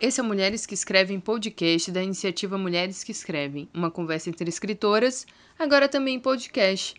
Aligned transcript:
Esse 0.00 0.18
é 0.18 0.22
Mulheres 0.22 0.64
que 0.64 0.72
Escrevem 0.72 1.20
podcast 1.20 1.92
da 1.92 2.02
iniciativa 2.02 2.56
Mulheres 2.56 3.04
que 3.04 3.12
Escrevem, 3.12 3.68
uma 3.74 3.90
conversa 3.90 4.30
entre 4.30 4.48
escritoras, 4.48 5.26
agora 5.58 5.90
também 5.90 6.14
em 6.14 6.18
podcast. 6.18 6.94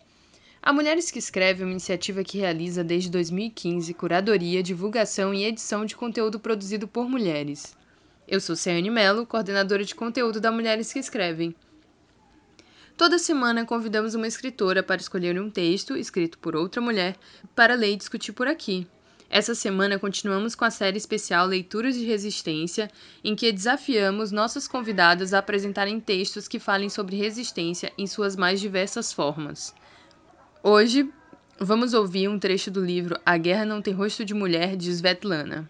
A 0.61 0.71
Mulheres 0.71 1.09
que 1.09 1.17
Escrevem 1.17 1.63
é 1.63 1.65
uma 1.65 1.71
iniciativa 1.71 2.23
que 2.23 2.37
realiza 2.37 2.83
desde 2.83 3.09
2015 3.09 3.91
curadoria, 3.95 4.61
divulgação 4.61 5.33
e 5.33 5.45
edição 5.45 5.83
de 5.83 5.95
conteúdo 5.95 6.39
produzido 6.39 6.87
por 6.87 7.09
mulheres. 7.09 7.75
Eu 8.27 8.39
sou 8.39 8.55
Ciane 8.55 8.91
Mello, 8.91 9.25
coordenadora 9.25 9.83
de 9.83 9.95
conteúdo 9.95 10.39
da 10.39 10.51
Mulheres 10.51 10.93
que 10.93 10.99
Escrevem. 10.99 11.55
Toda 12.95 13.17
semana 13.17 13.65
convidamos 13.65 14.13
uma 14.13 14.27
escritora 14.27 14.83
para 14.83 15.01
escolher 15.01 15.41
um 15.41 15.49
texto 15.49 15.97
escrito 15.97 16.37
por 16.37 16.55
outra 16.55 16.79
mulher 16.79 17.17
para 17.55 17.73
ler 17.73 17.93
e 17.93 17.97
discutir 17.97 18.31
por 18.31 18.47
aqui. 18.47 18.85
Essa 19.33 19.55
semana 19.55 19.97
continuamos 19.97 20.55
com 20.55 20.65
a 20.65 20.69
série 20.69 20.97
especial 20.97 21.47
Leituras 21.47 21.95
de 21.95 22.03
Resistência, 22.03 22.91
em 23.23 23.33
que 23.33 23.49
desafiamos 23.49 24.29
nossas 24.29 24.67
convidadas 24.67 25.33
a 25.33 25.39
apresentarem 25.39 26.01
textos 26.01 26.49
que 26.49 26.59
falem 26.59 26.89
sobre 26.89 27.15
resistência 27.15 27.93
em 27.97 28.05
suas 28.05 28.35
mais 28.35 28.59
diversas 28.59 29.13
formas. 29.13 29.73
Hoje, 30.61 31.09
vamos 31.57 31.93
ouvir 31.93 32.27
um 32.27 32.37
trecho 32.37 32.69
do 32.69 32.83
livro 32.83 33.17
A 33.25 33.37
Guerra 33.37 33.63
Não 33.63 33.81
Tem 33.81 33.93
Rosto 33.93 34.25
de 34.25 34.33
Mulher, 34.33 34.75
de 34.75 34.91
Svetlana. 34.91 35.69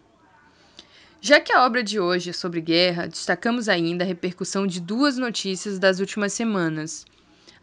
Já 1.21 1.39
que 1.39 1.53
a 1.53 1.63
obra 1.63 1.83
de 1.83 1.99
hoje 1.99 2.31
é 2.31 2.33
sobre 2.33 2.61
guerra, 2.61 3.07
destacamos 3.07 3.69
ainda 3.69 4.03
a 4.03 4.07
repercussão 4.07 4.65
de 4.65 4.81
duas 4.81 5.19
notícias 5.19 5.77
das 5.77 5.99
últimas 5.99 6.33
semanas. 6.33 7.05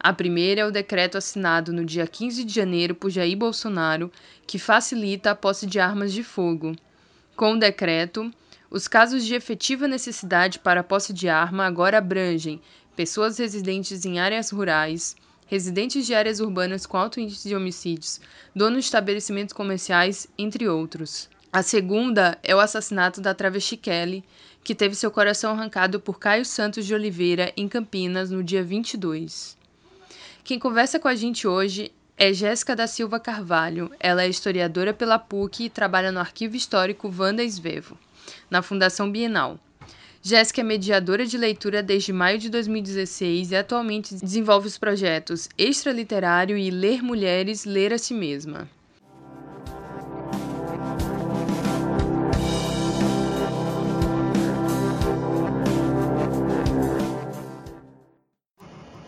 A 0.01 0.13
primeira 0.13 0.61
é 0.61 0.65
o 0.65 0.71
decreto 0.71 1.17
assinado 1.17 1.73
no 1.73 1.83
dia 1.83 2.07
15 2.07 2.45
de 2.45 2.53
janeiro 2.53 2.95
por 2.95 3.09
Jair 3.09 3.37
Bolsonaro, 3.37 4.09
que 4.47 4.57
facilita 4.57 5.31
a 5.31 5.35
posse 5.35 5.67
de 5.67 5.77
armas 5.77 6.13
de 6.13 6.23
fogo. 6.23 6.73
Com 7.35 7.51
o 7.51 7.59
decreto, 7.59 8.33
os 8.71 8.87
casos 8.87 9.25
de 9.25 9.35
efetiva 9.35 9.89
necessidade 9.89 10.57
para 10.57 10.85
posse 10.85 11.11
de 11.11 11.27
arma 11.27 11.65
agora 11.65 11.97
abrangem 11.97 12.61
pessoas 12.95 13.37
residentes 13.37 14.05
em 14.05 14.19
áreas 14.19 14.51
rurais, 14.51 15.17
residentes 15.47 16.05
de 16.05 16.13
áreas 16.13 16.39
urbanas 16.39 16.85
com 16.85 16.95
alto 16.95 17.19
índice 17.19 17.49
de 17.49 17.55
homicídios, 17.55 18.21
donos 18.55 18.79
de 18.79 18.85
estabelecimentos 18.85 19.53
comerciais, 19.53 20.27
entre 20.37 20.69
outros. 20.69 21.29
A 21.51 21.61
segunda 21.61 22.37
é 22.41 22.55
o 22.55 22.59
assassinato 22.59 23.19
da 23.19 23.33
travesti 23.33 23.75
Kelly, 23.75 24.23
que 24.63 24.73
teve 24.73 24.95
seu 24.95 25.11
coração 25.11 25.51
arrancado 25.51 25.99
por 25.99 26.19
Caio 26.19 26.45
Santos 26.45 26.85
de 26.85 26.93
Oliveira, 26.93 27.51
em 27.57 27.67
Campinas, 27.67 28.31
no 28.31 28.41
dia 28.41 28.63
22. 28.63 29.58
Quem 30.43 30.57
conversa 30.57 30.99
com 30.99 31.07
a 31.07 31.15
gente 31.15 31.47
hoje 31.47 31.91
é 32.17 32.33
Jéssica 32.33 32.75
da 32.75 32.87
Silva 32.87 33.19
Carvalho. 33.19 33.91
Ela 33.99 34.23
é 34.23 34.29
historiadora 34.29 34.93
pela 34.93 35.19
PUC 35.19 35.65
e 35.65 35.69
trabalha 35.69 36.11
no 36.11 36.19
Arquivo 36.19 36.55
Histórico 36.55 37.09
Vanda 37.09 37.43
Esvevo, 37.43 37.97
na 38.49 38.61
Fundação 38.61 39.11
Bienal. 39.11 39.59
Jéssica 40.21 40.61
é 40.61 40.63
mediadora 40.63 41.25
de 41.25 41.37
leitura 41.37 41.81
desde 41.81 42.11
maio 42.11 42.39
de 42.39 42.49
2016 42.49 43.51
e 43.51 43.55
atualmente 43.55 44.15
desenvolve 44.15 44.67
os 44.67 44.77
projetos 44.77 45.47
Extraliterário 45.57 46.57
e 46.57 46.69
Ler 46.69 47.01
Mulheres, 47.01 47.63
Ler 47.63 47.93
a 47.93 47.97
Si 47.97 48.13
Mesma. 48.13 48.69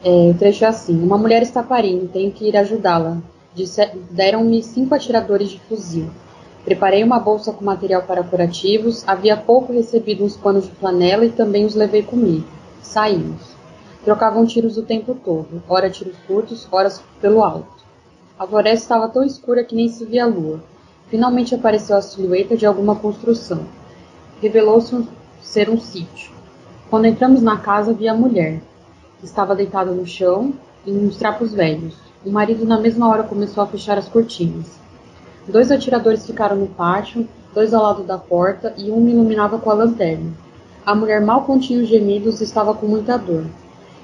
É, 0.04 0.34
trecho 0.34 0.66
é 0.66 0.68
assim: 0.68 1.00
Uma 1.02 1.18
mulher 1.18 1.44
está 1.44 1.62
parindo, 1.62 2.08
tenho 2.08 2.32
que 2.32 2.48
ir 2.48 2.58
ajudá-la. 2.58 3.18
Deram-me 4.10 4.64
cinco 4.64 4.96
atiradores 4.96 5.50
de 5.50 5.60
fuzil. 5.60 6.10
Preparei 6.66 7.04
uma 7.04 7.20
bolsa 7.20 7.52
com 7.52 7.64
material 7.64 8.02
para 8.04 8.24
curativos. 8.24 9.04
Havia 9.08 9.38
pouco 9.38 9.72
recebido 9.72 10.24
uns 10.24 10.36
panos 10.36 10.66
de 10.66 10.72
flanela 10.72 11.26
e 11.26 11.32
também 11.32 11.66
os 11.66 11.76
levei 11.76 12.02
comigo. 12.02 12.48
Saímos. 12.82 13.56
Trocavam 14.04 14.46
tiros 14.46 14.78
o 14.78 14.82
tempo 14.82 15.14
todo, 15.14 15.62
ora 15.70 15.88
tiros 15.88 16.16
curtos, 16.26 16.68
ora 16.72 16.92
pelo 17.22 17.44
alto. 17.44 17.84
A 18.40 18.48
floresta 18.48 18.86
estava 18.86 19.08
tão 19.08 19.24
escura 19.24 19.64
que 19.64 19.76
nem 19.76 19.88
se 19.88 20.04
via 20.06 20.24
a 20.24 20.28
lua. 20.28 20.64
Finalmente 21.10 21.54
apareceu 21.54 21.96
a 21.96 22.02
silhueta 22.02 22.58
de 22.58 22.66
alguma 22.66 22.96
construção. 22.96 23.66
Revelou-se 24.42 25.08
ser 25.44 25.70
um 25.70 25.80
sítio. 25.80 26.32
Quando 26.90 27.06
entramos 27.06 27.44
na 27.44 27.58
casa, 27.58 27.94
vi 27.94 28.08
a 28.08 28.16
mulher 28.16 28.62
estava 29.24 29.56
deitada 29.56 29.92
no 29.92 30.06
chão, 30.06 30.54
em 30.86 31.06
uns 31.06 31.18
trapos 31.18 31.54
velhos. 31.54 31.96
O 32.26 32.32
marido, 32.32 32.66
na 32.66 32.80
mesma 32.80 33.08
hora, 33.10 33.24
começou 33.24 33.64
a 33.64 33.68
fechar 33.68 33.98
as 33.98 34.08
cortinas. 34.08 34.80
Dois 35.48 35.72
atiradores 35.72 36.26
ficaram 36.26 36.56
no 36.56 36.68
pátio, 36.68 37.28
dois 37.54 37.74
ao 37.74 37.84
lado 37.84 38.04
da 38.04 38.18
porta, 38.18 38.74
e 38.78 38.92
um 38.92 39.00
me 39.02 39.12
iluminava 39.12 39.58
com 39.58 39.70
a 39.70 39.74
lanterna. 39.74 40.32
A 40.86 40.96
mulher 40.96 41.22
mal 41.22 41.44
continha 41.44 41.82
os 41.82 41.90
gemidos 41.90 42.42
e 42.42 42.44
estava 42.44 42.74
com 42.74 42.86
muita 42.86 43.18
dor. 43.18 43.46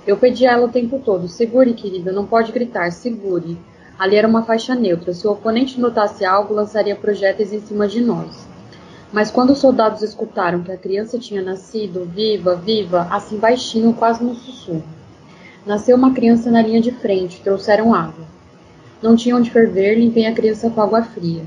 Eu 0.06 0.18
pedi 0.18 0.48
a 0.48 0.54
ela 0.54 0.66
o 0.68 0.72
tempo 0.72 1.00
todo: 1.04 1.28
segure, 1.28 1.74
querida, 1.74 2.12
não 2.12 2.26
pode 2.26 2.52
gritar, 2.52 2.92
segure. 2.92 3.58
Ali 4.00 4.16
era 4.16 4.28
uma 4.28 4.44
faixa 4.44 4.76
neutra. 4.76 5.14
Se 5.14 5.28
o 5.28 5.32
oponente 5.32 5.80
notasse 5.80 6.24
algo, 6.24 6.54
lançaria 6.54 6.96
projéteis 6.96 7.52
em 7.52 7.60
cima 7.60 7.88
de 7.88 8.00
nós. 8.00 8.48
Mas 9.12 9.32
quando 9.32 9.52
os 9.52 9.60
soldados 9.60 10.04
escutaram 10.04 10.62
que 10.62 10.72
a 10.72 10.78
criança 10.78 11.18
tinha 11.18 11.42
nascido, 11.42 12.06
viva, 12.06 12.56
viva, 12.56 13.08
assim 13.10 13.38
baixinho, 13.38 13.94
quase 13.94 14.24
no 14.24 14.36
sussurro. 14.36 14.97
Nasceu 15.68 15.98
uma 15.98 16.14
criança 16.14 16.50
na 16.50 16.62
linha 16.62 16.80
de 16.80 16.94
frente, 16.94 17.42
trouxeram 17.42 17.94
água. 17.94 18.24
Não 19.04 19.18
tinha 19.18 19.36
onde 19.36 19.52
ferver, 19.52 20.00
limpei 20.00 20.26
a 20.26 20.34
criança 20.34 20.70
com 20.70 20.80
água 20.80 21.04
fria. 21.04 21.44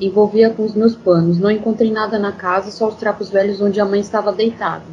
Envolvia 0.00 0.48
com 0.48 0.64
os 0.64 0.76
meus 0.76 0.94
panos. 0.94 1.40
Não 1.40 1.50
encontrei 1.50 1.90
nada 1.90 2.16
na 2.16 2.30
casa, 2.30 2.70
só 2.70 2.86
os 2.86 2.94
trapos 2.94 3.30
velhos 3.30 3.60
onde 3.60 3.80
a 3.80 3.84
mãe 3.84 3.98
estava 3.98 4.30
deitada. 4.30 4.84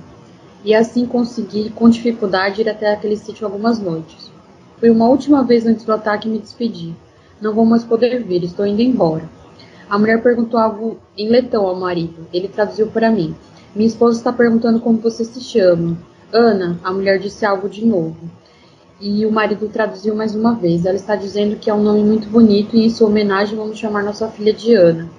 E 0.65 0.73
assim 0.73 1.05
consegui, 1.05 1.69
com 1.69 1.87
dificuldade, 1.91 2.61
ir 2.61 2.69
até 2.69 2.91
aquele 2.91 3.15
sítio 3.15 3.45
algumas 3.45 3.77
noites. 3.77 4.31
Foi 4.79 4.89
uma 4.89 5.07
última 5.07 5.43
vez 5.43 5.67
antes 5.67 5.85
do 5.85 5.93
ataque 5.93 6.27
e 6.27 6.31
me 6.31 6.39
despedi. 6.39 6.95
Não 7.39 7.53
vou 7.53 7.65
mais 7.65 7.83
poder 7.83 8.23
vir, 8.23 8.43
estou 8.43 8.65
indo 8.65 8.81
embora. 8.81 9.29
A 9.87 9.99
mulher 9.99 10.23
perguntou 10.23 10.59
algo 10.59 10.97
em 11.15 11.29
letão 11.29 11.67
ao 11.67 11.79
marido. 11.79 12.25
Ele 12.33 12.47
traduziu 12.47 12.87
para 12.87 13.11
mim. 13.11 13.35
Minha 13.75 13.87
esposa 13.87 14.17
está 14.17 14.33
perguntando 14.33 14.79
como 14.79 14.97
você 14.97 15.23
se 15.23 15.39
chama. 15.39 15.95
Ana, 16.33 16.79
a 16.83 16.91
mulher 16.91 17.19
disse 17.19 17.45
algo 17.45 17.69
de 17.69 17.85
novo 17.85 18.41
e 19.01 19.25
o 19.25 19.31
marido 19.31 19.67
traduziu 19.67 20.15
mais 20.15 20.35
uma 20.35 20.53
vez. 20.53 20.85
Ela 20.85 20.95
está 20.95 21.15
dizendo 21.15 21.55
que 21.55 21.69
é 21.69 21.73
um 21.73 21.81
nome 21.81 22.03
muito 22.03 22.29
bonito 22.29 22.75
e 22.75 22.85
em 22.85 22.89
sua 22.89 23.07
homenagem 23.07 23.57
vamos 23.57 23.79
chamar 23.79 24.03
nossa 24.03 24.27
filha 24.29 24.53
de 24.53 24.75
Ana. 24.75 25.09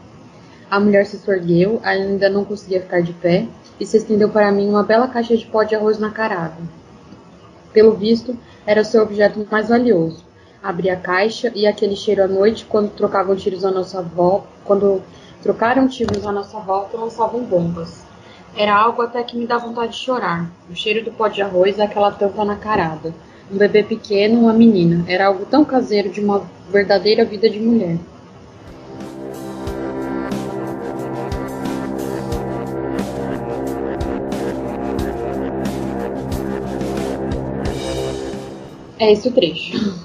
A 0.71 0.79
mulher 0.79 1.05
se 1.05 1.19
sorgueu, 1.19 1.81
ainda 1.83 2.31
não 2.31 2.45
conseguia 2.45 2.81
ficar 2.81 3.03
de 3.03 3.13
pé, 3.13 3.47
e 3.79 3.85
se 3.85 3.97
estendeu 3.97 4.29
para 4.29 4.53
mim 4.53 4.69
uma 4.69 4.85
bela 4.85 5.09
caixa 5.09 5.37
de 5.37 5.45
pó 5.45 5.65
de 5.65 5.75
arroz 5.75 5.99
nacarado. 5.99 6.57
Pelo 7.73 7.93
visto, 7.93 8.39
era 8.65 8.85
seu 8.85 9.03
objeto 9.03 9.45
mais 9.51 9.69
valioso. 9.69 10.25
Abri 10.63 10.89
a 10.89 10.97
caixa 10.97 11.51
e 11.55 11.67
aquele 11.67 11.97
cheiro 11.97 12.23
à 12.23 12.29
noite, 12.29 12.65
quando 12.65 12.91
trocavam 12.91 13.35
tiros 13.35 13.65
à 13.65 13.71
nossa 13.71 14.01
volta, 14.01 14.47
quando 14.65 15.03
trocaram 15.43 15.89
tiros 15.89 16.25
à 16.25 16.31
nossa 16.31 16.59
volta, 16.61 16.97
lançavam 16.97 17.43
bombas. 17.43 18.05
Era 18.57 18.77
algo 18.77 19.03
até 19.03 19.23
que 19.25 19.37
me 19.37 19.47
dá 19.47 19.59
vontade 19.59 19.93
de 19.93 19.99
chorar. 19.99 20.49
O 20.71 20.77
cheiro 20.77 21.05
do 21.05 21.11
pó 21.11 21.27
de 21.27 21.43
arroz 21.43 21.79
e 21.79 21.83
aquela 21.83 22.13
tampa 22.13 22.45
nacarada 22.45 23.13
um 23.53 23.59
bebê 23.59 23.83
pequeno, 23.83 24.41
uma 24.41 24.53
menina. 24.55 25.05
Era 25.07 25.27
algo 25.27 25.45
tão 25.45 25.65
caseiro 25.65 26.09
de 26.09 26.21
uma 26.21 26.49
verdadeira 26.71 27.25
vida 27.25 27.51
de 27.51 27.61
mulher. 27.61 27.99
É 38.99 39.13
esse 39.13 39.29
o 39.29 39.33
trecho. 39.33 40.01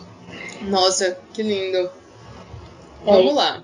Nossa, 0.64 1.18
que 1.34 1.44
lindo. 1.44 1.90
É. 3.05 3.11
Vamos 3.11 3.35
lá. 3.35 3.64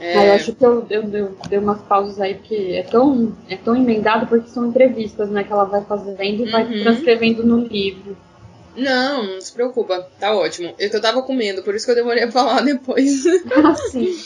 É... 0.00 0.16
Ah, 0.16 0.26
eu 0.26 0.32
acho 0.34 0.54
que 0.54 0.64
eu, 0.64 0.86
eu, 0.88 1.02
eu 1.12 1.36
dei 1.48 1.58
umas 1.58 1.80
pausas 1.82 2.20
aí, 2.20 2.34
porque 2.34 2.54
é 2.54 2.82
tão, 2.82 3.32
é 3.48 3.56
tão 3.56 3.76
emendado, 3.76 4.26
porque 4.26 4.48
são 4.48 4.66
entrevistas 4.66 5.28
né, 5.28 5.44
que 5.44 5.52
ela 5.52 5.64
vai 5.64 5.84
fazendo 5.84 6.20
e 6.20 6.44
uhum. 6.44 6.50
vai 6.50 6.66
transcrevendo 6.66 7.44
no 7.44 7.58
livro. 7.58 8.16
Não, 8.78 9.24
não 9.24 9.40
se 9.40 9.52
preocupa, 9.52 10.08
tá 10.20 10.34
ótimo. 10.34 10.72
Eu, 10.78 10.88
eu 10.88 11.00
tava 11.00 11.20
comendo, 11.22 11.64
por 11.64 11.74
isso 11.74 11.84
que 11.84 11.90
eu 11.90 11.96
demorei 11.96 12.22
a 12.22 12.30
falar 12.30 12.62
depois. 12.64 13.24
Ah, 13.52 13.74
sim. 13.90 14.16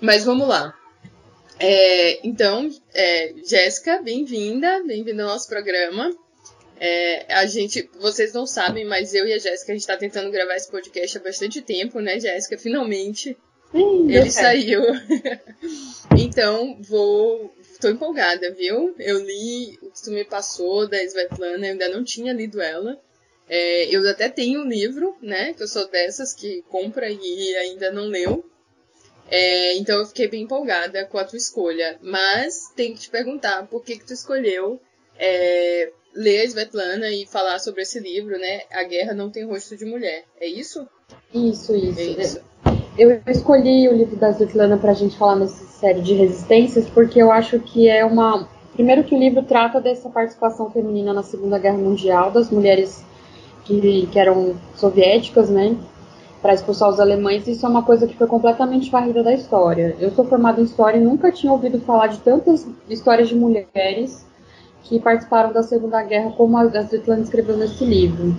Mas 0.00 0.24
vamos 0.24 0.48
lá. 0.48 0.74
É, 1.60 2.26
então, 2.26 2.70
é, 2.94 3.34
Jéssica, 3.44 4.00
bem-vinda, 4.00 4.82
bem-vinda 4.86 5.22
ao 5.22 5.28
nosso 5.28 5.48
programa. 5.48 6.10
É, 6.80 7.26
a 7.34 7.44
gente, 7.44 7.90
vocês 8.00 8.32
não 8.32 8.46
sabem, 8.46 8.86
mas 8.86 9.12
eu 9.12 9.26
e 9.26 9.34
a 9.34 9.38
Jéssica, 9.38 9.72
a 9.72 9.74
gente 9.74 9.86
tá 9.86 9.96
tentando 9.96 10.30
gravar 10.30 10.54
esse 10.54 10.70
podcast 10.70 11.18
há 11.18 11.20
bastante 11.20 11.60
tempo, 11.60 12.00
né, 12.00 12.18
Jéssica? 12.18 12.56
Finalmente. 12.56 13.36
Sim, 13.70 14.10
ele 14.10 14.30
saiu. 14.30 14.80
então, 16.16 16.78
vou. 16.80 17.52
Tô 17.80 17.88
empolgada, 17.90 18.50
viu? 18.54 18.94
Eu 18.98 19.18
li 19.18 19.78
o 19.82 19.90
que 19.90 20.02
tu 20.02 20.10
me 20.10 20.24
passou 20.24 20.88
da 20.88 21.02
Svetlana, 21.04 21.66
eu 21.66 21.72
ainda 21.72 21.88
não 21.88 22.02
tinha 22.02 22.32
lido 22.32 22.62
ela. 22.62 22.98
É, 23.48 23.84
eu 23.94 24.08
até 24.08 24.28
tenho 24.28 24.60
um 24.60 24.68
livro, 24.68 25.16
né? 25.22 25.54
Que 25.54 25.62
eu 25.62 25.68
sou 25.68 25.88
dessas 25.88 26.34
que 26.34 26.62
compra 26.68 27.08
e 27.10 27.56
ainda 27.56 27.90
não 27.90 28.06
leu. 28.06 28.44
É, 29.30 29.76
então 29.76 29.98
eu 29.98 30.06
fiquei 30.06 30.28
bem 30.28 30.42
empolgada 30.42 31.04
com 31.06 31.18
a 31.18 31.24
tua 31.24 31.36
escolha. 31.36 31.98
Mas 32.02 32.72
tem 32.76 32.92
que 32.92 33.00
te 33.00 33.10
perguntar 33.10 33.66
por 33.66 33.82
que, 33.82 33.98
que 33.98 34.06
tu 34.06 34.12
escolheu 34.12 34.80
é, 35.18 35.90
ler 36.14 36.40
a 36.40 36.44
Svetlana 36.44 37.08
e 37.10 37.26
falar 37.26 37.58
sobre 37.58 37.82
esse 37.82 37.98
livro, 38.00 38.38
né? 38.38 38.62
A 38.72 38.84
Guerra 38.84 39.14
Não 39.14 39.30
Tem 39.30 39.44
Rosto 39.44 39.76
de 39.76 39.84
Mulher. 39.84 40.24
É 40.40 40.46
isso? 40.46 40.86
Isso, 41.32 41.74
isso. 41.74 42.00
É 42.00 42.04
isso. 42.04 42.40
Eu 42.98 43.22
escolhi 43.28 43.88
o 43.88 43.96
livro 43.96 44.16
da 44.16 44.32
Svetlana 44.32 44.76
para 44.76 44.90
a 44.90 44.94
gente 44.94 45.16
falar 45.16 45.36
nessa 45.36 45.64
série 45.64 46.00
de 46.00 46.14
resistências 46.14 46.88
porque 46.88 47.22
eu 47.22 47.30
acho 47.30 47.60
que 47.60 47.88
é 47.88 48.04
uma. 48.04 48.48
Primeiro, 48.74 49.04
que 49.04 49.14
o 49.14 49.18
livro 49.18 49.42
trata 49.42 49.80
dessa 49.80 50.08
participação 50.08 50.70
feminina 50.70 51.12
na 51.12 51.22
Segunda 51.22 51.58
Guerra 51.58 51.78
Mundial, 51.78 52.30
das 52.30 52.50
mulheres 52.50 53.04
que, 53.68 54.08
que 54.10 54.18
eram 54.18 54.56
soviéticas, 54.74 55.48
né? 55.48 55.76
para 56.40 56.54
expulsar 56.54 56.88
os 56.88 57.00
alemães, 57.00 57.48
isso 57.48 57.66
é 57.66 57.68
uma 57.68 57.82
coisa 57.82 58.06
que 58.06 58.16
foi 58.16 58.26
completamente 58.26 58.90
varrida 58.90 59.22
da 59.22 59.34
história. 59.34 59.96
Eu 59.98 60.10
sou 60.12 60.24
formada 60.24 60.60
em 60.60 60.64
história 60.64 60.98
e 60.98 61.02
nunca 61.02 61.32
tinha 61.32 61.52
ouvido 61.52 61.80
falar 61.80 62.06
de 62.06 62.18
tantas 62.20 62.66
histórias 62.88 63.28
de 63.28 63.34
mulheres 63.34 64.24
que 64.84 65.00
participaram 65.00 65.52
da 65.52 65.62
Segunda 65.62 66.02
Guerra 66.02 66.32
como 66.36 66.56
a 66.56 66.64
Svetlana 66.64 67.22
escreveu 67.22 67.56
nesse 67.56 67.84
livro. 67.84 68.36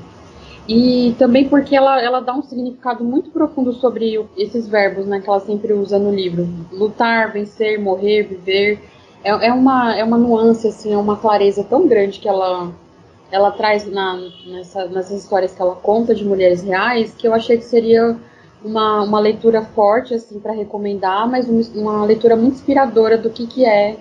E 0.67 1.15
também 1.17 1.49
porque 1.49 1.75
ela, 1.75 2.01
ela 2.01 2.19
dá 2.19 2.33
um 2.33 2.43
significado 2.43 3.03
muito 3.03 3.31
profundo 3.31 3.73
sobre 3.73 4.23
esses 4.37 4.67
verbos 4.67 5.05
né, 5.07 5.19
que 5.19 5.27
ela 5.27 5.39
sempre 5.39 5.73
usa 5.73 5.99
no 5.99 6.11
livro. 6.11 6.47
Lutar, 6.71 7.33
vencer, 7.33 7.81
morrer, 7.81 8.23
viver. 8.23 8.79
É, 9.23 9.47
é, 9.47 9.53
uma, 9.53 9.97
é 9.97 10.03
uma 10.03 10.17
nuance, 10.17 10.67
assim, 10.67 10.93
é 10.93 10.97
uma 10.97 11.17
clareza 11.17 11.63
tão 11.63 11.87
grande 11.87 12.19
que 12.19 12.29
ela, 12.29 12.71
ela 13.31 13.51
traz 13.51 13.89
na, 13.89 14.19
nessa, 14.47 14.85
nessas 14.85 15.23
histórias 15.23 15.53
que 15.53 15.61
ela 15.61 15.75
conta 15.75 16.15
de 16.15 16.25
mulheres 16.25 16.63
reais, 16.63 17.13
que 17.17 17.27
eu 17.27 17.33
achei 17.33 17.57
que 17.57 17.65
seria 17.65 18.15
uma, 18.63 19.03
uma 19.03 19.19
leitura 19.19 19.61
forte 19.61 20.13
assim 20.13 20.39
para 20.39 20.51
recomendar, 20.51 21.29
mas 21.29 21.47
uma, 21.47 21.61
uma, 21.75 22.05
leitura 22.05 22.35
muito 22.35 22.55
inspiradora 22.55 23.17
do 23.17 23.29
que, 23.29 23.47
que 23.47 23.65
é, 23.65 23.97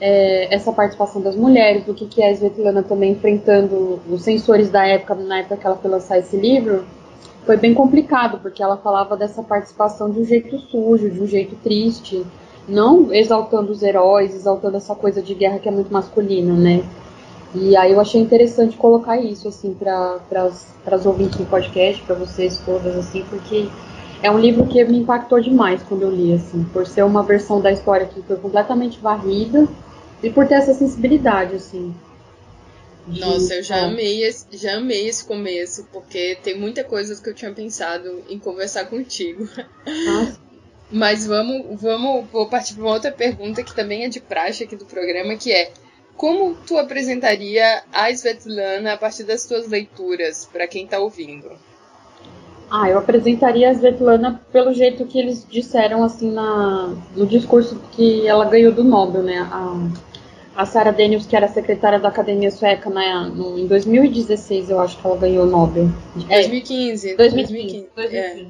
é, 0.00 0.54
essa 0.54 0.72
participação 0.72 1.22
das 1.22 1.36
mulheres, 1.36 1.84
do 1.84 1.94
que, 1.94 2.06
que 2.06 2.22
é 2.22 2.30
a 2.30 2.32
Svetlana 2.32 2.82
também 2.82 3.12
enfrentando 3.12 4.00
os 4.10 4.22
censores 4.22 4.70
da 4.70 4.86
época, 4.86 5.14
na 5.14 5.38
época 5.38 5.56
que 5.56 5.66
ela 5.66 5.76
foi 5.76 5.90
lançar 5.90 6.18
esse 6.18 6.36
livro, 6.36 6.84
foi 7.46 7.56
bem 7.56 7.72
complicado, 7.72 8.40
porque 8.40 8.62
ela 8.62 8.76
falava 8.76 9.16
dessa 9.16 9.42
participação 9.42 10.10
de 10.10 10.20
um 10.20 10.24
jeito 10.24 10.58
sujo, 10.58 11.08
de 11.08 11.20
um 11.20 11.26
jeito 11.26 11.56
triste, 11.56 12.26
não 12.68 13.10
exaltando 13.14 13.72
os 13.72 13.82
heróis, 13.82 14.34
exaltando 14.34 14.76
essa 14.76 14.94
coisa 14.94 15.22
de 15.22 15.32
guerra 15.32 15.58
que 15.58 15.68
é 15.68 15.72
muito 15.72 15.90
masculina, 15.90 16.52
né? 16.52 16.84
E 17.54 17.76
aí 17.76 17.92
eu 17.92 18.00
achei 18.00 18.20
interessante 18.20 18.76
colocar 18.76 19.18
isso, 19.18 19.48
assim, 19.48 19.74
para 19.74 20.20
as 20.86 21.06
ouvintes 21.06 21.38
do 21.38 21.46
podcast, 21.46 22.02
para 22.02 22.14
vocês 22.14 22.60
todas, 22.64 22.94
assim, 22.96 23.24
porque 23.28 23.68
é 24.22 24.30
um 24.30 24.38
livro 24.38 24.66
que 24.66 24.82
me 24.84 24.98
impactou 24.98 25.40
demais 25.40 25.82
quando 25.82 26.02
eu 26.02 26.10
li, 26.10 26.34
assim, 26.34 26.64
por 26.64 26.86
ser 26.86 27.04
uma 27.04 27.22
versão 27.22 27.60
da 27.60 27.72
história 27.72 28.06
que 28.06 28.20
foi 28.22 28.36
completamente 28.36 28.98
varrida 28.98 29.66
e 30.22 30.28
por 30.28 30.46
ter 30.46 30.54
essa 30.54 30.74
sensibilidade, 30.74 31.54
assim. 31.54 31.94
De... 33.06 33.20
Nossa, 33.20 33.54
eu 33.54 33.62
já 33.62 33.86
amei, 33.86 34.22
esse, 34.22 34.46
já 34.52 34.76
amei 34.76 35.08
esse 35.08 35.24
começo, 35.24 35.88
porque 35.90 36.36
tem 36.42 36.58
muita 36.58 36.84
coisa 36.84 37.20
que 37.20 37.30
eu 37.30 37.34
tinha 37.34 37.52
pensado 37.52 38.22
em 38.28 38.38
conversar 38.38 38.84
contigo. 38.86 39.48
Nossa. 39.86 40.38
Mas 40.90 41.26
vamos, 41.26 41.80
vamos, 41.80 42.26
vou 42.30 42.46
partir 42.48 42.74
para 42.74 42.82
uma 42.82 42.94
outra 42.94 43.12
pergunta 43.12 43.62
que 43.62 43.74
também 43.74 44.04
é 44.04 44.08
de 44.08 44.20
praxe 44.20 44.64
aqui 44.64 44.76
do 44.76 44.86
programa, 44.86 45.36
que 45.36 45.52
é 45.52 45.70
como 46.18 46.56
tu 46.66 46.76
apresentaria 46.76 47.82
a 47.92 48.10
Svetlana 48.10 48.94
a 48.94 48.96
partir 48.96 49.22
das 49.22 49.46
tuas 49.46 49.68
leituras, 49.68 50.46
para 50.52 50.66
quem 50.66 50.84
está 50.84 50.98
ouvindo? 50.98 51.48
Ah, 52.68 52.90
eu 52.90 52.98
apresentaria 52.98 53.70
a 53.70 53.72
Svetlana 53.72 54.42
pelo 54.52 54.74
jeito 54.74 55.06
que 55.06 55.18
eles 55.18 55.46
disseram 55.48 56.02
assim 56.02 56.30
na, 56.32 56.92
no 57.16 57.24
discurso 57.24 57.80
que 57.92 58.26
ela 58.26 58.44
ganhou 58.44 58.72
do 58.72 58.82
Nobel, 58.82 59.22
né? 59.22 59.48
A, 59.50 59.88
a 60.56 60.66
Sarah 60.66 60.90
Daniels, 60.90 61.24
que 61.24 61.36
era 61.36 61.46
secretária 61.46 62.00
da 62.00 62.08
Academia 62.08 62.50
Sueca 62.50 62.90
né, 62.90 63.30
no, 63.32 63.56
em 63.56 63.68
2016, 63.68 64.70
eu 64.70 64.80
acho 64.80 65.00
que 65.00 65.06
ela 65.06 65.16
ganhou 65.16 65.46
o 65.46 65.48
Nobel. 65.48 65.88
2015. 66.28 67.16
2015. 67.16 67.88
2015. 67.94 68.16
É. 68.16 68.46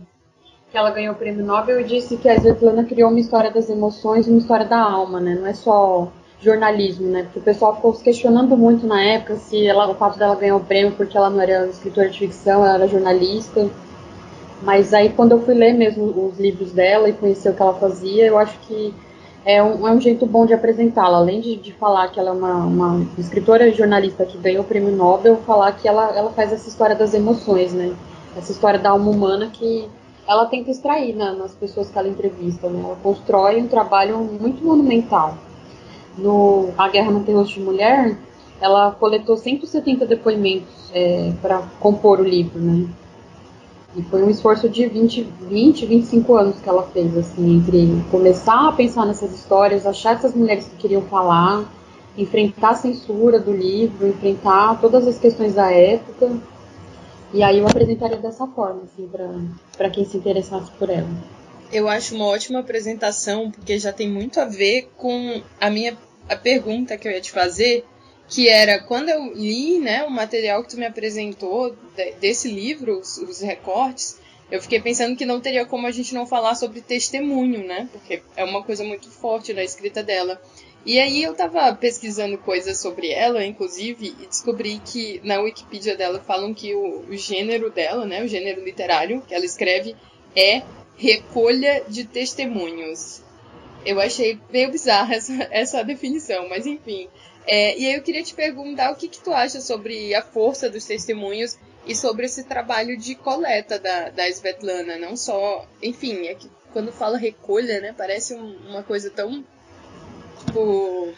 Que 0.71 0.77
ela 0.77 0.91
ganhou 0.91 1.15
o 1.15 1.19
prêmio 1.19 1.45
Nobel 1.45 1.81
e 1.81 1.85
disse 1.85 2.17
que 2.17 2.31
a 2.31 2.35
Svetlana 2.35 2.83
criou 2.85 3.11
uma 3.11 3.21
história 3.21 3.51
das 3.51 3.69
emoções 3.69 4.27
e 4.27 4.31
uma 4.31 4.39
história 4.39 4.65
da 4.65 4.81
alma, 4.81 5.21
né? 5.21 5.35
Não 5.35 5.47
é 5.47 5.53
só 5.53 6.11
jornalismo, 6.41 7.09
né? 7.09 7.25
Porque 7.25 7.39
o 7.41 7.43
pessoal 7.43 7.75
ficou 7.75 7.95
se 7.95 8.03
questionando 8.03 8.57
muito 8.57 8.87
na 8.87 9.03
época 9.03 9.37
se 9.37 9.67
ela, 9.67 9.91
o 9.91 9.95
fato 9.95 10.19
dela 10.19 10.37
ganhar 10.37 10.57
o 10.57 10.61
prêmio 10.61 10.93
porque 10.93 11.17
ela 11.17 11.31
não 11.31 11.41
era 11.41 11.67
escritora 11.67 12.09
de 12.09 12.19
ficção, 12.19 12.65
ela 12.65 12.75
era 12.75 12.89
jornalista. 12.89 13.69
Mas 14.63 14.93
aí 14.93 15.11
quando 15.11 15.33
eu 15.33 15.41
fui 15.43 15.55
ler 15.55 15.75
mesmo 15.75 16.05
os 16.29 16.39
livros 16.39 16.73
dela 16.73 17.09
e 17.09 17.13
conhecer 17.13 17.51
o 17.51 17.55
que 17.55 17.63
ela 17.63 17.75
fazia, 17.75 18.27
eu 18.27 18.39
acho 18.39 18.59
que 18.61 18.95
é 19.45 19.63
um, 19.63 19.87
é 19.87 19.93
um 19.93 20.01
jeito 20.01 20.27
bom 20.27 20.47
de 20.47 20.55
apresentá-la. 20.55 21.19
Além 21.19 21.41
de, 21.41 21.57
de 21.57 21.73
falar 21.73 22.09
que 22.09 22.21
ela 22.21 22.31
é 22.31 22.33
uma, 22.33 22.55
uma 22.65 23.07
escritora 23.19 23.69
e 23.69 23.73
jornalista 23.73 24.25
que 24.25 24.39
ganhou 24.39 24.63
o 24.63 24.67
prêmio 24.67 24.95
Nobel, 24.95 25.37
falar 25.39 25.73
que 25.73 25.89
ela, 25.89 26.17
ela 26.17 26.31
faz 26.31 26.53
essa 26.53 26.69
história 26.69 26.95
das 26.95 27.15
emoções, 27.15 27.73
né? 27.73 27.95
Essa 28.37 28.53
história 28.53 28.79
da 28.79 28.91
alma 28.91 29.11
humana 29.11 29.49
que 29.53 29.89
ela 30.29 30.45
tenta 30.47 30.71
extrair 30.71 31.17
né, 31.17 31.35
nas 31.37 31.55
pessoas 31.55 31.89
que 31.91 31.99
ela 31.99 32.07
entrevista. 32.07 32.69
Né? 32.69 32.81
Ela 32.85 32.97
constrói 33.03 33.61
um 33.61 33.67
trabalho 33.67 34.19
muito 34.19 34.63
monumental 34.63 35.35
no 36.17 36.71
A 36.77 36.89
Guerra 36.89 37.11
Não 37.11 37.23
Tem 37.23 37.41
de 37.43 37.61
Mulher, 37.61 38.17
ela 38.61 38.91
coletou 38.93 39.37
170 39.37 40.07
depoimentos 40.07 40.91
é, 40.93 41.33
para 41.41 41.63
compor 41.79 42.21
o 42.21 42.25
livro, 42.25 42.59
né? 42.59 42.89
E 43.97 44.03
foi 44.03 44.23
um 44.23 44.31
esforço 44.31 44.69
de 44.69 44.87
20, 44.87 45.23
20, 45.49 45.87
25 45.87 46.37
anos 46.37 46.61
que 46.61 46.69
ela 46.69 46.83
fez, 46.85 47.17
assim, 47.17 47.57
entre 47.57 48.05
começar 48.11 48.69
a 48.69 48.73
pensar 48.73 49.07
nessas 49.07 49.33
histórias, 49.33 49.87
achar 49.87 50.15
essas 50.15 50.35
mulheres 50.35 50.67
que 50.67 50.77
queriam 50.77 51.03
falar, 51.03 51.65
enfrentar 52.17 52.71
a 52.71 52.75
censura 52.75 53.39
do 53.39 53.53
livro, 53.53 54.07
enfrentar 54.07 54.79
todas 54.81 55.07
as 55.07 55.19
questões 55.19 55.55
da 55.55 55.73
época. 55.73 56.31
E 57.33 57.43
aí 57.43 57.59
eu 57.59 57.67
apresentaria 57.67 58.19
dessa 58.19 58.47
forma, 58.47 58.83
assim, 58.85 59.09
para 59.77 59.91
quem 59.91 60.05
se 60.05 60.17
interessasse 60.17 60.71
por 60.73 60.91
ela. 60.91 61.09
Eu 61.71 61.89
acho 61.89 62.15
uma 62.15 62.27
ótima 62.27 62.61
apresentação, 62.61 63.51
porque 63.51 63.79
já 63.79 63.93
tem 63.93 64.09
muito 64.09 64.41
a 64.41 64.45
ver 64.45 64.91
com 64.97 65.43
a 65.61 65.69
minha 65.69 65.97
a 66.29 66.37
pergunta 66.37 66.97
que 66.97 67.09
eu 67.09 67.13
ia 67.13 67.21
te 67.21 67.31
fazer, 67.31 67.85
que 68.29 68.49
era 68.49 68.79
quando 68.79 69.09
eu 69.09 69.33
li 69.33 69.79
né, 69.79 70.05
o 70.05 70.11
material 70.11 70.63
que 70.63 70.71
tu 70.71 70.77
me 70.77 70.85
apresentou 70.85 71.75
de, 71.97 72.13
desse 72.13 72.51
livro, 72.51 72.99
os, 72.99 73.17
os, 73.17 73.41
recortes, 73.41 74.19
eu 74.51 74.61
fiquei 74.61 74.81
pensando 74.81 75.17
que 75.17 75.25
não 75.25 75.41
teria 75.41 75.65
como 75.65 75.87
a 75.87 75.91
gente 75.91 76.15
não 76.15 76.27
falar 76.27 76.55
sobre 76.55 76.81
testemunho, 76.81 77.67
né? 77.67 77.89
Porque 77.93 78.23
é 78.37 78.45
uma 78.45 78.63
coisa 78.63 78.85
muito 78.85 79.11
forte 79.11 79.53
na 79.53 79.63
escrita 79.63 80.03
dela. 80.03 80.41
E 80.87 80.99
aí 80.99 81.23
eu 81.23 81.35
tava 81.35 81.75
pesquisando 81.75 82.39
coisas 82.39 82.79
sobre 82.81 83.11
ela, 83.11 83.45
inclusive, 83.45 84.15
e 84.21 84.27
descobri 84.27 84.81
que 84.85 85.21
na 85.23 85.41
Wikipedia 85.41 85.97
dela 85.97 86.23
falam 86.27 86.55
que 86.55 86.75
o, 86.75 87.05
o 87.09 87.17
gênero 87.17 87.71
dela, 87.71 88.07
né, 88.07 88.23
o 88.23 88.29
gênero 88.29 88.65
literário 88.65 89.23
que 89.27 89.35
ela 89.35 89.45
escreve 89.45 89.95
é 90.35 90.63
recolha 90.99 91.85
de 91.89 92.05
testemunhos. 92.05 93.23
Eu 93.87 94.01
achei 94.01 94.39
meio 94.51 94.71
bizarra 94.71 95.15
essa, 95.15 95.33
essa 95.51 95.85
definição, 95.85 96.49
mas 96.49 96.67
enfim. 96.67 97.09
É, 97.47 97.79
e 97.79 97.87
aí 97.87 97.95
eu 97.95 98.03
queria 98.03 98.23
te 98.23 98.35
perguntar 98.35 98.91
o 98.91 98.97
que, 98.97 99.09
que 99.09 99.21
tu 99.21 99.33
acha 99.33 99.61
sobre 99.61 100.15
a 100.15 100.21
força 100.21 100.69
dos 100.69 100.85
testemunhos 100.85 101.57
e 101.87 101.95
sobre 101.95 102.27
esse 102.27 102.45
trabalho 102.45 102.99
de 102.99 103.15
coleta 103.15 103.79
da, 103.79 104.11
da 104.11 104.29
Svetlana, 104.29 104.99
não 104.99 105.17
só. 105.17 105.67
Enfim, 105.83 106.27
é 106.27 106.35
que 106.35 106.51
quando 106.73 106.93
fala 106.93 107.17
recolha, 107.17 107.81
né, 107.81 107.95
parece 107.97 108.35
um, 108.35 108.57
uma 108.69 108.83
coisa 108.83 109.09
tão. 109.09 109.43
Tipo, 110.45 111.15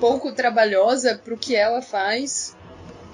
pouco 0.00 0.32
trabalhosa 0.32 1.16
pro 1.16 1.38
que 1.38 1.54
ela 1.54 1.80
faz. 1.80 2.56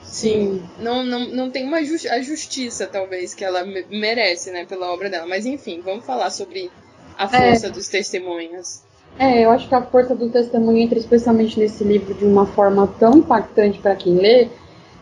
Sim. 0.04 0.62
Não, 0.78 1.02
não, 1.02 1.28
não 1.28 1.50
tem 1.50 1.66
uma 1.66 1.82
justi 1.82 2.08
a 2.08 2.22
justiça, 2.22 2.86
talvez, 2.86 3.34
que 3.34 3.44
ela 3.44 3.64
merece, 3.90 4.50
né, 4.50 4.64
pela 4.64 4.92
obra 4.92 5.10
dela. 5.10 5.26
Mas 5.26 5.46
enfim, 5.46 5.80
vamos 5.84 6.04
falar 6.04 6.30
sobre 6.30 6.70
a 7.18 7.28
força 7.28 7.66
é. 7.66 7.70
dos 7.70 7.88
testemunhos. 7.88 8.82
É, 9.18 9.44
eu 9.44 9.50
acho 9.50 9.68
que 9.68 9.74
a 9.74 9.82
força 9.82 10.14
do 10.14 10.28
testemunho 10.28 10.78
entra 10.78 10.98
especialmente 10.98 11.58
nesse 11.58 11.84
livro 11.84 12.14
de 12.14 12.24
uma 12.24 12.46
forma 12.46 12.86
tão 12.98 13.18
impactante 13.18 13.78
para 13.78 13.94
quem 13.94 14.16
lê 14.16 14.48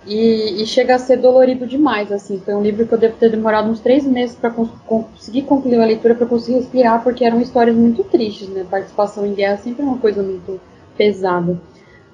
e, 0.06 0.62
e, 0.62 0.66
chega 0.66 0.96
a 0.96 0.98
ser 0.98 1.16
dolorido 1.16 1.66
demais. 1.66 2.12
Assim, 2.12 2.40
foi 2.44 2.54
um 2.54 2.62
livro 2.62 2.86
que 2.86 2.92
eu 2.92 2.98
devo 2.98 3.16
ter 3.16 3.30
demorado 3.30 3.70
uns 3.70 3.80
três 3.80 4.04
meses 4.04 4.36
para 4.36 4.50
cons 4.50 4.68
conseguir 4.86 5.42
concluir 5.42 5.80
a 5.80 5.86
leitura, 5.86 6.14
para 6.14 6.26
conseguir 6.26 6.58
respirar, 6.58 7.02
porque 7.02 7.24
eram 7.24 7.40
histórias 7.40 7.76
muito 7.76 8.04
tristes, 8.04 8.48
né? 8.48 8.66
Participação 8.68 9.24
em 9.24 9.32
guerra 9.32 9.56
sempre 9.58 9.82
é 9.82 9.84
uma 9.84 9.98
coisa 9.98 10.22
muito 10.22 10.60
pesada. 10.96 11.58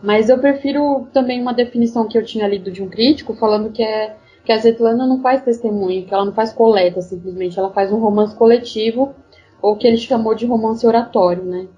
Mas 0.02 0.28
eu 0.28 0.38
prefiro 0.38 1.08
também 1.12 1.40
uma 1.40 1.52
definição 1.52 2.06
que 2.06 2.16
eu 2.16 2.24
tinha 2.24 2.46
lido 2.46 2.70
de 2.70 2.82
um 2.82 2.88
crítico 2.88 3.34
falando 3.34 3.72
que 3.72 3.82
é 3.82 4.16
que 4.44 4.52
a 4.52 4.56
Zetlana 4.56 5.06
não 5.06 5.20
faz 5.20 5.42
testemunho, 5.42 6.06
que 6.06 6.14
ela 6.14 6.24
não 6.24 6.32
faz 6.32 6.54
coleta 6.54 7.02
simplesmente, 7.02 7.58
ela 7.58 7.70
faz 7.70 7.92
um 7.92 7.98
romance 7.98 8.34
coletivo 8.34 9.14
ou 9.60 9.76
que 9.76 9.86
ele 9.86 9.98
chamou 9.98 10.34
de 10.34 10.46
romance 10.46 10.86
oratório, 10.86 11.44
né? 11.44 11.68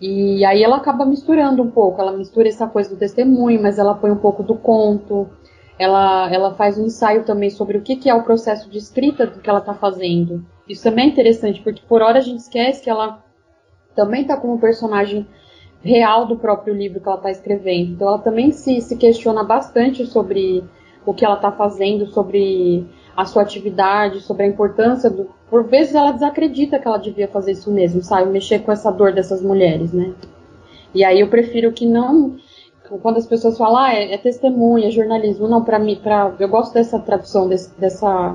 E 0.00 0.42
aí 0.44 0.62
ela 0.62 0.76
acaba 0.76 1.04
misturando 1.04 1.62
um 1.62 1.70
pouco, 1.70 2.00
ela 2.00 2.12
mistura 2.12 2.48
essa 2.48 2.66
coisa 2.66 2.88
do 2.88 2.96
testemunho, 2.96 3.60
mas 3.60 3.78
ela 3.78 3.94
põe 3.94 4.10
um 4.10 4.16
pouco 4.16 4.42
do 4.42 4.54
conto, 4.54 5.28
ela, 5.78 6.32
ela 6.32 6.54
faz 6.54 6.78
um 6.78 6.86
ensaio 6.86 7.24
também 7.24 7.50
sobre 7.50 7.76
o 7.76 7.82
que, 7.82 7.96
que 7.96 8.08
é 8.08 8.14
o 8.14 8.22
processo 8.22 8.70
de 8.70 8.78
escrita 8.78 9.26
do 9.26 9.40
que 9.40 9.50
ela 9.50 9.58
está 9.58 9.74
fazendo. 9.74 10.46
Isso 10.68 10.84
também 10.84 11.06
é 11.06 11.08
interessante, 11.08 11.60
porque 11.60 11.82
por 11.88 12.00
hora 12.00 12.18
a 12.18 12.22
gente 12.22 12.38
esquece 12.38 12.82
que 12.82 12.88
ela 12.88 13.22
também 13.94 14.22
está 14.22 14.36
como 14.36 14.58
personagem 14.58 15.26
real 15.82 16.26
do 16.26 16.36
próprio 16.36 16.74
livro 16.74 17.00
que 17.00 17.08
ela 17.08 17.16
está 17.16 17.30
escrevendo. 17.30 17.92
Então 17.92 18.08
ela 18.08 18.18
também 18.18 18.50
se, 18.52 18.80
se 18.80 18.96
questiona 18.96 19.42
bastante 19.42 20.04
sobre 20.06 20.64
o 21.06 21.14
que 21.14 21.24
ela 21.24 21.36
está 21.36 21.50
fazendo, 21.52 22.06
sobre 22.06 22.86
a 23.16 23.24
sua 23.24 23.42
atividade, 23.42 24.20
sobre 24.20 24.44
a 24.44 24.48
importância 24.48 25.10
do. 25.10 25.28
Por 25.50 25.64
vezes 25.64 25.94
ela 25.94 26.12
desacredita 26.12 26.78
que 26.78 26.86
ela 26.86 26.98
devia 26.98 27.28
fazer 27.28 27.52
isso 27.52 27.70
mesmo, 27.70 28.02
sabe? 28.02 28.30
Mexer 28.30 28.60
com 28.60 28.70
essa 28.70 28.90
dor 28.90 29.12
dessas 29.12 29.42
mulheres, 29.42 29.92
né? 29.92 30.12
E 30.94 31.04
aí 31.04 31.20
eu 31.20 31.28
prefiro 31.28 31.72
que 31.72 31.86
não 31.86 32.36
quando 33.02 33.18
as 33.18 33.26
pessoas 33.26 33.58
falam, 33.58 33.76
ah, 33.76 33.92
é, 33.92 34.14
é 34.14 34.18
testemunha, 34.18 34.88
é 34.88 34.90
jornalismo, 34.90 35.46
não, 35.46 35.62
para 35.62 35.78
mim, 35.78 35.96
pra, 36.02 36.34
eu 36.38 36.48
gosto 36.48 36.72
dessa 36.72 36.98
tradução, 36.98 37.48
desse, 37.48 37.78
dessa, 37.78 38.34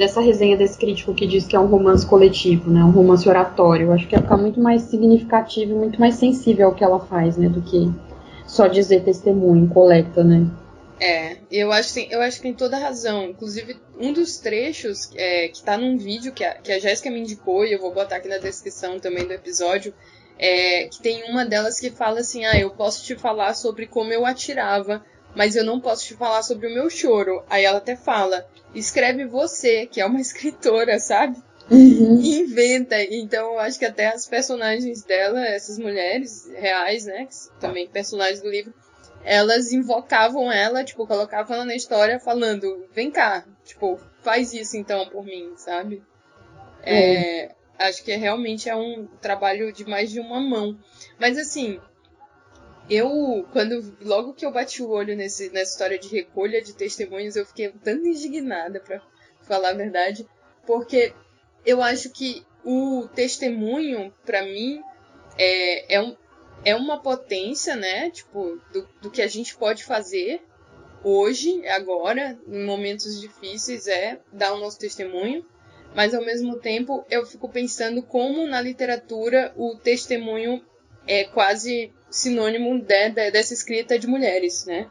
dessa 0.00 0.22
resenha 0.22 0.56
desse 0.56 0.78
crítico 0.78 1.14
que 1.14 1.26
diz 1.26 1.46
que 1.46 1.54
é 1.54 1.60
um 1.60 1.66
romance 1.66 2.06
coletivo, 2.06 2.70
né, 2.70 2.82
um 2.82 2.90
romance 2.90 3.28
oratório. 3.28 3.88
Eu 3.88 3.92
acho 3.92 4.08
que 4.08 4.16
ia 4.16 4.22
ficar 4.22 4.38
muito 4.38 4.58
mais 4.58 4.82
significativo 4.82 5.72
e 5.72 5.74
muito 5.74 6.00
mais 6.00 6.14
sensível 6.14 6.68
ao 6.68 6.74
que 6.74 6.82
ela 6.82 6.98
faz, 6.98 7.36
né, 7.36 7.50
do 7.50 7.60
que 7.60 7.92
só 8.46 8.66
dizer 8.66 9.04
testemunho, 9.04 9.68
coleta, 9.68 10.24
né. 10.24 10.46
É, 10.98 11.36
eu 11.50 11.70
acho, 11.70 11.98
eu 11.98 12.22
acho 12.22 12.38
que 12.38 12.42
tem 12.44 12.54
toda 12.54 12.78
razão. 12.78 13.24
Inclusive, 13.24 13.76
um 13.98 14.12
dos 14.12 14.38
trechos 14.38 15.10
é, 15.14 15.48
que 15.48 15.62
tá 15.62 15.76
num 15.76 15.98
vídeo 15.98 16.32
que 16.32 16.44
a, 16.44 16.54
que 16.54 16.72
a 16.72 16.78
Jéssica 16.78 17.10
me 17.10 17.20
indicou, 17.20 17.64
e 17.64 17.72
eu 17.72 17.78
vou 17.78 17.92
botar 17.92 18.16
aqui 18.16 18.28
na 18.28 18.38
descrição 18.38 18.98
também 18.98 19.26
do 19.26 19.32
episódio, 19.32 19.94
é, 20.38 20.88
que 20.88 21.00
tem 21.00 21.30
uma 21.30 21.44
delas 21.44 21.78
que 21.78 21.90
fala 21.90 22.20
assim: 22.20 22.44
ah, 22.44 22.58
eu 22.58 22.70
posso 22.70 23.02
te 23.04 23.16
falar 23.16 23.54
sobre 23.54 23.86
como 23.86 24.12
eu 24.12 24.26
atirava, 24.26 25.02
mas 25.34 25.56
eu 25.56 25.64
não 25.64 25.80
posso 25.80 26.06
te 26.06 26.14
falar 26.14 26.42
sobre 26.42 26.66
o 26.66 26.74
meu 26.74 26.90
choro. 26.90 27.42
Aí 27.48 27.64
ela 27.64 27.78
até 27.78 27.96
fala: 27.96 28.46
escreve 28.74 29.26
você, 29.26 29.86
que 29.86 30.00
é 30.00 30.06
uma 30.06 30.20
escritora, 30.22 30.98
sabe? 30.98 31.36
Uhum. 31.70 32.20
E 32.20 32.40
inventa. 32.40 33.00
Então 33.02 33.52
eu 33.52 33.58
acho 33.60 33.78
que 33.78 33.84
até 33.84 34.08
as 34.08 34.26
personagens 34.26 35.02
dela, 35.04 35.44
essas 35.46 35.78
mulheres 35.78 36.48
reais, 36.54 37.06
né? 37.06 37.28
Também 37.60 37.88
personagens 37.88 38.40
do 38.40 38.50
livro, 38.50 38.74
elas 39.24 39.72
invocavam 39.72 40.50
ela, 40.50 40.84
tipo, 40.84 41.06
colocavam 41.06 41.56
ela 41.56 41.64
na 41.64 41.76
história 41.76 42.18
falando: 42.18 42.86
vem 42.92 43.10
cá, 43.10 43.44
tipo, 43.64 44.00
faz 44.22 44.52
isso 44.52 44.76
então 44.76 45.08
por 45.08 45.24
mim, 45.24 45.52
sabe? 45.56 46.02
É. 46.82 47.44
é 47.44 47.54
acho 47.80 48.04
que 48.04 48.14
realmente 48.14 48.68
é 48.68 48.76
um 48.76 49.06
trabalho 49.22 49.72
de 49.72 49.88
mais 49.88 50.10
de 50.10 50.20
uma 50.20 50.40
mão. 50.40 50.78
Mas 51.18 51.38
assim, 51.38 51.80
eu, 52.90 53.46
quando 53.52 53.96
logo 54.02 54.34
que 54.34 54.44
eu 54.44 54.52
bati 54.52 54.82
o 54.82 54.90
olho 54.90 55.16
nesse, 55.16 55.48
nessa 55.50 55.72
história 55.72 55.98
de 55.98 56.08
recolha 56.08 56.60
de 56.60 56.74
testemunhos, 56.74 57.36
eu 57.36 57.46
fiquei 57.46 57.72
tanto 57.84 58.06
indignada, 58.06 58.80
para 58.80 59.00
falar 59.42 59.70
a 59.70 59.74
verdade, 59.74 60.26
porque 60.66 61.14
eu 61.64 61.82
acho 61.82 62.10
que 62.10 62.44
o 62.64 63.08
testemunho, 63.14 64.12
para 64.24 64.42
mim, 64.42 64.82
é, 65.38 65.94
é, 65.94 66.00
um, 66.00 66.16
é 66.64 66.74
uma 66.74 67.00
potência, 67.00 67.76
né? 67.76 68.10
Tipo, 68.10 68.60
do, 68.72 68.88
do 69.00 69.10
que 69.10 69.22
a 69.22 69.28
gente 69.28 69.56
pode 69.56 69.84
fazer 69.84 70.42
hoje, 71.02 71.66
agora, 71.68 72.38
em 72.46 72.64
momentos 72.64 73.20
difíceis, 73.20 73.86
é 73.86 74.20
dar 74.32 74.52
o 74.52 74.58
nosso 74.58 74.78
testemunho 74.78 75.46
mas 75.94 76.14
ao 76.14 76.24
mesmo 76.24 76.56
tempo 76.58 77.04
eu 77.10 77.26
fico 77.26 77.48
pensando 77.48 78.02
como 78.02 78.46
na 78.46 78.60
literatura 78.60 79.52
o 79.56 79.76
testemunho 79.76 80.64
é 81.06 81.24
quase 81.24 81.92
sinônimo 82.10 82.78
de, 82.80 83.10
de, 83.10 83.30
dessa 83.30 83.54
escrita 83.54 83.98
de 83.98 84.06
mulheres, 84.06 84.66
né? 84.66 84.86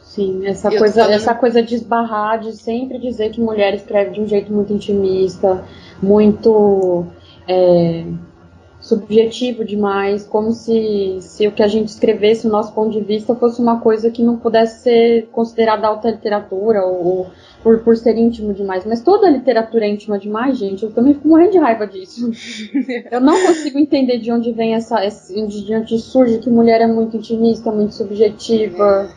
Sim, 0.00 0.46
essa 0.46 0.70
coisa, 0.70 1.02
essa 1.12 1.34
coisa 1.34 1.62
de 1.62 1.74
esbarrar, 1.74 2.38
de 2.38 2.56
sempre 2.56 2.98
dizer 2.98 3.30
que 3.30 3.40
mulher 3.40 3.74
escreve 3.74 4.12
de 4.12 4.20
um 4.20 4.26
jeito 4.26 4.52
muito 4.52 4.72
intimista, 4.72 5.64
muito 6.00 7.06
é, 7.46 8.04
subjetivo 8.86 9.64
demais, 9.64 10.24
como 10.24 10.52
se, 10.52 11.18
se 11.20 11.46
o 11.48 11.52
que 11.52 11.62
a 11.62 11.66
gente 11.66 11.88
escrevesse, 11.88 12.46
o 12.46 12.50
nosso 12.50 12.72
ponto 12.72 12.92
de 12.92 13.00
vista, 13.00 13.34
fosse 13.34 13.60
uma 13.60 13.80
coisa 13.80 14.10
que 14.12 14.22
não 14.22 14.36
pudesse 14.36 14.82
ser 14.82 15.28
considerada 15.32 15.88
alta 15.88 16.08
literatura 16.08 16.84
ou, 16.86 17.26
por, 17.64 17.80
por 17.80 17.96
ser 17.96 18.16
íntimo 18.16 18.54
demais. 18.54 18.86
Mas 18.86 19.02
toda 19.02 19.28
literatura 19.28 19.86
é 19.86 19.88
íntima 19.88 20.18
demais, 20.18 20.56
gente. 20.56 20.84
Eu 20.84 20.92
também 20.92 21.14
fico 21.14 21.26
morrendo 21.26 21.52
de 21.52 21.58
raiva 21.58 21.84
disso. 21.84 22.30
eu 23.10 23.20
não 23.20 23.34
consigo 23.44 23.76
entender 23.76 24.18
de 24.18 24.30
onde 24.30 24.52
vem 24.52 24.74
essa. 24.74 25.00
de 25.00 25.74
onde 25.74 25.98
surge 25.98 26.38
que 26.38 26.48
mulher 26.48 26.80
é 26.80 26.86
muito 26.86 27.16
intimista, 27.16 27.72
muito 27.72 27.92
subjetiva. 27.92 29.10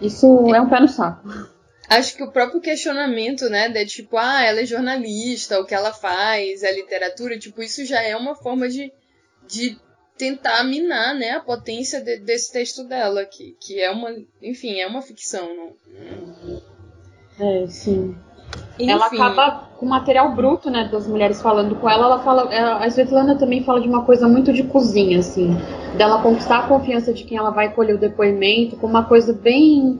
Isso 0.00 0.26
é 0.52 0.60
um 0.60 0.68
pé 0.68 0.80
no 0.80 0.88
saco. 0.88 1.51
Acho 1.98 2.16
que 2.16 2.22
o 2.22 2.30
próprio 2.30 2.60
questionamento, 2.60 3.48
né, 3.48 3.68
de 3.68 3.84
tipo, 3.86 4.16
ah, 4.16 4.42
ela 4.42 4.60
é 4.60 4.66
jornalista, 4.66 5.60
o 5.60 5.66
que 5.66 5.74
ela 5.74 5.92
faz 5.92 6.62
é 6.62 6.72
literatura, 6.72 7.38
tipo, 7.38 7.62
isso 7.62 7.84
já 7.84 8.02
é 8.02 8.16
uma 8.16 8.34
forma 8.34 8.68
de, 8.68 8.92
de 9.46 9.78
tentar 10.16 10.64
minar, 10.64 11.14
né, 11.14 11.32
a 11.32 11.40
potência 11.40 12.00
de, 12.00 12.18
desse 12.18 12.52
texto 12.52 12.84
dela, 12.84 13.24
que, 13.24 13.56
que 13.60 13.80
é 13.80 13.90
uma, 13.90 14.10
enfim, 14.40 14.78
é 14.80 14.86
uma 14.86 15.02
ficção, 15.02 15.48
não, 15.54 16.62
é, 17.40 17.66
sim. 17.66 18.16
Enfim. 18.78 18.90
Ela 18.90 19.06
acaba 19.06 19.68
com 19.78 19.86
material 19.86 20.34
bruto, 20.34 20.70
né, 20.70 20.88
das 20.90 21.06
mulheres 21.06 21.40
falando 21.40 21.74
com 21.76 21.88
ela. 21.88 22.06
Ela 22.06 22.22
fala, 22.22 22.48
a 22.78 22.86
Svetlana 22.86 23.38
também 23.38 23.64
fala 23.64 23.80
de 23.80 23.88
uma 23.88 24.04
coisa 24.04 24.28
muito 24.28 24.52
de 24.52 24.62
cozinha, 24.64 25.18
assim, 25.18 25.56
dela 25.96 26.22
conquistar 26.22 26.60
a 26.60 26.68
confiança 26.68 27.12
de 27.12 27.24
quem 27.24 27.38
ela 27.38 27.50
vai 27.50 27.74
colher 27.74 27.96
o 27.96 28.00
depoimento, 28.00 28.76
com 28.76 28.86
uma 28.86 29.04
coisa 29.04 29.32
bem 29.32 29.98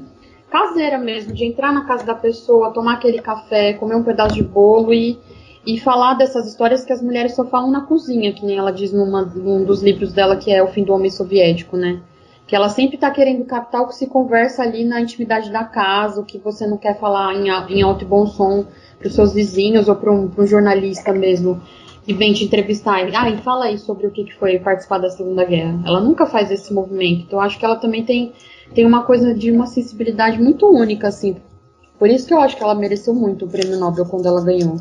caseira 0.52 0.98
mesmo, 0.98 1.32
de 1.32 1.46
entrar 1.46 1.72
na 1.72 1.86
casa 1.86 2.04
da 2.04 2.14
pessoa, 2.14 2.70
tomar 2.70 2.94
aquele 2.94 3.22
café, 3.22 3.72
comer 3.72 3.96
um 3.96 4.04
pedaço 4.04 4.34
de 4.34 4.42
bolo 4.42 4.92
e, 4.92 5.18
e 5.66 5.80
falar 5.80 6.12
dessas 6.12 6.46
histórias 6.46 6.84
que 6.84 6.92
as 6.92 7.00
mulheres 7.00 7.34
só 7.34 7.46
falam 7.46 7.70
na 7.70 7.80
cozinha, 7.80 8.34
que 8.34 8.44
nem 8.44 8.58
ela 8.58 8.70
diz 8.70 8.92
numa, 8.92 9.22
num 9.22 9.64
dos 9.64 9.82
livros 9.82 10.12
dela 10.12 10.36
que 10.36 10.52
é 10.52 10.62
O 10.62 10.66
Fim 10.66 10.84
do 10.84 10.92
Homem 10.92 11.10
Soviético, 11.10 11.78
né? 11.78 12.02
que 12.46 12.56
ela 12.56 12.68
sempre 12.68 12.96
está 12.96 13.10
querendo 13.10 13.46
captar 13.46 13.80
o 13.80 13.88
que 13.88 13.94
se 13.94 14.06
conversa 14.06 14.62
ali 14.62 14.84
na 14.84 15.00
intimidade 15.00 15.50
da 15.50 15.64
casa, 15.64 16.20
o 16.20 16.24
que 16.24 16.36
você 16.36 16.66
não 16.66 16.76
quer 16.76 16.98
falar 16.98 17.34
em, 17.34 17.48
em 17.48 17.80
alto 17.80 18.04
e 18.04 18.06
bom 18.06 18.26
som 18.26 18.66
para 18.98 19.08
os 19.08 19.14
seus 19.14 19.32
vizinhos 19.32 19.88
ou 19.88 19.96
para 19.96 20.12
um, 20.12 20.30
um, 20.36 20.46
jornalista 20.46 21.14
mesmo 21.14 21.62
que 22.04 22.12
vem 22.12 22.32
te 22.32 22.44
entrevistar. 22.44 23.06
Ah, 23.14 23.30
e 23.30 23.38
fala 23.38 23.66
aí 23.66 23.78
sobre 23.78 24.06
o 24.06 24.10
que, 24.10 24.24
que 24.24 24.34
foi 24.34 24.58
participar 24.58 24.98
da 24.98 25.10
Segunda 25.10 25.44
Guerra. 25.44 25.80
Ela 25.86 26.00
nunca 26.00 26.26
faz 26.26 26.50
esse 26.50 26.72
movimento, 26.72 27.24
então 27.26 27.40
acho 27.40 27.58
que 27.58 27.64
ela 27.64 27.76
também 27.76 28.04
tem, 28.04 28.32
tem 28.74 28.84
uma 28.84 29.04
coisa 29.04 29.34
de 29.34 29.50
uma 29.50 29.66
sensibilidade 29.66 30.40
muito 30.40 30.66
única, 30.66 31.08
assim. 31.08 31.36
Por 31.98 32.08
isso 32.08 32.26
que 32.26 32.34
eu 32.34 32.40
acho 32.40 32.56
que 32.56 32.62
ela 32.62 32.74
mereceu 32.74 33.14
muito 33.14 33.44
o 33.44 33.48
prêmio 33.48 33.78
Nobel 33.78 34.06
quando 34.06 34.26
ela 34.26 34.44
ganhou. 34.44 34.76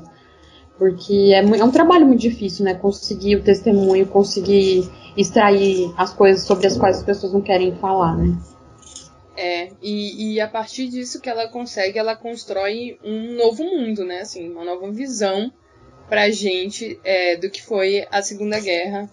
Porque 0.78 1.32
é, 1.36 1.44
é 1.44 1.64
um 1.64 1.70
trabalho 1.70 2.08
muito 2.08 2.22
difícil, 2.22 2.66
né? 2.66 2.74
Conseguir 2.74 3.36
o 3.36 3.44
testemunho, 3.44 4.08
conseguir 4.08 4.90
extrair 5.16 5.94
as 5.96 6.12
coisas 6.12 6.48
sobre 6.48 6.66
as 6.66 6.76
quais 6.76 6.98
as 6.98 7.04
pessoas 7.04 7.34
não 7.34 7.42
querem 7.42 7.76
falar, 7.76 8.18
né? 8.18 8.36
É, 9.38 9.72
e, 9.82 10.34
e 10.34 10.42
a 10.42 10.48
partir 10.48 10.88
disso 10.88 11.22
que 11.22 11.30
ela 11.30 11.48
consegue, 11.48 12.00
ela 12.00 12.16
constrói 12.16 12.98
um 13.04 13.36
novo 13.36 13.64
mundo, 13.64 14.04
né? 14.04 14.22
Assim, 14.22 14.50
uma 14.50 14.66
nova 14.66 14.92
visão 14.92 15.52
pra 16.12 16.30
gente 16.30 17.00
é, 17.06 17.38
do 17.38 17.50
que 17.50 17.64
foi 17.64 18.06
a 18.12 18.22
Segunda 18.22 18.60
Guerra. 18.60 19.10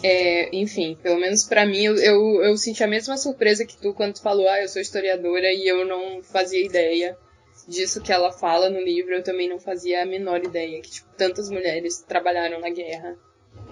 É, 0.00 0.48
enfim, 0.56 0.96
pelo 1.02 1.18
menos 1.18 1.42
para 1.42 1.66
mim, 1.66 1.82
eu, 1.82 1.96
eu, 1.96 2.42
eu, 2.44 2.56
senti 2.56 2.84
a 2.84 2.86
mesma 2.86 3.16
surpresa 3.16 3.66
que 3.66 3.76
tu 3.76 3.92
quando 3.92 4.14
tu 4.14 4.22
falou, 4.22 4.48
ah, 4.48 4.62
eu 4.62 4.68
sou 4.68 4.80
historiadora 4.80 5.52
e 5.52 5.66
eu 5.66 5.84
não 5.84 6.22
fazia 6.22 6.64
ideia 6.64 7.18
disso 7.66 8.00
que 8.00 8.12
ela 8.12 8.30
fala 8.30 8.70
no 8.70 8.78
livro, 8.78 9.12
eu 9.12 9.24
também 9.24 9.48
não 9.48 9.58
fazia 9.58 10.04
a 10.04 10.06
menor 10.06 10.44
ideia 10.44 10.80
que 10.80 10.90
tipo, 10.90 11.08
tantas 11.18 11.50
mulheres 11.50 12.04
trabalharam 12.06 12.60
na 12.60 12.70
guerra. 12.70 13.16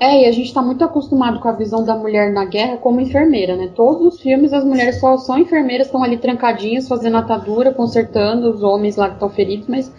É, 0.00 0.22
e 0.22 0.26
a 0.26 0.32
gente 0.32 0.48
está 0.48 0.62
muito 0.62 0.82
acostumado 0.82 1.38
com 1.38 1.48
a 1.48 1.52
visão 1.52 1.84
da 1.84 1.94
mulher 1.94 2.32
na 2.32 2.44
guerra 2.44 2.76
como 2.78 3.00
enfermeira, 3.00 3.54
né? 3.54 3.70
Todos 3.72 4.14
os 4.14 4.20
filmes 4.20 4.52
as 4.52 4.64
mulheres 4.64 4.98
só 4.98 5.16
são 5.16 5.38
enfermeiras, 5.38 5.86
estão 5.86 6.02
ali 6.02 6.18
trancadinhas, 6.18 6.88
fazendo 6.88 7.18
atadura, 7.18 7.72
consertando 7.72 8.50
os 8.50 8.64
homens 8.64 8.96
lá 8.96 9.08
que 9.08 9.14
estão 9.14 9.30
feridos, 9.30 9.68
mas 9.68 9.92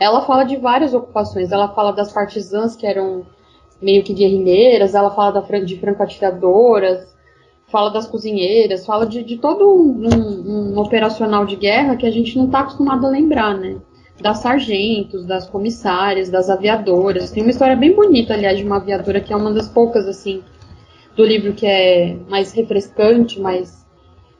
ela 0.00 0.22
fala 0.22 0.44
de 0.44 0.56
várias 0.56 0.94
ocupações. 0.94 1.52
Ela 1.52 1.68
fala 1.68 1.92
das 1.92 2.12
partisãs 2.12 2.74
que 2.74 2.86
eram 2.86 3.26
meio 3.80 4.02
que 4.02 4.12
guerrilheiras, 4.12 4.94
ela 4.94 5.10
fala 5.10 5.40
da, 5.40 5.58
de 5.60 5.78
franco-atiradoras, 5.78 7.14
fala 7.66 7.90
das 7.90 8.06
cozinheiras, 8.06 8.84
fala 8.84 9.06
de, 9.06 9.22
de 9.22 9.38
todo 9.38 9.70
um, 9.70 10.72
um 10.74 10.78
operacional 10.78 11.46
de 11.46 11.56
guerra 11.56 11.96
que 11.96 12.06
a 12.06 12.10
gente 12.10 12.36
não 12.36 12.46
está 12.46 12.60
acostumado 12.60 13.06
a 13.06 13.10
lembrar, 13.10 13.56
né? 13.56 13.78
das 14.20 14.38
sargentos, 14.38 15.24
das 15.24 15.48
comissárias, 15.48 16.28
das 16.28 16.50
aviadoras. 16.50 17.30
Tem 17.30 17.42
uma 17.42 17.50
história 17.50 17.74
bem 17.74 17.94
bonita, 17.94 18.34
aliás, 18.34 18.58
de 18.58 18.64
uma 18.64 18.76
aviadora 18.76 19.20
que 19.20 19.32
é 19.32 19.36
uma 19.36 19.52
das 19.52 19.68
poucas, 19.68 20.06
assim, 20.06 20.42
do 21.16 21.24
livro 21.24 21.54
que 21.54 21.66
é 21.66 22.16
mais 22.28 22.52
refrescante, 22.52 23.40
mais, 23.40 23.79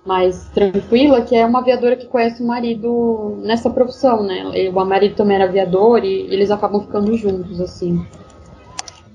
mais 0.05 0.49
tranquila, 0.55 1.23
que 1.23 1.37
é 1.37 1.45
uma 1.45 1.61
aviadora 1.61 1.97
que 1.97 2.07
conhece 2.07 2.43
o 2.43 2.47
marido 2.47 3.39
nessa 3.43 3.69
profissão, 3.69 4.23
né? 4.23 4.45
O 4.69 4.85
marido 4.85 5.15
também 5.15 5.37
era 5.37 5.45
aviador 5.45 6.05
e 6.05 6.23
eles 6.33 6.51
acabam 6.51 6.81
ficando 6.81 7.15
juntos, 7.17 7.61
assim. 7.61 8.05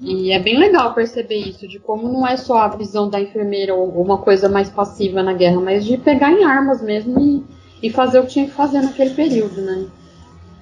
E 0.02 0.32
é 0.32 0.40
bem 0.40 0.58
legal 0.58 0.94
perceber 0.94 1.38
isso, 1.38 1.68
de 1.68 1.80
como 1.80 2.08
não 2.08 2.28
é 2.28 2.38
só 2.38 2.58
a 2.58 2.68
visão 2.68 3.10
da 3.10 3.20
enfermeira 3.20 3.74
ou 3.74 3.90
uma 4.02 4.18
coisa 4.18 4.48
mais 4.48 4.70
passiva 4.70 5.24
na 5.24 5.34
guerra, 5.34 5.60
mas 5.60 5.86
de 5.86 5.98
pegar 5.98 6.32
em 6.32 6.44
armas 6.44 6.82
mesmo 6.82 7.20
e 7.20 7.44
e 7.86 7.90
fazer 7.90 8.20
o 8.20 8.24
que 8.24 8.34
tinha 8.34 8.46
que 8.46 8.52
fazer 8.52 8.82
naquele 8.82 9.12
período, 9.12 9.62
né? 9.62 9.88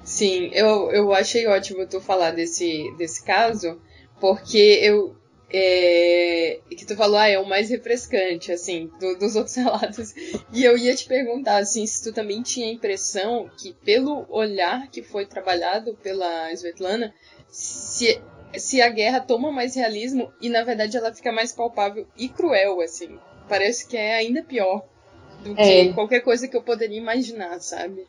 Sim, 0.02 0.50
eu, 0.52 0.90
eu 0.90 1.12
achei 1.14 1.46
ótimo 1.46 1.86
tu 1.86 2.00
falar 2.00 2.32
desse, 2.32 2.92
desse 2.98 3.24
caso, 3.24 3.80
porque 4.20 4.58
eu. 4.82 5.16
É, 5.56 6.58
que 6.70 6.84
tu 6.84 6.96
falou, 6.96 7.16
ah, 7.16 7.28
é 7.28 7.38
o 7.38 7.46
mais 7.46 7.70
refrescante, 7.70 8.50
assim, 8.50 8.90
do, 8.98 9.16
dos 9.16 9.36
outros 9.36 9.54
relatos. 9.56 10.12
E 10.52 10.64
eu 10.64 10.76
ia 10.76 10.96
te 10.96 11.06
perguntar, 11.06 11.58
assim, 11.58 11.86
se 11.86 12.02
tu 12.02 12.12
também 12.12 12.42
tinha 12.42 12.66
a 12.66 12.72
impressão 12.72 13.48
que, 13.56 13.72
pelo 13.84 14.26
olhar 14.28 14.90
que 14.90 15.00
foi 15.00 15.26
trabalhado 15.26 15.96
pela 16.02 16.50
Svetlana, 16.52 17.14
se, 17.48 18.20
se 18.56 18.82
a 18.82 18.88
guerra 18.88 19.20
toma 19.20 19.52
mais 19.52 19.76
realismo 19.76 20.32
e, 20.40 20.48
na 20.48 20.64
verdade, 20.64 20.96
ela 20.96 21.14
fica 21.14 21.30
mais 21.30 21.52
palpável 21.52 22.04
e 22.16 22.28
cruel, 22.28 22.80
assim. 22.80 23.16
Parece 23.48 23.86
que 23.86 23.96
é 23.96 24.16
ainda 24.16 24.42
pior 24.42 24.84
do 25.44 25.54
que 25.54 25.62
é. 25.62 25.92
qualquer 25.92 26.20
coisa 26.20 26.48
que 26.48 26.56
eu 26.56 26.62
poderia 26.62 26.98
imaginar, 26.98 27.60
sabe? 27.60 28.08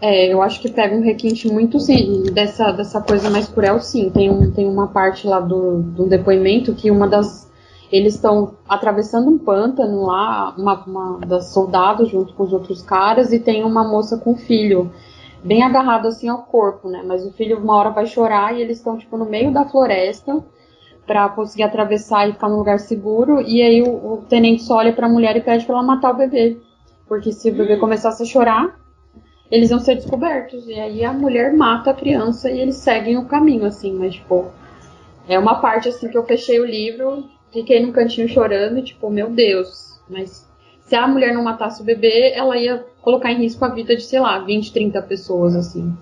É, 0.00 0.32
eu 0.32 0.42
acho 0.42 0.60
que 0.60 0.70
pega 0.70 0.94
um 0.94 1.00
requinte 1.00 1.50
muito 1.50 1.80
sim, 1.80 2.24
dessa, 2.32 2.70
dessa 2.70 3.00
coisa 3.00 3.30
mais 3.30 3.48
cruel, 3.48 3.80
sim. 3.80 4.10
Tem, 4.10 4.30
um, 4.30 4.50
tem 4.50 4.66
uma 4.68 4.88
parte 4.88 5.26
lá 5.26 5.40
do, 5.40 5.82
do 5.82 6.06
depoimento 6.06 6.74
que 6.74 6.90
uma 6.90 7.08
das. 7.08 7.46
Eles 7.90 8.14
estão 8.16 8.56
atravessando 8.68 9.30
um 9.30 9.38
pântano 9.38 10.04
lá, 10.04 10.54
uma, 10.58 10.84
uma 10.84 11.18
das 11.20 11.52
soldados 11.52 12.10
junto 12.10 12.34
com 12.34 12.42
os 12.42 12.52
outros 12.52 12.82
caras, 12.82 13.32
e 13.32 13.38
tem 13.38 13.64
uma 13.64 13.84
moça 13.88 14.18
com 14.18 14.34
filho, 14.34 14.92
bem 15.42 15.62
agarrado 15.62 16.08
assim 16.08 16.28
ao 16.28 16.42
corpo, 16.42 16.88
né? 16.88 17.02
Mas 17.06 17.24
o 17.24 17.32
filho 17.32 17.58
uma 17.58 17.76
hora 17.76 17.90
vai 17.90 18.06
chorar 18.06 18.54
e 18.54 18.60
eles 18.60 18.78
estão, 18.78 18.98
tipo, 18.98 19.16
no 19.16 19.24
meio 19.24 19.52
da 19.52 19.64
floresta 19.64 20.44
para 21.06 21.28
conseguir 21.28 21.62
atravessar 21.62 22.28
e 22.28 22.32
ficar 22.32 22.48
num 22.48 22.56
lugar 22.56 22.80
seguro. 22.80 23.40
E 23.40 23.62
aí 23.62 23.80
o, 23.80 24.14
o 24.14 24.24
tenente 24.28 24.64
só 24.64 24.76
olha 24.78 24.92
para 24.92 25.06
a 25.06 25.10
mulher 25.10 25.36
e 25.36 25.40
pede 25.40 25.64
para 25.64 25.76
ela 25.76 25.84
matar 25.84 26.12
o 26.12 26.16
bebê. 26.16 26.58
Porque 27.08 27.32
se 27.32 27.50
o 27.50 27.54
bebê 27.54 27.76
começasse 27.76 28.20
a 28.22 28.26
chorar, 28.26 28.76
eles 29.50 29.70
vão 29.70 29.78
ser 29.78 29.96
descobertos. 29.96 30.66
E 30.66 30.74
aí 30.74 31.04
a 31.04 31.12
mulher 31.12 31.52
mata 31.52 31.90
a 31.90 31.94
criança 31.94 32.50
e 32.50 32.60
eles 32.60 32.76
seguem 32.76 33.16
o 33.16 33.26
caminho, 33.26 33.64
assim, 33.64 33.92
mas 33.92 34.14
tipo. 34.14 34.50
É 35.28 35.36
uma 35.38 35.56
parte 35.56 35.88
assim 35.88 36.08
que 36.08 36.16
eu 36.16 36.24
fechei 36.24 36.60
o 36.60 36.64
livro, 36.64 37.24
fiquei 37.52 37.80
num 37.80 37.90
cantinho 37.90 38.28
chorando, 38.28 38.80
tipo, 38.80 39.10
meu 39.10 39.28
Deus. 39.28 40.00
Mas 40.08 40.46
se 40.84 40.94
a 40.94 41.08
mulher 41.08 41.34
não 41.34 41.42
matasse 41.42 41.82
o 41.82 41.84
bebê, 41.84 42.32
ela 42.32 42.56
ia 42.56 42.84
colocar 43.02 43.32
em 43.32 43.38
risco 43.38 43.64
a 43.64 43.68
vida 43.68 43.96
de, 43.96 44.04
sei 44.04 44.20
lá, 44.20 44.38
20, 44.38 44.72
30 44.72 45.02
pessoas, 45.02 45.56
assim. 45.56 45.92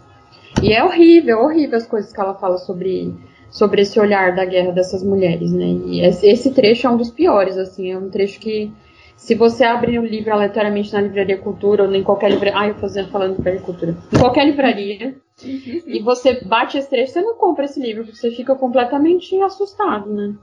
E 0.63 0.73
é 0.75 0.85
horrível, 0.85 1.41
horrível 1.41 1.79
as 1.79 1.87
coisas 1.87 2.13
que 2.13 2.21
ela 2.21 2.35
fala 2.35 2.59
sobre, 2.59 3.15
sobre 3.51 3.81
esse 3.81 3.99
olhar 3.99 4.35
da 4.35 4.45
guerra 4.45 4.73
dessas 4.73 5.03
mulheres, 5.03 5.53
né? 5.53 5.67
E 5.87 6.01
esse 6.03 6.53
trecho 6.53 6.87
é 6.87 6.91
um 6.91 6.99
dos 6.99 7.11
piores, 7.11 7.57
assim, 7.57 7.93
é 7.93 7.99
um 7.99 8.11
trecho 8.11 8.39
que 8.39 8.71
se 9.17 9.35
você 9.35 9.65
abre 9.65 9.99
o 9.99 10.05
livro 10.05 10.33
aleatoriamente 10.33 10.93
na 10.93 11.01
livraria 11.01 11.39
Cultura 11.39 11.85
ou 11.85 11.95
em 11.95 12.03
qualquer 12.03 12.31
livraria. 12.31 12.59
Ah, 12.59 12.69
eu 12.69 12.75
fazendo 12.75 13.11
falando 13.11 13.33
de 13.33 13.39
livraria 13.39 13.61
Cultura. 13.61 13.97
Em 14.13 14.19
qualquer 14.19 14.45
livraria. 14.45 15.17
e 15.43 16.03
você 16.03 16.45
bate 16.45 16.79
esse 16.79 16.89
trecho, 16.89 17.13
você 17.13 17.23
não 17.23 17.37
compra 17.37 17.65
esse 17.65 17.81
livro, 17.81 18.05
porque 18.05 18.19
você 18.19 18.31
fica 18.31 18.55
completamente 18.55 19.35
assustado, 19.41 20.13
né? 20.13 20.35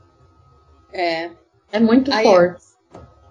É. 0.92 1.32
É 1.72 1.80
muito 1.80 2.12
Aí, 2.12 2.24
forte. 2.24 2.64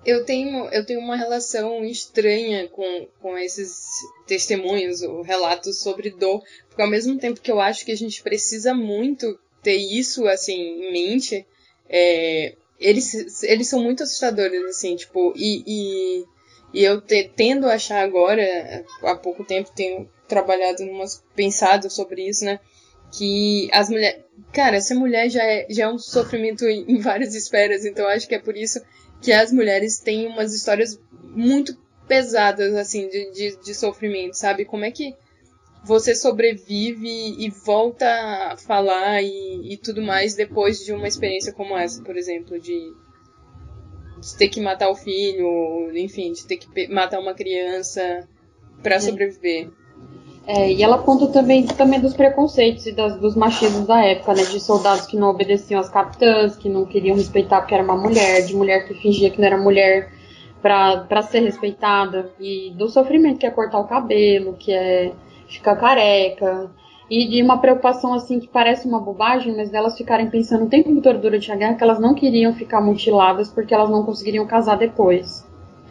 Eu 0.05 0.25
tenho, 0.25 0.67
eu 0.69 0.87
tenho 0.87 1.01
uma 1.01 1.17
relação 1.17 1.85
estranha 1.85 2.69
com, 2.69 3.07
com 3.21 3.37
esses 3.37 3.87
testemunhos 4.27 5.03
ou 5.03 5.23
relatos 5.23 5.79
sobre 5.79 6.11
dor, 6.11 6.43
porque 6.69 6.81
ao 6.81 6.89
mesmo 6.89 7.19
tempo 7.19 7.41
que 7.41 7.53
eu 7.53 7.61
acho 7.61 7.85
que 7.85 7.93
a 7.93 7.97
gente 7.97 8.23
precisa 8.23 8.73
muito 8.73 9.39
ter 9.63 9.77
isso 9.77 10.27
assim 10.27 10.55
em 10.55 10.93
mente, 10.93 11.47
é, 11.89 12.55
eles, 12.81 13.43
eles 13.43 13.69
são 13.69 13.83
muito 13.83 14.03
assustadores, 14.03 14.65
assim, 14.65 14.97
tipo, 14.97 15.33
e, 15.37 15.63
e, 15.67 16.25
e 16.73 16.85
eu 16.85 17.01
te, 17.01 17.31
tendo 17.37 17.67
a 17.67 17.75
achar 17.75 18.03
agora, 18.03 18.85
há 19.03 19.15
pouco 19.15 19.45
tempo 19.45 19.71
tenho 19.75 20.09
trabalhado 20.27 20.85
numas, 20.85 21.23
pensado 21.35 21.91
sobre 21.91 22.29
isso, 22.29 22.45
né, 22.45 22.59
que 23.13 23.69
as 23.73 23.91
mulheres, 23.91 24.23
cara, 24.53 24.81
ser 24.81 24.95
mulher 24.95 25.29
já 25.29 25.45
é, 25.45 25.67
já 25.69 25.85
é 25.85 25.89
um 25.89 25.99
sofrimento 25.99 26.65
em, 26.65 26.85
em 26.89 26.99
várias 26.99 27.35
esferas, 27.35 27.85
então 27.85 28.07
acho 28.09 28.27
que 28.27 28.35
é 28.35 28.39
por 28.39 28.57
isso 28.57 28.81
que 29.21 29.33
as 29.33 29.53
mulheres 29.53 29.99
têm 29.99 30.29
umas 30.29 30.55
histórias 30.55 30.99
muito 31.23 31.77
pesadas, 32.09 32.75
assim, 32.75 33.09
de, 33.09 33.31
de, 33.33 33.57
de 33.63 33.75
sofrimento, 33.75 34.35
sabe? 34.35 34.65
Como 34.65 34.85
é 34.85 34.91
que 34.91 35.15
você 35.83 36.15
sobrevive 36.15 37.37
e 37.39 37.49
volta 37.51 38.07
a 38.53 38.57
falar 38.57 39.23
e, 39.23 39.73
e, 39.73 39.77
tudo 39.77 40.03
mais 40.03 40.35
depois 40.35 40.85
de 40.85 40.93
uma 40.93 41.09
experiência 41.09 41.53
como 41.53 41.77
essa, 41.77 42.03
por 42.03 42.17
exemplo, 42.17 42.61
de, 42.61 42.93
de 44.21 44.37
ter 44.37 44.49
que 44.49 44.61
matar 44.61 44.91
o 44.91 44.95
filho, 44.95 45.91
enfim, 45.97 46.33
de 46.33 46.47
ter 46.47 46.59
que 46.59 46.89
matar 46.89 47.19
uma 47.19 47.35
criança 47.35 48.29
para 48.83 48.97
é. 48.97 49.01
sobreviver. 49.01 49.71
É, 50.47 50.73
e 50.73 50.83
ela 50.83 50.99
conta 50.99 51.29
também, 51.29 51.67
também 51.67 52.01
dos 52.01 52.15
preconceitos 52.15 52.87
e 52.87 52.93
das, 52.93 53.19
dos 53.21 53.37
machismos 53.37 53.87
da 53.87 54.05
época, 54.05 54.35
né? 54.35 54.43
De 54.45 54.59
soldados 54.59 55.07
que 55.07 55.17
não 55.17 55.29
obedeciam 55.29 55.79
às 55.79 55.89
capitãs, 55.89 56.57
que 56.57 56.69
não 56.69 56.85
queriam 56.85 57.17
respeitar 57.17 57.61
porque 57.61 57.75
era 57.75 57.85
uma 57.85 57.97
mulher, 57.97 58.45
de 58.45 58.57
mulher 58.57 58.87
que 58.87 58.95
fingia 58.95 59.31
que 59.31 59.39
não 59.39 59.47
era 59.47 59.59
mulher 59.59 60.13
para 60.61 61.23
ser 61.23 61.41
respeitada, 61.41 62.31
e 62.39 62.71
do 62.77 62.89
sofrimento 62.89 63.39
que 63.39 63.47
é 63.47 63.51
cortar 63.51 63.79
o 63.79 63.87
cabelo, 63.87 64.57
que 64.59 64.73
é 64.73 65.13
ficar 65.51 65.77
careca, 65.77 66.71
e 67.11 67.29
de 67.29 67.43
uma 67.43 67.59
preocupação 67.59 68.15
assim 68.15 68.39
que 68.39 68.47
parece 68.47 68.87
uma 68.87 69.01
bobagem, 69.01 69.57
mas 69.57 69.69
delas 69.69 69.97
ficarem 69.97 70.31
pensando 70.31 70.65
o 70.65 70.69
tempo 70.69 71.01
todo 71.03 71.19
durante 71.19 71.51
a 71.51 71.57
guerra 71.57 71.75
que 71.75 71.83
elas 71.83 71.99
não 71.99 72.15
queriam 72.15 72.55
ficar 72.55 72.81
mutiladas 72.81 73.49
porque 73.49 73.75
elas 73.75 73.91
não 73.91 74.05
conseguiriam 74.05 74.47
casar 74.47 74.79
depois. 74.79 75.45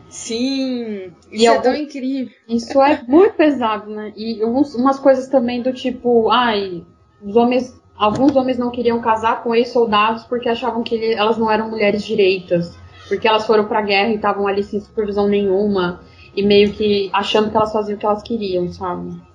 Sim, 0.08 1.12
isso 1.32 1.43
e 1.43 1.45
é 1.45 1.60
tão 1.60 1.76
incrível. 1.76 2.34
Isso 2.48 2.82
é 2.82 3.04
muito 3.06 3.36
pesado, 3.36 3.91
né? 3.91 4.13
E 4.15 4.41
umas 4.43 4.98
coisas 4.98 5.28
também 5.28 5.62
do 5.62 5.74
tipo, 5.74 6.30
ai, 6.32 6.84
os 7.22 7.36
homens, 7.36 7.80
alguns 7.98 8.36
homens 8.36 8.58
não 8.58 8.72
queriam 8.72 9.02
casar 9.02 9.43
com 9.43 9.54
ex-soldados 9.54 10.24
porque 10.24 10.48
achavam 10.48 10.82
que 10.82 11.13
elas 11.13 11.38
não 11.38 11.52
eram 11.52 11.69
mulheres 11.69 12.04
direitas, 12.04 12.76
porque 13.10 13.28
elas 13.28 13.45
foram 13.45 13.65
pra 13.65 13.82
guerra 13.82 14.10
e 14.10 14.15
estavam 14.15 14.48
ali 14.48 14.63
sem 14.63 14.80
supervisão 14.80 15.28
nenhuma 15.28 16.00
e 16.34 16.43
meio 16.43 16.72
que 16.72 17.10
achando 17.12 17.52
que 17.52 17.58
elas 17.58 17.74
faziam 17.74 17.98
o 17.98 18.00
que 18.00 18.06
elas 18.06 18.24
queriam, 18.24 18.72
sabe? 18.72 19.28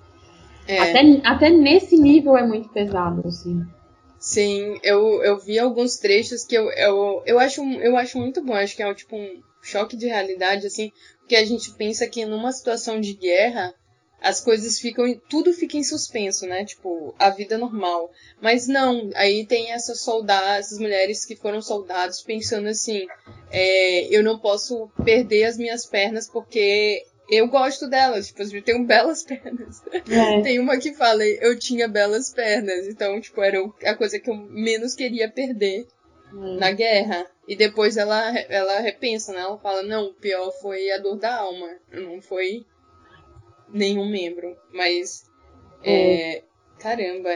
É. 0.67 0.79
Até, 0.79 1.01
até 1.23 1.49
nesse 1.49 1.97
nível 1.97 2.37
é 2.37 2.45
muito 2.45 2.69
pesado, 2.69 3.27
assim. 3.27 3.61
Sim, 4.19 4.79
eu, 4.81 5.23
eu 5.23 5.37
vi 5.37 5.59
alguns 5.59 5.97
trechos 5.97 6.43
que 6.43 6.55
eu, 6.55 6.71
eu, 6.71 7.21
eu, 7.25 7.39
acho, 7.39 7.61
eu 7.63 7.95
acho 7.95 8.17
muito 8.17 8.43
bom. 8.43 8.53
Acho 8.53 8.75
que 8.75 8.81
é 8.81 8.93
tipo 8.93 9.15
um 9.15 9.41
choque 9.61 9.95
de 9.95 10.07
realidade, 10.07 10.65
assim, 10.65 10.91
porque 11.19 11.35
a 11.35 11.45
gente 11.45 11.71
pensa 11.73 12.07
que 12.07 12.25
numa 12.25 12.51
situação 12.51 12.99
de 12.99 13.13
guerra 13.13 13.73
as 14.19 14.41
coisas 14.41 14.79
ficam. 14.79 15.05
Tudo 15.29 15.53
fica 15.53 15.77
em 15.77 15.83
suspenso, 15.83 16.47
né? 16.47 16.65
Tipo, 16.65 17.13
a 17.19 17.29
vida 17.29 17.57
normal. 17.57 18.09
Mas 18.41 18.67
não, 18.67 19.11
aí 19.13 19.45
tem 19.45 19.71
essas 19.71 20.01
soldadas, 20.01 20.67
essas 20.67 20.79
mulheres 20.79 21.23
que 21.25 21.35
foram 21.35 21.61
soldados 21.61 22.21
pensando 22.21 22.67
assim: 22.67 23.05
é, 23.51 24.07
eu 24.15 24.23
não 24.23 24.39
posso 24.39 24.89
perder 25.03 25.43
as 25.43 25.57
minhas 25.57 25.85
pernas 25.85 26.27
porque 26.27 27.05
eu 27.29 27.47
gosto 27.47 27.87
delas, 27.89 28.27
tipo, 28.27 28.41
eu 28.43 28.63
tenho 28.63 28.85
belas 28.85 29.23
pernas. 29.25 29.83
É. 30.09 30.41
Tem 30.41 30.59
uma 30.59 30.77
que 30.77 30.93
fala, 30.93 31.25
eu 31.25 31.57
tinha 31.57 31.87
belas 31.87 32.33
pernas, 32.33 32.87
então, 32.87 33.19
tipo, 33.19 33.41
era 33.41 33.59
a 33.85 33.95
coisa 33.95 34.19
que 34.19 34.29
eu 34.29 34.35
menos 34.35 34.95
queria 34.95 35.29
perder 35.29 35.87
é. 36.31 36.59
na 36.59 36.71
guerra. 36.71 37.25
E 37.47 37.55
depois 37.55 37.95
ela, 37.95 38.37
ela 38.49 38.79
repensa, 38.79 39.31
né? 39.31 39.39
Ela 39.39 39.57
fala, 39.59 39.83
não, 39.83 40.07
o 40.07 40.13
pior 40.13 40.51
foi 40.61 40.91
a 40.91 40.97
dor 40.97 41.17
da 41.17 41.35
alma, 41.35 41.69
não 41.91 42.19
foi 42.21 42.65
nenhum 43.69 44.09
membro. 44.09 44.55
Mas, 44.73 45.25
é. 45.83 46.37
É, 46.37 46.43
caramba, 46.79 47.29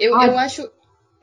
eu, 0.00 0.12
eu 0.20 0.38
acho 0.38 0.68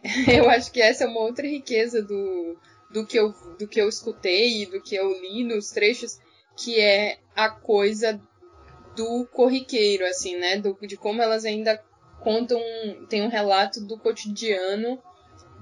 eu 0.31 0.49
acho 0.49 0.71
que 0.71 0.81
essa 0.81 1.05
é 1.05 1.07
uma 1.07 1.21
outra 1.21 1.47
riqueza 1.47 2.01
do, 2.01 2.57
do, 2.91 3.05
que 3.05 3.17
eu, 3.17 3.33
do 3.57 3.67
que 3.67 3.81
eu 3.81 3.89
escutei 3.89 4.61
e 4.61 4.65
do 4.65 4.81
que 4.81 4.95
eu 4.95 5.11
li 5.21 5.43
nos 5.43 5.71
trechos, 5.71 6.19
que 6.55 6.79
é 6.79 7.17
a 7.35 7.49
coisa 7.49 8.19
do 8.95 9.27
corriqueiro, 9.31 10.05
assim, 10.05 10.37
né? 10.37 10.57
Do, 10.57 10.77
de 10.81 10.95
como 10.95 11.21
elas 11.21 11.45
ainda 11.45 11.79
contam, 12.21 12.59
tem 13.09 13.21
um 13.21 13.29
relato 13.29 13.85
do 13.85 13.97
cotidiano 13.99 14.97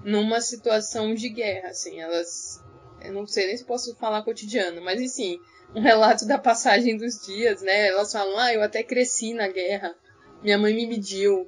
numa 0.03 0.39
situação 0.39 1.13
de 1.13 1.29
guerra, 1.29 1.69
assim, 1.69 1.99
elas, 1.99 2.61
eu 3.01 3.13
não 3.13 3.25
sei 3.25 3.47
nem 3.47 3.57
se 3.57 3.65
posso 3.65 3.95
falar 3.95 4.21
cotidiano, 4.23 4.81
mas 4.81 5.01
enfim, 5.01 5.39
um 5.75 5.81
relato 5.81 6.27
da 6.27 6.37
passagem 6.37 6.97
dos 6.97 7.25
dias, 7.25 7.61
né? 7.61 7.87
Elas 7.87 8.11
falam, 8.11 8.37
ah, 8.37 8.53
eu 8.53 8.61
até 8.61 8.83
cresci 8.83 9.33
na 9.33 9.47
guerra, 9.47 9.93
minha 10.43 10.57
mãe 10.57 10.73
me 10.73 10.85
mediu. 10.85 11.47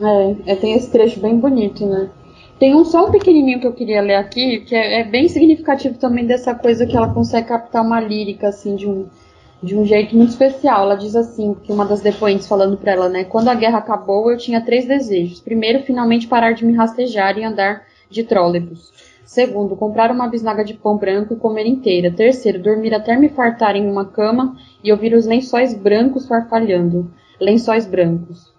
É, 0.00 0.52
é 0.52 0.56
tem 0.56 0.74
esse 0.74 0.90
trecho 0.90 1.20
bem 1.20 1.38
bonito, 1.38 1.86
né? 1.86 2.10
Tem 2.58 2.74
um 2.74 2.84
só 2.84 3.10
pequenininho 3.10 3.60
que 3.60 3.66
eu 3.66 3.72
queria 3.72 4.00
ler 4.00 4.16
aqui, 4.16 4.60
que 4.60 4.74
é, 4.74 5.00
é, 5.00 5.04
bem 5.04 5.28
significativo 5.28 5.98
também 5.98 6.26
dessa 6.26 6.54
coisa 6.54 6.86
que 6.86 6.96
ela 6.96 7.12
consegue 7.12 7.48
captar 7.48 7.84
uma 7.84 8.00
lírica, 8.00 8.48
assim, 8.48 8.74
de 8.74 8.88
um, 8.88 9.08
de 9.62 9.76
um 9.76 9.84
jeito 9.84 10.16
muito 10.16 10.30
especial. 10.30 10.82
Ela 10.82 10.96
diz 10.96 11.16
assim, 11.16 11.54
que 11.54 11.72
uma 11.72 11.84
das 11.84 12.00
depoentes 12.00 12.46
falando 12.46 12.76
para 12.76 12.92
ela, 12.92 13.08
né? 13.08 13.24
Quando 13.24 13.48
a 13.48 13.54
guerra 13.54 13.78
acabou, 13.78 14.30
eu 14.30 14.38
tinha 14.38 14.64
três 14.64 14.86
desejos. 14.86 15.40
Primeiro, 15.40 15.82
finalmente 15.82 16.28
parar 16.28 16.52
de 16.52 16.64
me 16.64 16.74
rastejar 16.74 17.38
e 17.38 17.44
andar 17.44 17.82
de 18.10 18.22
trólebus. 18.22 18.92
Segundo, 19.24 19.76
comprar 19.76 20.10
uma 20.10 20.26
bisnaga 20.26 20.64
de 20.64 20.72
pão 20.72 20.96
branco 20.96 21.34
e 21.34 21.36
comer 21.36 21.66
inteira. 21.66 22.10
Terceiro, 22.10 22.62
dormir 22.62 22.94
até 22.94 23.14
me 23.14 23.28
fartar 23.28 23.76
em 23.76 23.86
uma 23.86 24.06
cama 24.06 24.56
e 24.82 24.90
ouvir 24.90 25.12
os 25.14 25.26
lençóis 25.26 25.74
brancos 25.74 26.26
farfalhando. 26.26 27.12
Lençóis 27.38 27.86
brancos. 27.86 28.54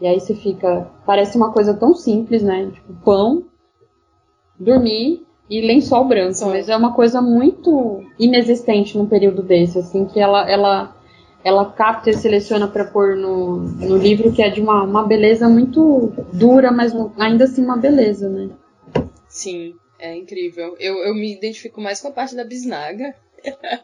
E 0.00 0.06
aí 0.06 0.18
você 0.18 0.34
fica. 0.34 0.90
Parece 1.06 1.36
uma 1.36 1.52
coisa 1.52 1.72
tão 1.72 1.94
simples, 1.94 2.42
né? 2.42 2.68
Tipo, 2.72 2.92
pão, 3.04 3.44
dormir 4.58 5.27
e 5.48 5.60
lençol 5.60 6.04
branco. 6.06 6.34
Sim. 6.34 6.46
Mas 6.46 6.68
é 6.68 6.76
uma 6.76 6.94
coisa 6.94 7.20
muito 7.20 8.04
inexistente 8.18 8.96
num 8.96 9.06
período 9.06 9.42
desse, 9.42 9.78
assim, 9.78 10.04
que 10.04 10.20
ela, 10.20 10.48
ela, 10.50 10.96
ela 11.42 11.72
capta 11.72 12.10
e 12.10 12.14
seleciona 12.14 12.68
para 12.68 12.84
pôr 12.84 13.16
no, 13.16 13.58
no 13.58 13.96
livro, 13.96 14.32
que 14.32 14.42
é 14.42 14.50
de 14.50 14.60
uma, 14.60 14.82
uma 14.84 15.06
beleza 15.06 15.48
muito 15.48 16.12
dura, 16.32 16.70
mas 16.70 16.92
ainda 17.18 17.44
assim 17.44 17.64
uma 17.64 17.76
beleza, 17.76 18.28
né? 18.28 18.50
Sim, 19.28 19.74
é 19.98 20.14
incrível. 20.14 20.76
Eu, 20.78 20.96
eu 20.98 21.14
me 21.14 21.32
identifico 21.34 21.80
mais 21.80 22.00
com 22.00 22.08
a 22.08 22.12
parte 22.12 22.34
da 22.34 22.44
bisnaga. 22.44 23.14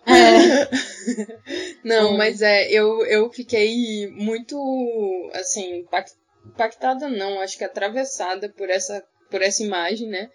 É. 0.06 0.68
não, 1.84 2.16
mas 2.16 2.42
é, 2.42 2.68
eu, 2.70 3.04
eu 3.06 3.30
fiquei 3.30 4.10
muito, 4.10 5.30
assim, 5.32 5.86
impactada 6.44 7.08
não, 7.08 7.40
acho 7.40 7.56
que 7.56 7.64
atravessada 7.64 8.48
por 8.48 8.68
essa, 8.68 9.04
por 9.30 9.40
essa 9.40 9.62
imagem, 9.62 10.08
né? 10.08 10.28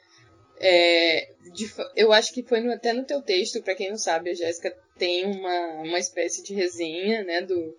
É, 0.60 1.30
de, 1.54 1.72
eu 1.96 2.12
acho 2.12 2.34
que 2.34 2.44
foi 2.44 2.60
no, 2.60 2.72
até 2.72 2.94
no 2.94 3.04
teu 3.04 3.22
texto, 3.22 3.62
para 3.62 3.76
quem 3.76 3.90
não 3.90 3.98
sabe, 3.98 4.30
a 4.30 4.34
Jéssica 4.34 4.74
tem 4.98 5.26
uma, 5.26 5.84
uma 5.84 6.00
espécie 6.00 6.44
de 6.44 6.54
resenha, 6.54 7.24
né, 7.24 7.42
do, 7.42 7.74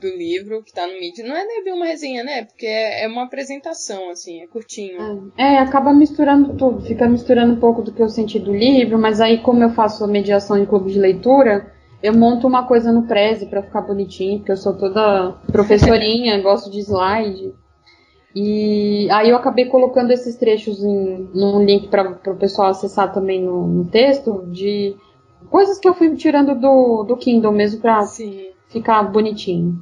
do 0.00 0.08
livro 0.08 0.62
que 0.62 0.72
tá 0.72 0.86
no 0.86 0.98
mídia. 0.98 1.26
Não 1.26 1.36
é 1.36 1.44
nem 1.44 1.72
uma 1.72 1.86
resenha, 1.86 2.24
né? 2.24 2.44
Porque 2.44 2.66
é, 2.66 3.04
é 3.04 3.08
uma 3.08 3.24
apresentação, 3.24 4.10
assim, 4.10 4.42
é 4.42 4.46
curtinho. 4.46 5.32
É, 5.38 5.54
é, 5.54 5.58
acaba 5.58 5.92
misturando 5.92 6.56
tudo, 6.56 6.82
fica 6.82 7.08
misturando 7.08 7.54
um 7.54 7.60
pouco 7.60 7.82
do 7.82 7.92
que 7.92 8.02
eu 8.02 8.08
senti 8.08 8.38
do 8.38 8.52
livro, 8.54 8.98
mas 8.98 9.20
aí 9.20 9.38
como 9.38 9.62
eu 9.62 9.70
faço 9.70 10.04
a 10.04 10.08
mediação 10.08 10.58
em 10.58 10.66
clube 10.66 10.92
de 10.92 10.98
leitura, 10.98 11.72
eu 12.02 12.12
monto 12.12 12.46
uma 12.46 12.66
coisa 12.66 12.92
no 12.92 13.06
Prezi 13.06 13.46
para 13.46 13.62
ficar 13.62 13.80
bonitinho, 13.80 14.38
porque 14.38 14.52
eu 14.52 14.56
sou 14.56 14.76
toda 14.76 15.38
professorinha, 15.50 16.42
gosto 16.42 16.70
de 16.70 16.80
slide. 16.80 17.52
E 18.34 19.08
aí 19.12 19.30
eu 19.30 19.36
acabei 19.36 19.66
colocando 19.66 20.10
esses 20.10 20.36
trechos 20.36 20.82
em, 20.82 21.30
num 21.32 21.64
link 21.64 21.88
para 21.88 22.10
o 22.10 22.36
pessoal 22.36 22.68
acessar 22.68 23.12
também 23.12 23.40
no, 23.40 23.66
no, 23.66 23.84
texto 23.88 24.44
de 24.50 24.96
coisas 25.48 25.78
que 25.78 25.88
eu 25.88 25.94
fui 25.94 26.16
tirando 26.16 26.58
do, 26.58 27.04
do 27.04 27.16
Kindle 27.16 27.52
mesmo 27.52 27.80
para 27.80 28.00
ficar 28.68 29.04
bonitinho. 29.04 29.80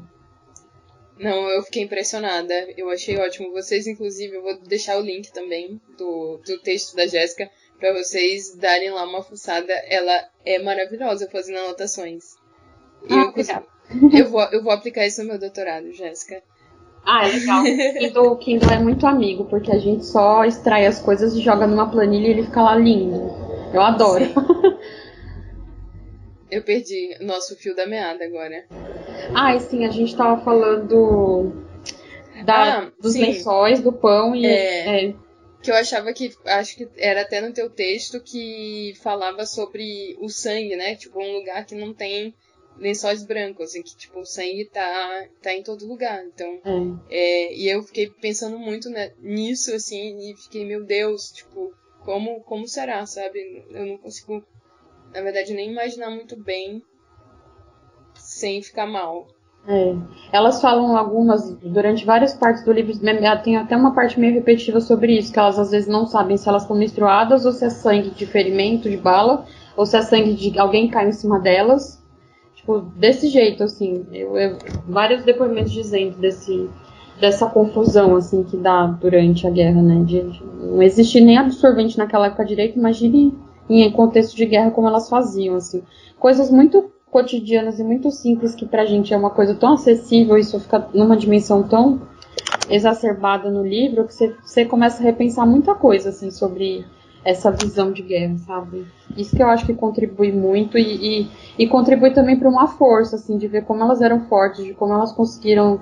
Não, 1.19 1.49
eu 1.49 1.63
fiquei 1.63 1.85
impressionada. 1.85 2.53
Eu 2.77 2.91
achei 2.91 3.17
ótimo. 3.17 3.53
Vocês, 3.53 3.87
inclusive, 3.87 4.37
eu 4.37 4.43
vou 4.43 4.59
deixar 4.59 4.99
o 4.99 5.03
link 5.03 5.33
também 5.33 5.81
do, 5.97 6.39
do 6.45 6.59
texto 6.59 6.95
da 6.95 7.07
Jéssica 7.07 7.49
para 7.79 7.93
vocês 7.95 8.55
darem 8.57 8.91
lá 8.91 9.05
uma 9.05 9.23
fuçada. 9.23 9.73
Ela 9.89 10.29
é 10.45 10.59
maravilhosa 10.59 11.29
fazendo 11.31 11.59
anotações. 11.59 12.25
Ah, 13.09 13.33
eu, 13.35 14.19
eu, 14.19 14.29
vou, 14.29 14.43
eu 14.53 14.63
vou 14.63 14.73
aplicar 14.73 15.07
isso 15.07 15.23
no 15.23 15.29
meu 15.29 15.39
doutorado, 15.39 15.93
Jéssica. 15.93 16.43
Ah, 17.05 17.27
é 17.27 17.33
legal. 17.33 17.63
O 17.63 17.67
Kindle, 17.99 18.37
Kindle 18.37 18.71
é 18.71 18.79
muito 18.79 19.07
amigo, 19.07 19.45
porque 19.47 19.73
a 19.73 19.79
gente 19.79 20.05
só 20.05 20.45
extrai 20.45 20.87
as 20.87 21.01
coisas 21.01 21.35
e 21.35 21.41
joga 21.41 21.67
numa 21.67 21.91
planilha 21.91 22.29
e 22.29 22.31
ele 22.31 22.45
fica 22.45 22.63
lá 22.63 22.77
lindo. 22.77 23.31
Eu 23.73 23.83
adoro. 23.83 24.25
Eu 26.51 26.63
perdi 26.63 27.17
nosso 27.21 27.57
fio 27.57 27.75
da 27.75 27.87
meada 27.87 28.25
agora. 28.25 28.67
Ah, 29.35 29.55
e 29.57 29.61
sim, 29.61 29.87
a 29.87 29.91
gente 29.91 30.15
tava 30.15 30.45
falando 30.45 31.51
da, 32.45 32.81
ah, 32.81 32.93
dos 33.01 33.15
sim. 33.15 33.23
lençóis, 33.23 33.81
do 33.81 33.93
pão 33.93 34.37
e. 34.37 34.45
É, 34.45 35.07
é. 35.07 35.15
Que 35.63 35.71
eu 35.71 35.75
achava 35.75 36.13
que. 36.13 36.31
Acho 36.45 36.77
que 36.77 36.89
era 36.99 37.23
até 37.23 37.41
no 37.41 37.55
teu 37.55 37.71
texto 37.71 38.21
que 38.21 38.93
falava 39.03 39.47
sobre 39.47 40.15
o 40.21 40.29
sangue, 40.29 40.77
né? 40.77 40.95
Tipo, 40.95 41.23
um 41.23 41.39
lugar 41.39 41.65
que 41.65 41.75
não 41.75 41.95
tem 41.95 42.35
lençóis 42.83 43.25
brancos, 43.25 43.71
assim, 43.71 43.83
que 43.83 43.97
tipo, 43.97 44.21
o 44.21 44.27
sangue 44.27 44.69
tá, 44.73 45.27
tá 45.41 45.55
em 45.55 45.63
todo 45.63 45.87
lugar. 45.87 46.23
Então, 46.27 46.61
é. 46.65 47.15
É, 47.17 47.55
e 47.55 47.69
eu 47.69 47.83
fiquei 47.85 48.11
pensando 48.11 48.59
muito 48.59 48.91
né, 48.91 49.13
nisso, 49.21 49.73
assim, 49.73 50.19
e 50.19 50.37
fiquei, 50.37 50.67
meu 50.67 50.85
Deus, 50.85 51.31
tipo, 51.31 51.73
como, 52.01 52.41
como 52.41 52.67
será, 52.67 53.07
sabe? 53.07 53.65
Eu 53.71 53.87
não 53.87 53.99
consigo, 53.99 54.45
na 55.15 55.23
verdade, 55.23 55.55
nem 55.55 55.71
imaginar 55.71 56.11
muito 56.11 56.37
bem 56.37 56.83
sem 58.17 58.61
ficar 58.61 58.87
mal. 58.87 59.29
É. 59.67 59.95
Elas 60.33 60.61
falam 60.61 60.97
algumas, 60.97 61.55
durante 61.59 62.05
várias 62.05 62.35
partes 62.35 62.65
do 62.65 62.73
livro, 62.73 62.93
tem 63.45 63.57
até 63.57 63.77
uma 63.77 63.95
parte 63.95 64.19
meio 64.19 64.35
repetitiva 64.35 64.81
sobre 64.81 65.17
isso, 65.17 65.33
que 65.33 65.39
elas 65.39 65.57
às 65.57 65.71
vezes 65.71 65.89
não 65.89 66.05
sabem 66.05 66.37
se 66.37 66.49
elas 66.49 66.63
estão 66.63 66.77
menstruadas 66.77 67.47
ou 67.47 67.53
se 67.53 67.65
é 67.65 67.71
sangue 67.71 68.11
de 68.11 68.27
ferimento, 68.27 68.91
de 68.91 68.97
bala, 68.97 69.47
ou 69.77 69.87
se 69.87 69.97
é 69.97 70.03
sangue 70.03 70.35
de 70.35 70.59
alguém 70.59 70.89
cai 70.89 71.09
em 71.09 71.13
cima 71.13 71.39
delas. 71.39 72.02
Tipo, 72.63 72.79
desse 72.97 73.29
jeito, 73.29 73.65
assim. 73.65 74.07
Eu, 74.13 74.39
eu, 74.39 74.57
vários 74.87 75.25
depoimentos 75.25 75.73
dizendo 75.73 76.17
desse, 76.19 76.71
dessa 77.21 77.47
confusão, 77.47 78.15
assim, 78.15 78.45
que 78.45 78.57
dá 78.57 78.87
durante 78.87 79.47
a 79.49 79.51
guerra, 79.51 79.83
né? 79.83 80.05
De, 80.05 80.23
de 80.23 80.45
não 80.45 80.81
existir 80.81 81.21
nem 81.21 81.37
absorvente 81.37 81.99
naquela 81.99 82.27
época 82.27 82.45
direito, 82.45 82.79
imagine 82.79 83.37
em 83.69 83.91
contexto 83.91 84.37
de 84.37 84.47
guerra 84.47 84.71
como 84.71 84.87
elas 84.87 85.09
faziam, 85.09 85.57
assim. 85.57 85.83
Coisas 86.21 86.51
muito 86.53 86.89
cotidianas 87.11 87.81
e 87.81 87.85
muito 87.85 88.11
simples 88.13 88.55
que 88.55 88.65
pra 88.65 88.87
gente 88.87 89.13
é 89.13 89.17
uma 89.17 89.31
coisa 89.31 89.55
tão 89.55 89.75
acessível, 89.75 90.39
isso 90.39 90.59
fica 90.61 90.89
numa 90.95 91.17
dimensão 91.17 91.63
tão 91.65 92.01
exacerbada 92.71 93.51
no 93.51 93.67
livro 93.67 94.07
que 94.07 94.15
você, 94.15 94.35
você 94.43 94.65
começa 94.65 95.03
a 95.03 95.05
repensar 95.05 95.47
muita 95.47 95.75
coisa, 95.75 96.11
assim, 96.11 96.31
sobre 96.31 96.87
essa 97.25 97.51
visão 97.51 97.93
de 97.93 98.03
guerra, 98.03 98.37
sabe? 98.39 98.87
Isso 99.17 99.37
que 99.37 99.43
eu 99.43 99.49
acho 99.49 99.67
que 99.67 99.75
contribui 99.75 100.33
muito 100.33 100.77
e, 100.77 101.23
e, 101.23 101.31
e 101.59 101.67
contribui 101.69 102.13
também 102.13 102.37
para 102.37 102.49
uma 102.49 102.67
força, 102.67 103.17
assim, 103.17 103.39
de 103.39 103.47
ver 103.47 103.65
como 103.65 103.83
elas 103.83 104.01
eram 104.01 104.21
fortes, 104.27 104.65
de 104.65 104.75
como 104.75 104.93
elas 104.93 105.13
conseguiram 105.13 105.81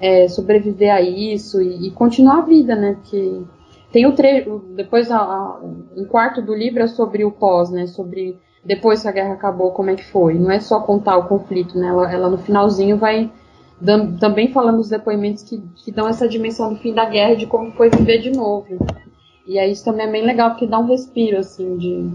é, 0.00 0.26
sobreviver 0.28 0.92
a 0.92 1.00
isso 1.00 1.62
e, 1.62 1.86
e, 1.86 1.90
continuar 1.92 2.38
a 2.38 2.44
vida, 2.44 2.74
né? 2.74 2.94
Porque 2.94 3.42
tem 3.92 4.06
o 4.06 4.12
trecho, 4.12 4.62
depois 4.74 5.10
a, 5.10 5.18
a, 5.18 5.60
um 5.96 6.04
quarto 6.04 6.42
do 6.42 6.54
livro 6.54 6.82
é 6.82 6.88
sobre 6.88 7.24
o 7.24 7.30
pós, 7.30 7.70
né? 7.70 7.86
Sobre 7.86 8.36
depois 8.64 9.02
que 9.02 9.08
a 9.08 9.12
guerra 9.12 9.34
acabou, 9.34 9.70
como 9.70 9.90
é 9.90 9.94
que 9.94 10.04
foi. 10.04 10.34
Não 10.34 10.50
é 10.50 10.58
só 10.58 10.80
contar 10.80 11.16
o 11.16 11.28
conflito, 11.28 11.78
né? 11.78 11.88
Ela, 11.88 12.12
ela 12.12 12.28
no 12.28 12.38
finalzinho 12.38 12.96
vai 12.96 13.30
dando, 13.80 14.18
também 14.18 14.52
falando 14.52 14.80
os 14.80 14.88
depoimentos 14.88 15.44
que, 15.44 15.62
que 15.76 15.92
dão 15.92 16.08
essa 16.08 16.28
dimensão 16.28 16.72
do 16.72 16.80
fim 16.80 16.92
da 16.92 17.04
guerra 17.04 17.32
e 17.32 17.36
de 17.36 17.46
como 17.46 17.72
foi 17.72 17.90
viver 17.90 18.18
de 18.18 18.30
novo. 18.30 18.66
E 19.46 19.58
aí 19.58 19.72
isso 19.72 19.84
também 19.84 20.06
é 20.06 20.10
bem 20.10 20.24
legal, 20.24 20.50
porque 20.50 20.66
dá 20.66 20.78
um 20.78 20.86
respiro, 20.86 21.38
assim, 21.38 21.76
de, 21.76 22.10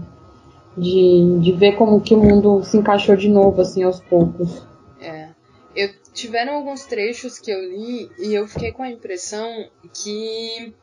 de, 0.76 1.40
de 1.40 1.52
ver 1.52 1.76
como 1.76 2.00
que 2.00 2.14
o 2.14 2.18
mundo 2.18 2.62
se 2.64 2.76
encaixou 2.76 3.16
de 3.16 3.28
novo, 3.28 3.60
assim, 3.60 3.82
aos 3.82 4.00
poucos. 4.00 4.62
É. 5.00 5.28
Eu, 5.76 5.90
tiveram 6.12 6.54
alguns 6.54 6.84
trechos 6.84 7.38
que 7.38 7.50
eu 7.50 7.60
li 7.60 8.10
e 8.18 8.34
eu 8.34 8.48
fiquei 8.48 8.72
com 8.72 8.82
a 8.82 8.90
impressão 8.90 9.68
que 10.02 10.74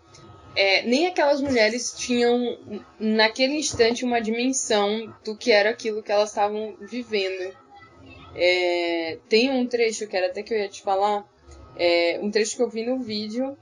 é, 0.55 0.84
nem 0.84 1.08
aquelas 1.08 1.41
mulheres 1.41 1.93
tinham, 1.97 2.58
naquele 2.97 3.55
instante, 3.55 4.05
uma 4.05 4.21
dimensão 4.21 5.13
do 5.23 5.36
que 5.36 5.51
era 5.51 5.71
aquilo 5.71 6.01
que 6.01 6.12
elas 6.12 6.29
estavam 6.29 6.75
vivendo. 6.79 7.53
É, 8.34 9.17
tem 9.27 9.51
um 9.51 9.67
trecho 9.67 10.08
que 10.08 10.15
era 10.15 10.27
até 10.27 10.43
que 10.43 10.53
eu 10.53 10.58
ia 10.58 10.69
te 10.69 10.81
falar, 10.81 11.25
é, 11.75 12.19
um 12.21 12.31
trecho 12.31 12.55
que 12.55 12.62
eu 12.62 12.69
vi 12.69 12.86
no 12.86 12.99
vídeo 12.99 13.58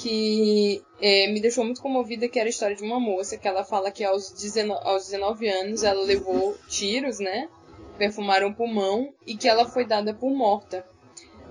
que 0.00 0.82
é, 0.98 1.26
me 1.30 1.42
deixou 1.42 1.62
muito 1.62 1.82
comovida, 1.82 2.26
que 2.26 2.38
era 2.38 2.48
a 2.48 2.50
história 2.50 2.74
de 2.74 2.82
uma 2.82 2.98
moça, 2.98 3.36
que 3.36 3.46
ela 3.46 3.62
fala 3.62 3.90
que 3.90 4.02
aos 4.02 4.32
19, 4.32 4.80
aos 4.82 5.04
19 5.04 5.46
anos 5.46 5.82
ela 5.82 6.02
levou 6.02 6.56
tiros, 6.68 7.18
né? 7.18 7.50
Perfumaram 7.98 8.48
o 8.48 8.54
pulmão 8.54 9.12
e 9.26 9.36
que 9.36 9.46
ela 9.46 9.68
foi 9.68 9.84
dada 9.84 10.14
por 10.14 10.30
morta. 10.30 10.86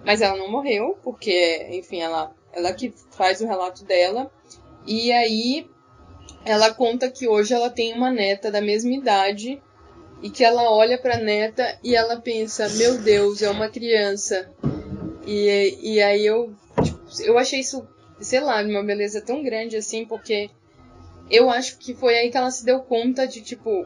Mas 0.04 0.22
ela 0.22 0.36
não 0.36 0.50
morreu, 0.50 0.98
porque, 1.04 1.68
enfim, 1.70 2.02
ela, 2.02 2.34
ela 2.52 2.74
que 2.74 2.92
faz 3.12 3.40
o 3.40 3.46
relato 3.46 3.86
dela. 3.86 4.32
E 4.88 5.12
aí 5.12 5.70
ela 6.44 6.74
conta 6.74 7.12
que 7.12 7.28
hoje 7.28 7.54
ela 7.54 7.70
tem 7.70 7.94
uma 7.94 8.10
neta 8.10 8.50
da 8.50 8.62
mesma 8.62 8.96
idade 8.96 9.62
e 10.24 10.30
que 10.32 10.44
ela 10.44 10.72
olha 10.72 10.98
para 10.98 11.20
neta 11.20 11.78
e 11.84 11.96
ela 11.96 12.20
pensa: 12.20 12.68
Meu 12.70 12.98
Deus, 12.98 13.44
é 13.44 13.50
uma 13.52 13.70
criança. 13.70 14.52
E, 15.28 15.78
e 15.82 16.02
aí 16.02 16.26
eu, 16.26 16.52
tipo, 16.82 17.00
eu 17.22 17.38
achei 17.38 17.60
isso 17.60 17.88
sei 18.19 18.39
lá, 18.39 18.62
de 18.62 18.69
uma 18.69 18.84
beleza 18.84 19.21
tão 19.21 19.43
grande 19.43 19.75
assim, 19.75 20.05
porque 20.05 20.49
eu 21.29 21.49
acho 21.49 21.77
que 21.77 21.93
foi 21.93 22.15
aí 22.15 22.29
que 22.29 22.38
ela 22.38 22.51
se 22.51 22.65
deu 22.65 22.79
conta 22.82 23.27
de, 23.27 23.41
tipo, 23.41 23.86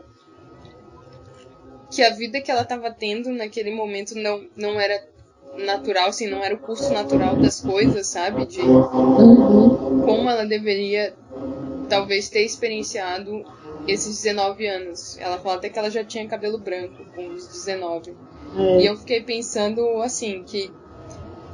que 1.92 2.02
a 2.02 2.12
vida 2.12 2.42
que 2.42 2.50
ela 2.50 2.62
estava 2.62 2.92
tendo 2.92 3.30
naquele 3.32 3.74
momento 3.74 4.16
não, 4.16 4.46
não 4.56 4.80
era 4.80 5.04
natural, 5.58 6.10
assim, 6.10 6.28
não 6.28 6.44
era 6.44 6.56
o 6.56 6.60
curso 6.60 6.92
natural 6.92 7.36
das 7.36 7.62
coisas, 7.62 8.08
sabe? 8.08 8.46
De 8.46 8.62
como 8.62 10.30
ela 10.30 10.46
deveria 10.46 11.14
talvez 11.88 12.30
ter 12.30 12.44
experienciado 12.44 13.46
esses 13.88 14.24
19 14.24 14.66
anos. 14.68 15.18
Ela 15.20 15.38
fala 15.38 15.56
até 15.56 15.70
que 15.70 15.78
ela 15.78 15.92
já 15.92 16.04
tinha 16.04 16.28
cabelo 16.28 16.58
branco 16.58 17.06
com 17.14 17.28
os 17.28 17.48
19. 17.48 18.16
É. 18.58 18.82
E 18.82 18.86
eu 18.86 18.98
fiquei 18.98 19.22
pensando 19.22 20.02
assim, 20.02 20.44
que 20.44 20.72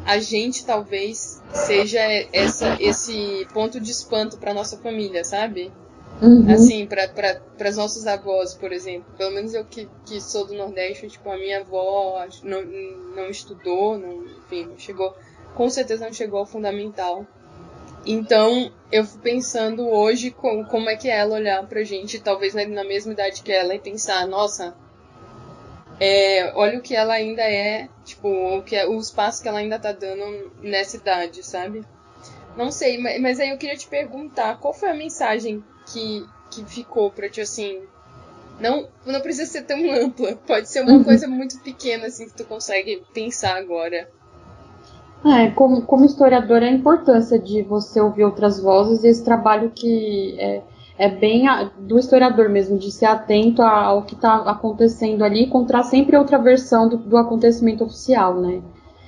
a 0.06 0.20
gente 0.20 0.66
talvez 0.66 1.42
seja 1.54 2.00
essa, 2.34 2.78
esse 2.80 3.48
ponto 3.54 3.80
de 3.80 3.92
espanto 3.92 4.38
para 4.38 4.54
nossa 4.54 4.78
família, 4.78 5.24
sabe? 5.24 5.72
Uhum. 6.22 6.52
Assim, 6.52 6.86
para 6.86 7.68
as 7.68 7.78
nossas 7.78 8.06
avós, 8.06 8.54
por 8.54 8.72
exemplo. 8.72 9.14
Pelo 9.18 9.32
menos 9.32 9.54
eu 9.54 9.64
que, 9.64 9.88
que 10.06 10.20
sou 10.20 10.46
do 10.46 10.54
Nordeste, 10.54 11.08
tipo, 11.08 11.30
a 11.30 11.38
minha 11.38 11.62
avó 11.62 12.26
não, 12.44 12.62
não 13.16 13.30
estudou, 13.30 13.98
não, 13.98 14.26
enfim, 14.26 14.66
não 14.66 14.78
chegou. 14.78 15.16
Com 15.56 15.70
certeza 15.70 16.06
não 16.06 16.14
chegou 16.14 16.40
ao 16.40 16.46
fundamental. 16.46 17.26
Então, 18.06 18.72
eu 18.92 19.06
fico 19.06 19.20
pensando 19.20 19.88
hoje 19.88 20.32
com, 20.32 20.64
como 20.66 20.90
é 20.90 20.96
que 20.96 21.10
é 21.10 21.18
ela 21.18 21.36
olhar 21.36 21.66
pra 21.68 21.84
gente, 21.84 22.20
talvez 22.20 22.54
na, 22.54 22.66
na 22.66 22.84
mesma 22.84 23.14
idade 23.14 23.42
que 23.42 23.52
ela, 23.52 23.76
e 23.76 23.80
pensar, 23.80 24.26
nossa, 24.28 24.76
é, 26.00 26.54
olha 26.56 26.80
o 26.80 26.82
que 26.82 26.96
ela 26.96 27.14
ainda 27.14 27.42
é, 27.42 27.90
tipo, 28.06 28.30
o 28.30 28.64
que 28.64 28.76
é, 28.76 28.88
os 28.88 29.12
passos 29.12 29.42
que 29.42 29.48
ela 29.48 29.60
ainda 29.60 29.78
tá 29.78 29.92
dando 29.92 30.52
nessa 30.62 30.96
idade, 30.98 31.46
sabe? 31.46 31.84
Não 32.56 32.72
sei, 32.72 32.98
mas, 32.98 33.22
mas 33.22 33.40
aí 33.40 33.50
eu 33.50 33.58
queria 33.58 33.76
te 33.76 33.88
perguntar, 33.88 34.60
qual 34.60 34.74
foi 34.74 34.90
a 34.90 34.96
mensagem 34.96 35.64
que, 35.92 36.26
que 36.50 36.64
ficou 36.66 37.12
pra 37.12 37.30
ti, 37.30 37.42
assim, 37.42 37.82
não, 38.60 38.88
não 39.06 39.22
precisa 39.22 39.50
ser 39.50 39.64
tão 39.64 39.78
ampla, 39.92 40.36
pode 40.48 40.70
ser 40.70 40.82
uma 40.82 40.94
uhum. 40.94 41.04
coisa 41.04 41.28
muito 41.28 41.60
pequena, 41.60 42.08
assim, 42.08 42.28
que 42.28 42.34
tu 42.34 42.46
consegue 42.46 43.04
pensar 43.14 43.58
agora. 43.58 44.10
É, 45.26 45.52
como, 45.52 45.82
como 45.82 46.06
historiador, 46.06 46.64
a 46.64 46.70
importância 46.70 47.38
de 47.38 47.62
você 47.62 48.00
ouvir 48.00 48.24
outras 48.24 48.62
vozes 48.62 49.04
e 49.04 49.10
esse 49.10 49.24
trabalho 49.24 49.70
que 49.70 50.36
é, 50.40 50.62
é 51.00 51.10
bem 51.10 51.48
a, 51.48 51.72
do 51.80 51.98
historiador 51.98 52.50
mesmo, 52.50 52.78
de 52.78 52.92
ser 52.92 53.06
atento 53.06 53.64
ao 53.64 54.04
que 54.04 54.14
está 54.14 54.36
acontecendo 54.36 55.24
ali 55.24 55.40
e 55.40 55.46
encontrar 55.46 55.82
sempre 55.82 56.16
outra 56.16 56.38
versão 56.38 56.88
do, 56.88 56.98
do 56.98 57.18
acontecimento 57.18 57.84
oficial, 57.84 58.40
né? 58.40 58.62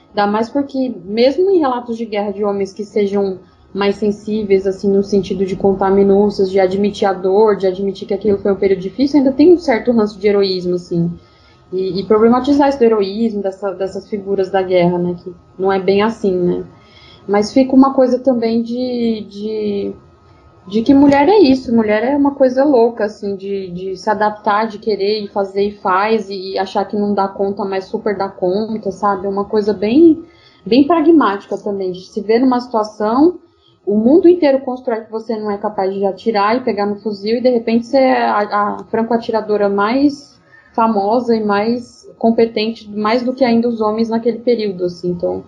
Ainda 0.09 0.25
mais 0.25 0.49
porque, 0.49 0.93
mesmo 1.05 1.51
em 1.51 1.59
relatos 1.59 1.97
de 1.97 2.05
guerra 2.05 2.31
de 2.31 2.43
homens 2.43 2.73
que 2.73 2.83
sejam 2.83 3.39
mais 3.73 3.97
sensíveis, 3.97 4.65
assim, 4.65 4.91
no 4.91 5.03
sentido 5.03 5.45
de 5.45 5.55
contar 5.55 5.91
minúcias, 5.91 6.49
de 6.49 6.59
admitir 6.59 7.05
a 7.05 7.13
dor, 7.13 7.55
de 7.55 7.67
admitir 7.67 8.07
que 8.07 8.13
aquilo 8.13 8.37
foi 8.39 8.51
um 8.51 8.57
período 8.57 8.81
difícil, 8.81 9.19
ainda 9.19 9.31
tem 9.31 9.53
um 9.53 9.57
certo 9.57 9.91
ranço 9.91 10.19
de 10.19 10.27
heroísmo, 10.27 10.75
assim 10.75 11.11
e, 11.71 12.01
e, 12.01 12.03
problematizar 12.05 12.67
isso 12.69 12.79
do 12.79 12.83
heroísmo 12.83 13.41
dessa, 13.41 13.71
dessas 13.71 14.09
figuras 14.09 14.49
da 14.49 14.61
guerra, 14.61 14.97
né? 14.97 15.15
Que 15.23 15.33
não 15.57 15.71
é 15.71 15.79
bem 15.79 16.01
assim, 16.01 16.35
né? 16.35 16.65
Mas 17.27 17.53
fica 17.53 17.73
uma 17.73 17.93
coisa 17.93 18.19
também 18.19 18.61
de, 18.61 19.25
de, 19.29 19.93
de 20.67 20.81
que 20.83 20.93
mulher 20.93 21.27
é 21.27 21.39
isso, 21.39 21.75
mulher 21.75 22.03
é 22.03 22.15
uma 22.15 22.35
coisa 22.35 22.63
louca, 22.63 23.05
assim, 23.05 23.35
de, 23.35 23.71
de 23.71 23.97
se 23.97 24.09
adaptar, 24.09 24.67
de 24.67 24.77
querer 24.77 25.23
e 25.23 25.27
fazer 25.27 25.63
e 25.63 25.71
faz, 25.71 26.29
e 26.29 26.57
achar 26.57 26.85
que 26.85 26.95
não 26.95 27.13
dá 27.13 27.27
conta, 27.27 27.65
mas 27.65 27.85
super 27.85 28.17
dá 28.17 28.29
conta, 28.29 28.91
sabe? 28.91 29.25
É 29.25 29.29
uma 29.29 29.45
coisa 29.45 29.73
bem, 29.73 30.23
bem 30.65 30.85
pragmática 30.85 31.57
também, 31.57 31.91
de 31.91 32.01
se 32.01 32.21
ver 32.21 32.39
numa 32.39 32.59
situação, 32.59 33.39
o 33.85 33.97
mundo 33.97 34.27
inteiro 34.27 34.61
constrói 34.61 35.01
que 35.01 35.11
você 35.11 35.35
não 35.35 35.49
é 35.49 35.57
capaz 35.57 35.93
de 35.93 36.05
atirar 36.05 36.55
e 36.55 36.61
pegar 36.61 36.85
no 36.85 36.97
fuzil, 36.97 37.37
e 37.37 37.41
de 37.41 37.49
repente 37.49 37.87
você 37.87 37.97
é 37.97 38.23
a, 38.23 38.39
a 38.39 38.83
franco-atiradora 38.89 39.67
mais 39.67 40.39
famosa 40.73 41.35
e 41.35 41.43
mais 41.43 42.07
competente, 42.17 42.89
mais 42.89 43.23
do 43.23 43.33
que 43.33 43.43
ainda 43.43 43.67
os 43.67 43.81
homens 43.81 44.09
naquele 44.09 44.39
período, 44.39 44.85
assim. 44.85 45.09
Então, 45.09 45.43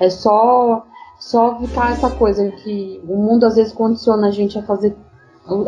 é 0.00 0.10
só 0.10 0.84
só 1.18 1.58
ficar 1.58 1.92
essa 1.92 2.10
coisa 2.10 2.50
que 2.50 3.00
o 3.06 3.16
mundo 3.16 3.44
às 3.44 3.56
vezes 3.56 3.72
condiciona 3.72 4.28
a 4.28 4.30
gente 4.30 4.58
a 4.58 4.62
fazer 4.62 4.94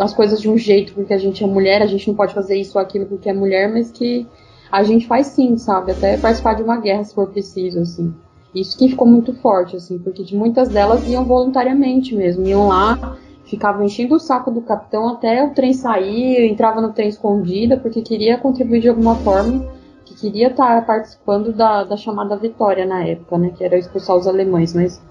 as 0.01 0.13
coisas 0.13 0.41
de 0.41 0.49
um 0.49 0.59
jeito 0.59 0.93
porque 0.93 1.15
a 1.15 1.19
gente 1.19 1.43
é 1.43 1.47
mulher, 1.47 1.83
a 1.83 1.87
gente 1.87 2.09
não 2.09 2.15
pode 2.15 2.35
fazer 2.35 2.57
isso 2.57 2.77
ou 2.77 2.83
aquilo 2.83 3.07
porque 3.07 3.29
é 3.29 3.33
mulher, 3.33 3.73
mas 3.73 3.91
que 3.91 4.27
a 4.71 4.83
gente 4.83 5.07
faz 5.07 5.29
sim, 5.29 5.57
sabe? 5.57 5.93
Até 5.93 6.17
participar 6.19 6.55
de 6.55 6.63
uma 6.63 6.79
guerra 6.79 7.05
se 7.05 7.15
for 7.15 7.29
preciso, 7.29 7.81
assim. 7.81 8.15
Isso 8.55 8.77
que 8.77 8.89
ficou 8.89 9.07
muito 9.07 9.33
forte, 9.35 9.77
assim, 9.77 9.99
porque 9.99 10.25
de 10.25 10.35
muitas 10.35 10.69
delas 10.69 11.07
iam 11.09 11.25
voluntariamente 11.25 12.15
mesmo, 12.15 12.47
iam 12.47 12.69
lá 12.69 13.17
ficava 13.49 13.83
enchendo 13.85 14.15
o 14.15 14.21
saco 14.21 14.51
do 14.51 14.61
capitão 14.61 15.09
até 15.09 15.43
o 15.43 15.55
trem 15.55 15.73
sair, 15.73 16.47
entrava 16.51 16.81
no 16.81 16.93
trem 16.93 17.09
escondida, 17.09 17.79
porque 17.79 18.03
queria 18.03 18.37
contribuir 18.37 18.81
de 18.81 18.89
alguma 18.89 19.17
forma, 19.17 19.65
que 20.05 20.15
queria 20.15 20.49
estar 20.49 20.85
participando 20.87 21.53
da, 21.53 21.83
da 21.85 21.97
chamada 21.97 22.37
vitória 22.37 22.85
na 22.85 23.05
época, 23.05 23.39
né, 23.39 23.51
que 23.57 23.65
era 23.65 23.79
expulsar 23.79 24.17
os 24.17 24.27
alemães, 24.27 24.75
mas 24.75 25.03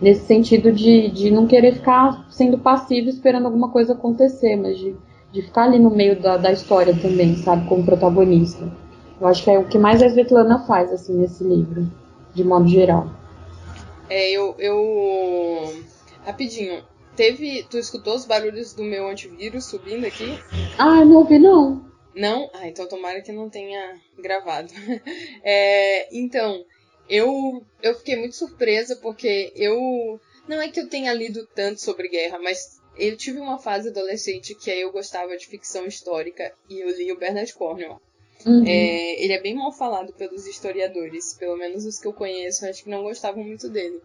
nesse 0.00 0.26
sentido 0.26 0.72
de, 0.72 1.08
de 1.08 1.30
não 1.30 1.46
querer 1.46 1.74
ficar 1.74 2.26
sendo 2.30 2.58
passivo 2.58 3.08
esperando 3.08 3.46
alguma 3.46 3.70
coisa 3.70 3.92
acontecer, 3.92 4.56
mas 4.56 4.78
de, 4.78 4.94
de 5.32 5.42
ficar 5.42 5.64
ali 5.64 5.78
no 5.78 5.90
meio 5.90 6.20
da, 6.20 6.36
da 6.36 6.52
história 6.52 6.94
também, 6.96 7.36
sabe, 7.36 7.68
como 7.68 7.84
protagonista. 7.84 8.70
Eu 9.20 9.26
acho 9.26 9.42
que 9.42 9.50
é 9.50 9.58
o 9.58 9.66
que 9.66 9.78
mais 9.78 10.02
a 10.02 10.06
Svetlana 10.06 10.66
faz, 10.66 10.92
assim, 10.92 11.14
nesse 11.14 11.42
livro, 11.42 11.86
de 12.34 12.44
modo 12.44 12.68
geral. 12.68 13.08
É, 14.10 14.30
eu, 14.30 14.54
eu... 14.58 15.82
Rapidinho, 16.24 16.82
Teve. 17.16 17.66
Tu 17.70 17.78
escutou 17.78 18.14
os 18.14 18.26
barulhos 18.26 18.74
do 18.74 18.84
meu 18.84 19.08
antivírus 19.08 19.64
subindo 19.64 20.06
aqui? 20.06 20.38
Ah, 20.78 21.02
não 21.04 21.16
ouvi 21.16 21.38
não. 21.38 21.84
Não? 22.14 22.50
Ah, 22.52 22.68
então 22.68 22.86
tomara 22.86 23.22
que 23.22 23.32
não 23.32 23.48
tenha 23.48 23.98
gravado. 24.18 24.68
é, 25.42 26.14
então, 26.16 26.62
eu, 27.08 27.64
eu 27.82 27.94
fiquei 27.94 28.16
muito 28.16 28.36
surpresa 28.36 28.96
porque 28.96 29.52
eu. 29.54 30.20
Não 30.48 30.60
é 30.60 30.68
que 30.68 30.80
eu 30.80 30.88
tenha 30.88 31.12
lido 31.12 31.46
tanto 31.54 31.80
sobre 31.80 32.08
guerra, 32.08 32.38
mas 32.38 32.80
eu 32.96 33.16
tive 33.16 33.38
uma 33.38 33.58
fase 33.58 33.88
adolescente 33.88 34.54
que 34.54 34.70
aí 34.70 34.80
eu 34.80 34.92
gostava 34.92 35.36
de 35.36 35.46
ficção 35.46 35.86
histórica 35.86 36.54
e 36.68 36.80
eu 36.80 36.88
li 36.96 37.12
o 37.12 37.18
Bernard 37.18 37.52
Cornwell. 37.54 38.00
Uhum. 38.44 38.64
É, 38.66 39.24
ele 39.24 39.32
é 39.32 39.40
bem 39.40 39.54
mal 39.54 39.72
falado 39.72 40.12
pelos 40.12 40.46
historiadores, 40.46 41.34
pelo 41.34 41.56
menos 41.56 41.84
os 41.84 41.98
que 41.98 42.06
eu 42.06 42.12
conheço, 42.12 42.66
acho 42.66 42.84
que 42.84 42.90
não 42.90 43.02
gostavam 43.02 43.42
muito 43.42 43.68
dele. 43.68 44.00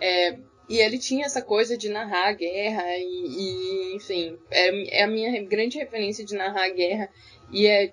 É, 0.00 0.38
e 0.68 0.78
ele 0.78 0.98
tinha 0.98 1.26
essa 1.26 1.42
coisa 1.42 1.76
de 1.76 1.88
narrar 1.88 2.28
a 2.28 2.32
guerra, 2.32 2.84
e, 2.96 3.02
e 3.02 3.96
enfim, 3.96 4.38
é, 4.50 5.00
é, 5.00 5.02
a 5.02 5.08
minha 5.08 5.42
grande 5.42 5.78
referência 5.78 6.24
de 6.24 6.36
narrar 6.36 6.66
a 6.66 6.72
guerra. 6.72 7.08
E 7.50 7.66
é 7.66 7.92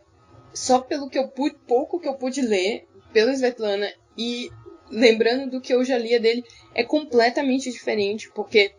só 0.53 0.79
pelo 0.79 1.09
que 1.09 1.17
eu 1.17 1.27
pude, 1.27 1.55
pouco 1.67 1.99
que 1.99 2.07
eu 2.07 2.13
pude 2.13 2.41
ler, 2.41 2.85
pela 3.11 3.31
Svetlana, 3.33 3.91
e 4.17 4.51
lembrando 4.89 5.51
do 5.51 5.61
que 5.61 5.73
eu 5.73 5.83
já 5.83 5.97
lia 5.97 6.19
dele, 6.19 6.43
é 6.73 6.83
completamente 6.83 7.71
diferente, 7.71 8.29
porque 8.33 8.71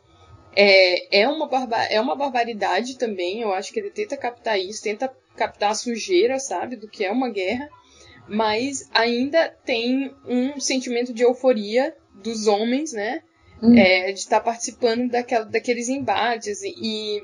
é, 0.54 1.20
é, 1.20 1.28
uma, 1.28 1.46
barba, 1.46 1.76
é 1.84 2.00
uma 2.00 2.16
barbaridade 2.16 2.96
também. 2.96 3.40
Eu 3.40 3.52
acho 3.52 3.72
que 3.72 3.78
ele 3.78 3.90
tenta 3.90 4.16
captar 4.16 4.58
isso, 4.58 4.82
tenta 4.82 5.12
captar 5.36 5.70
a 5.70 5.74
sujeira, 5.74 6.38
sabe, 6.38 6.76
do 6.76 6.88
que 6.88 7.04
é 7.04 7.12
uma 7.12 7.30
guerra, 7.30 7.68
mas 8.26 8.88
ainda 8.92 9.48
tem 9.64 10.12
um 10.26 10.58
sentimento 10.58 11.12
de 11.12 11.22
euforia 11.22 11.94
dos 12.14 12.46
homens, 12.46 12.92
né? 12.92 13.22
Hum. 13.62 13.76
É, 13.76 14.12
de 14.12 14.18
estar 14.20 14.40
participando 14.40 15.10
daquela, 15.10 15.44
daqueles 15.44 15.88
embates 15.88 16.62
e, 16.62 17.22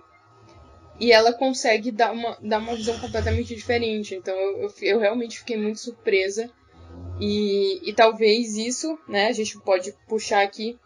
e 0.99 1.13
ela 1.13 1.33
consegue 1.33 1.93
dar 1.93 2.13
uma, 2.13 2.37
dar 2.43 2.59
uma 2.59 2.75
visão 2.75 2.99
completamente 2.99 3.55
diferente. 3.55 4.15
Então 4.15 4.35
eu, 4.35 4.63
eu, 4.63 4.75
eu 4.81 4.99
realmente 4.99 5.39
fiquei 5.39 5.57
muito 5.57 5.79
surpresa. 5.79 6.51
E, 7.21 7.89
e 7.89 7.93
talvez 7.93 8.57
isso, 8.57 8.99
né, 9.09 9.29
a 9.29 9.33
gente 9.33 9.59
pode 9.61 9.95
puxar 10.09 10.43
aqui 10.43 10.79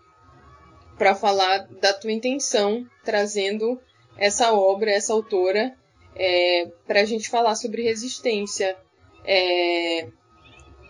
para 0.96 1.14
falar 1.14 1.66
da 1.80 1.92
tua 1.92 2.12
intenção, 2.12 2.86
trazendo 3.04 3.80
essa 4.16 4.52
obra, 4.52 4.90
essa 4.90 5.12
autora, 5.12 5.74
é, 6.14 6.68
para 6.86 7.00
a 7.00 7.04
gente 7.04 7.30
falar 7.30 7.54
sobre 7.54 7.82
resistência. 7.82 8.76
É, 9.24 10.08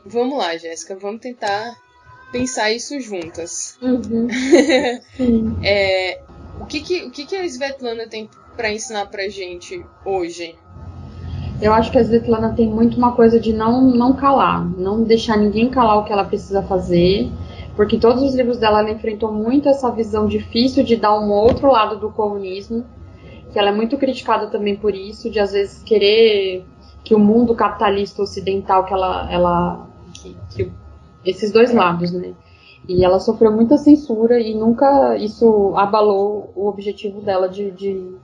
vamos 0.04 0.38
lá, 0.38 0.56
Jéssica, 0.56 0.96
vamos 0.96 1.20
tentar 1.20 1.76
pensar 2.32 2.72
isso 2.72 2.98
juntas. 3.00 3.78
Uhum. 3.82 4.28
é, 5.62 6.22
o 6.60 6.66
que, 6.66 6.80
que, 6.80 7.04
o 7.04 7.10
que, 7.10 7.26
que 7.26 7.36
a 7.36 7.44
Svetlana 7.44 8.08
tem 8.08 8.28
para 8.56 8.72
ensinar 8.72 9.06
pra 9.06 9.28
gente 9.28 9.84
hoje? 10.04 10.56
Eu 11.60 11.72
acho 11.72 11.90
que 11.90 11.98
a 11.98 12.00
Svetlana 12.00 12.52
tem 12.54 12.68
muito 12.68 12.96
uma 12.96 13.12
coisa 13.12 13.40
de 13.40 13.52
não, 13.52 13.82
não 13.82 14.12
calar, 14.12 14.64
não 14.78 15.02
deixar 15.02 15.36
ninguém 15.36 15.68
calar 15.68 15.98
o 15.98 16.04
que 16.04 16.12
ela 16.12 16.24
precisa 16.24 16.62
fazer, 16.62 17.30
porque 17.74 17.98
todos 17.98 18.22
os 18.22 18.34
livros 18.34 18.58
dela 18.58 18.80
ela 18.80 18.90
enfrentou 18.90 19.32
muito 19.32 19.68
essa 19.68 19.90
visão 19.90 20.28
difícil 20.28 20.84
de 20.84 20.94
dar 20.96 21.18
um 21.18 21.30
outro 21.30 21.70
lado 21.70 21.98
do 21.98 22.10
comunismo, 22.10 22.84
que 23.52 23.58
ela 23.58 23.70
é 23.70 23.72
muito 23.72 23.96
criticada 23.96 24.46
também 24.46 24.76
por 24.76 24.94
isso, 24.94 25.28
de 25.28 25.40
às 25.40 25.52
vezes 25.52 25.82
querer 25.82 26.64
que 27.02 27.14
o 27.14 27.18
mundo 27.18 27.54
capitalista 27.54 28.22
ocidental 28.22 28.84
que 28.84 28.92
ela, 28.92 29.28
ela 29.32 29.86
que, 30.12 30.36
que 30.50 30.72
esses 31.24 31.50
dois 31.50 31.72
lados, 31.72 32.12
né? 32.12 32.34
E 32.88 33.04
ela 33.04 33.18
sofreu 33.18 33.50
muita 33.50 33.76
censura 33.76 34.40
e 34.40 34.54
nunca 34.54 35.16
isso 35.16 35.74
abalou 35.76 36.52
o 36.54 36.68
objetivo 36.68 37.20
dela 37.20 37.48
de, 37.48 37.70
de, 37.70 38.16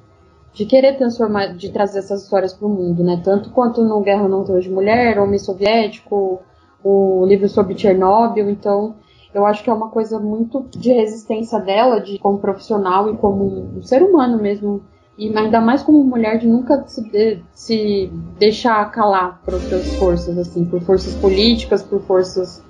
de 0.54 0.64
querer 0.64 0.96
transformar, 0.96 1.48
de 1.48 1.70
trazer 1.70 1.98
essas 1.98 2.22
histórias 2.22 2.54
para 2.54 2.66
o 2.66 2.70
mundo, 2.70 3.02
né? 3.02 3.20
Tanto 3.22 3.50
quanto 3.50 3.82
no 3.82 4.00
Guerra 4.00 4.28
Não 4.28 4.44
Tem 4.44 4.60
de 4.60 4.70
Mulher, 4.70 5.18
Homem 5.18 5.38
Soviético, 5.38 6.40
o 6.82 7.26
livro 7.26 7.48
sobre 7.48 7.76
Chernobyl. 7.76 8.48
Então, 8.48 8.94
eu 9.34 9.44
acho 9.44 9.64
que 9.64 9.68
é 9.68 9.72
uma 9.72 9.88
coisa 9.88 10.20
muito 10.20 10.64
de 10.70 10.92
resistência 10.92 11.58
dela, 11.58 12.00
de 12.00 12.18
como 12.20 12.38
profissional 12.38 13.12
e 13.12 13.16
como 13.16 13.76
um 13.76 13.82
ser 13.82 14.00
humano 14.00 14.40
mesmo. 14.40 14.80
E 15.18 15.36
ainda 15.36 15.60
mais 15.60 15.82
como 15.82 16.04
mulher, 16.04 16.38
de 16.38 16.46
nunca 16.46 16.84
se, 16.86 17.02
de, 17.10 17.42
se 17.52 18.10
deixar 18.38 18.90
calar 18.92 19.40
por 19.44 19.54
outras 19.54 19.96
forças, 19.96 20.38
assim, 20.38 20.64
por 20.64 20.80
forças 20.82 21.14
políticas, 21.16 21.82
por 21.82 22.00
forças 22.02 22.62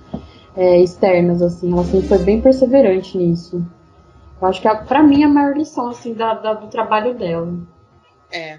é, 0.57 0.81
externas, 0.81 1.43
assim. 1.43 1.71
Ela 1.71 1.85
sempre 1.85 2.09
foi 2.09 2.19
bem 2.19 2.41
perseverante 2.41 3.17
nisso. 3.19 3.63
Eu 4.41 4.49
acho 4.49 4.61
que, 4.61 4.69
é, 4.69 4.75
para 4.75 5.03
mim, 5.03 5.23
a 5.23 5.29
maior 5.29 5.55
lição, 5.55 5.89
assim, 5.89 6.15
da, 6.15 6.35
da, 6.35 6.55
do 6.55 6.67
trabalho 6.69 7.15
dela. 7.15 7.74
É. 8.35 8.59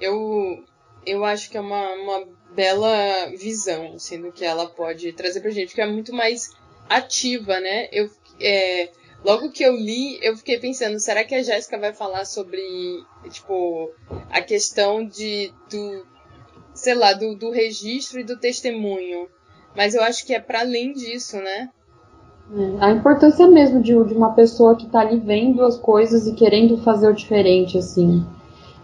Eu, 0.00 0.62
eu 1.04 1.24
acho 1.24 1.50
que 1.50 1.56
é 1.56 1.60
uma, 1.60 1.94
uma 1.94 2.24
bela 2.54 3.26
visão, 3.36 3.98
sendo 3.98 4.30
que 4.30 4.44
ela 4.44 4.66
pode 4.66 5.12
trazer 5.12 5.40
pra 5.40 5.50
gente, 5.50 5.74
que 5.74 5.80
é 5.80 5.86
muito 5.86 6.14
mais 6.14 6.50
ativa, 6.88 7.58
né? 7.58 7.88
Eu, 7.90 8.08
é, 8.40 8.90
logo 9.24 9.50
que 9.50 9.64
eu 9.64 9.74
li, 9.74 10.18
eu 10.22 10.36
fiquei 10.36 10.60
pensando, 10.60 11.00
será 11.00 11.24
que 11.24 11.34
a 11.34 11.42
Jéssica 11.42 11.76
vai 11.76 11.92
falar 11.92 12.24
sobre, 12.24 12.62
tipo, 13.30 13.90
a 14.30 14.40
questão 14.40 15.04
de, 15.04 15.52
do, 15.68 16.06
sei 16.72 16.94
lá, 16.94 17.14
do, 17.14 17.34
do 17.34 17.50
registro 17.50 18.20
e 18.20 18.24
do 18.24 18.38
testemunho? 18.38 19.28
Mas 19.74 19.96
eu 19.96 20.04
acho 20.04 20.24
que 20.24 20.32
é 20.32 20.40
para 20.40 20.60
além 20.60 20.92
disso, 20.92 21.36
né? 21.38 21.68
É, 22.56 22.84
a 22.84 22.90
importância 22.92 23.46
mesmo 23.48 23.82
de, 23.82 23.92
de 24.04 24.14
uma 24.14 24.34
pessoa 24.34 24.76
que 24.76 24.86
tá 24.86 25.00
ali 25.00 25.18
vendo 25.18 25.64
as 25.64 25.76
coisas 25.76 26.28
e 26.28 26.34
querendo 26.34 26.78
fazer 26.78 27.08
o 27.08 27.12
diferente, 27.14 27.76
assim. 27.76 28.24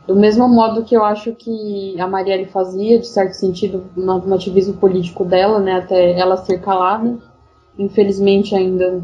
Do 0.06 0.16
mesmo 0.16 0.48
modo 0.48 0.82
que 0.82 0.96
eu 0.96 1.04
acho 1.04 1.32
que 1.34 1.98
a 2.00 2.06
Marielle 2.06 2.46
fazia, 2.46 2.98
de 2.98 3.06
certo 3.06 3.34
sentido, 3.34 3.84
no, 3.96 4.34
ativismo 4.34 4.74
político 4.74 5.24
dela, 5.24 5.60
né, 5.60 5.74
até 5.74 6.18
ela 6.18 6.36
ser 6.36 6.60
calada. 6.60 7.18
Infelizmente 7.78 8.54
ainda 8.54 9.02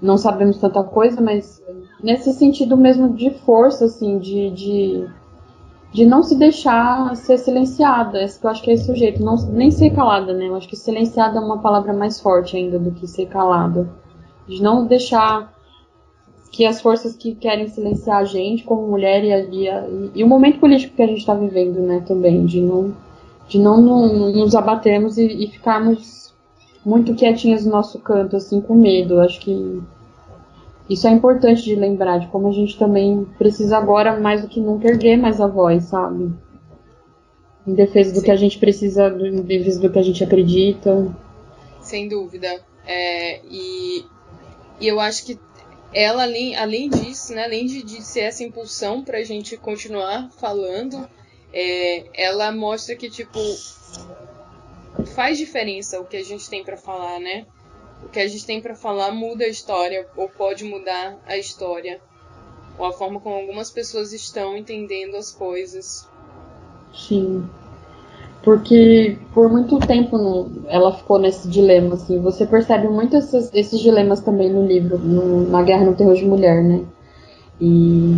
não 0.00 0.16
sabemos 0.16 0.58
tanta 0.58 0.82
coisa, 0.82 1.20
mas 1.20 1.62
nesse 2.02 2.32
sentido 2.32 2.76
mesmo 2.76 3.14
de 3.14 3.30
força, 3.30 3.86
assim, 3.86 4.18
de, 4.18 4.50
de, 4.50 5.08
de 5.92 6.06
não 6.06 6.22
se 6.22 6.36
deixar 6.36 7.16
ser 7.16 7.38
silenciada. 7.38 8.22
Esse, 8.22 8.42
eu 8.44 8.50
acho 8.50 8.62
que 8.62 8.70
é 8.70 8.74
esse 8.74 8.90
o 8.90 8.96
jeito, 8.96 9.22
não, 9.22 9.36
nem 9.50 9.70
ser 9.70 9.90
calada, 9.90 10.32
né? 10.32 10.48
Eu 10.48 10.54
acho 10.54 10.68
que 10.68 10.76
silenciada 10.76 11.38
é 11.38 11.40
uma 11.40 11.58
palavra 11.58 11.92
mais 11.92 12.20
forte 12.20 12.56
ainda 12.56 12.78
do 12.78 12.90
que 12.92 13.06
ser 13.06 13.26
calada. 13.26 13.88
De 14.46 14.62
não 14.62 14.86
deixar 14.86 15.52
que 16.50 16.64
as 16.64 16.80
forças 16.80 17.14
que 17.14 17.34
querem 17.34 17.68
silenciar 17.68 18.18
a 18.18 18.24
gente 18.24 18.64
como 18.64 18.88
mulher 18.88 19.22
e, 19.24 19.30
e, 19.30 20.10
e 20.14 20.24
o 20.24 20.26
momento 20.26 20.58
político 20.58 20.96
que 20.96 21.02
a 21.02 21.06
gente 21.06 21.18
está 21.18 21.34
vivendo, 21.34 21.80
né, 21.80 22.02
também, 22.06 22.44
de 22.46 22.60
não, 22.60 22.94
de 23.48 23.58
não, 23.58 23.80
não 23.80 24.32
nos 24.32 24.54
abatermos 24.54 25.18
e, 25.18 25.26
e, 25.26 25.48
ficarmos 25.48 26.34
muito 26.84 27.14
quietinhas 27.14 27.64
no 27.64 27.72
nosso 27.72 27.98
canto, 27.98 28.36
assim, 28.36 28.60
com 28.60 28.74
medo. 28.74 29.20
Acho 29.20 29.40
que 29.40 29.82
isso 30.88 31.06
é 31.06 31.10
importante 31.10 31.62
de 31.62 31.74
lembrar, 31.74 32.18
de 32.18 32.28
como 32.28 32.48
a 32.48 32.52
gente 32.52 32.78
também 32.78 33.26
precisa 33.36 33.76
agora, 33.76 34.18
mais 34.18 34.42
do 34.42 34.48
que 34.48 34.60
nunca, 34.60 34.88
erguer 34.88 35.16
mais 35.16 35.40
a 35.40 35.46
voz, 35.46 35.84
sabe? 35.84 36.32
Em 37.66 37.74
defesa 37.74 38.12
do 38.12 38.20
Sim. 38.20 38.24
que 38.24 38.30
a 38.30 38.36
gente 38.36 38.58
precisa, 38.58 39.08
em 39.08 39.42
defesa 39.42 39.80
do 39.80 39.90
que 39.90 39.98
a 39.98 40.02
gente 40.02 40.24
acredita. 40.24 41.14
Sem 41.80 42.08
dúvida. 42.08 42.48
É, 42.86 43.40
e, 43.44 44.04
e 44.80 44.88
eu 44.88 44.98
acho 44.98 45.26
que 45.26 45.38
ela, 45.92 46.22
além, 46.22 46.54
além 46.56 46.88
disso, 46.88 47.34
né, 47.34 47.44
além 47.44 47.66
de, 47.66 47.82
de 47.82 48.02
ser 48.02 48.20
essa 48.20 48.44
impulsão 48.44 49.02
para 49.02 49.18
a 49.18 49.24
gente 49.24 49.56
continuar 49.56 50.30
falando, 50.32 51.08
é, 51.52 52.04
ela 52.14 52.52
mostra 52.52 52.94
que, 52.94 53.08
tipo, 53.08 53.38
faz 55.14 55.38
diferença 55.38 56.00
o 56.00 56.04
que 56.04 56.16
a 56.16 56.24
gente 56.24 56.48
tem 56.48 56.62
para 56.62 56.76
falar, 56.76 57.18
né? 57.18 57.46
O 58.04 58.08
que 58.08 58.20
a 58.20 58.28
gente 58.28 58.44
tem 58.44 58.60
para 58.60 58.74
falar 58.74 59.10
muda 59.10 59.44
a 59.44 59.48
história, 59.48 60.06
ou 60.16 60.28
pode 60.28 60.64
mudar 60.64 61.18
a 61.26 61.36
história, 61.36 62.00
ou 62.78 62.86
a 62.86 62.92
forma 62.92 63.18
como 63.20 63.34
algumas 63.34 63.70
pessoas 63.70 64.12
estão 64.12 64.56
entendendo 64.56 65.16
as 65.16 65.32
coisas. 65.32 66.06
Sim 66.94 67.48
porque 68.48 69.18
por 69.34 69.50
muito 69.50 69.78
tempo 69.78 70.48
ela 70.68 70.90
ficou 70.90 71.18
nesse 71.18 71.46
dilema, 71.46 71.96
assim, 71.96 72.18
você 72.18 72.46
percebe 72.46 72.88
muito 72.88 73.14
esses, 73.14 73.50
esses 73.52 73.78
dilemas 73.78 74.22
também 74.22 74.50
no 74.50 74.66
livro, 74.66 74.96
no, 74.96 75.46
na 75.50 75.62
Guerra 75.62 75.84
no 75.84 75.94
Terror 75.94 76.14
de 76.14 76.24
Mulher, 76.24 76.64
né, 76.64 76.82
e, 77.60 78.16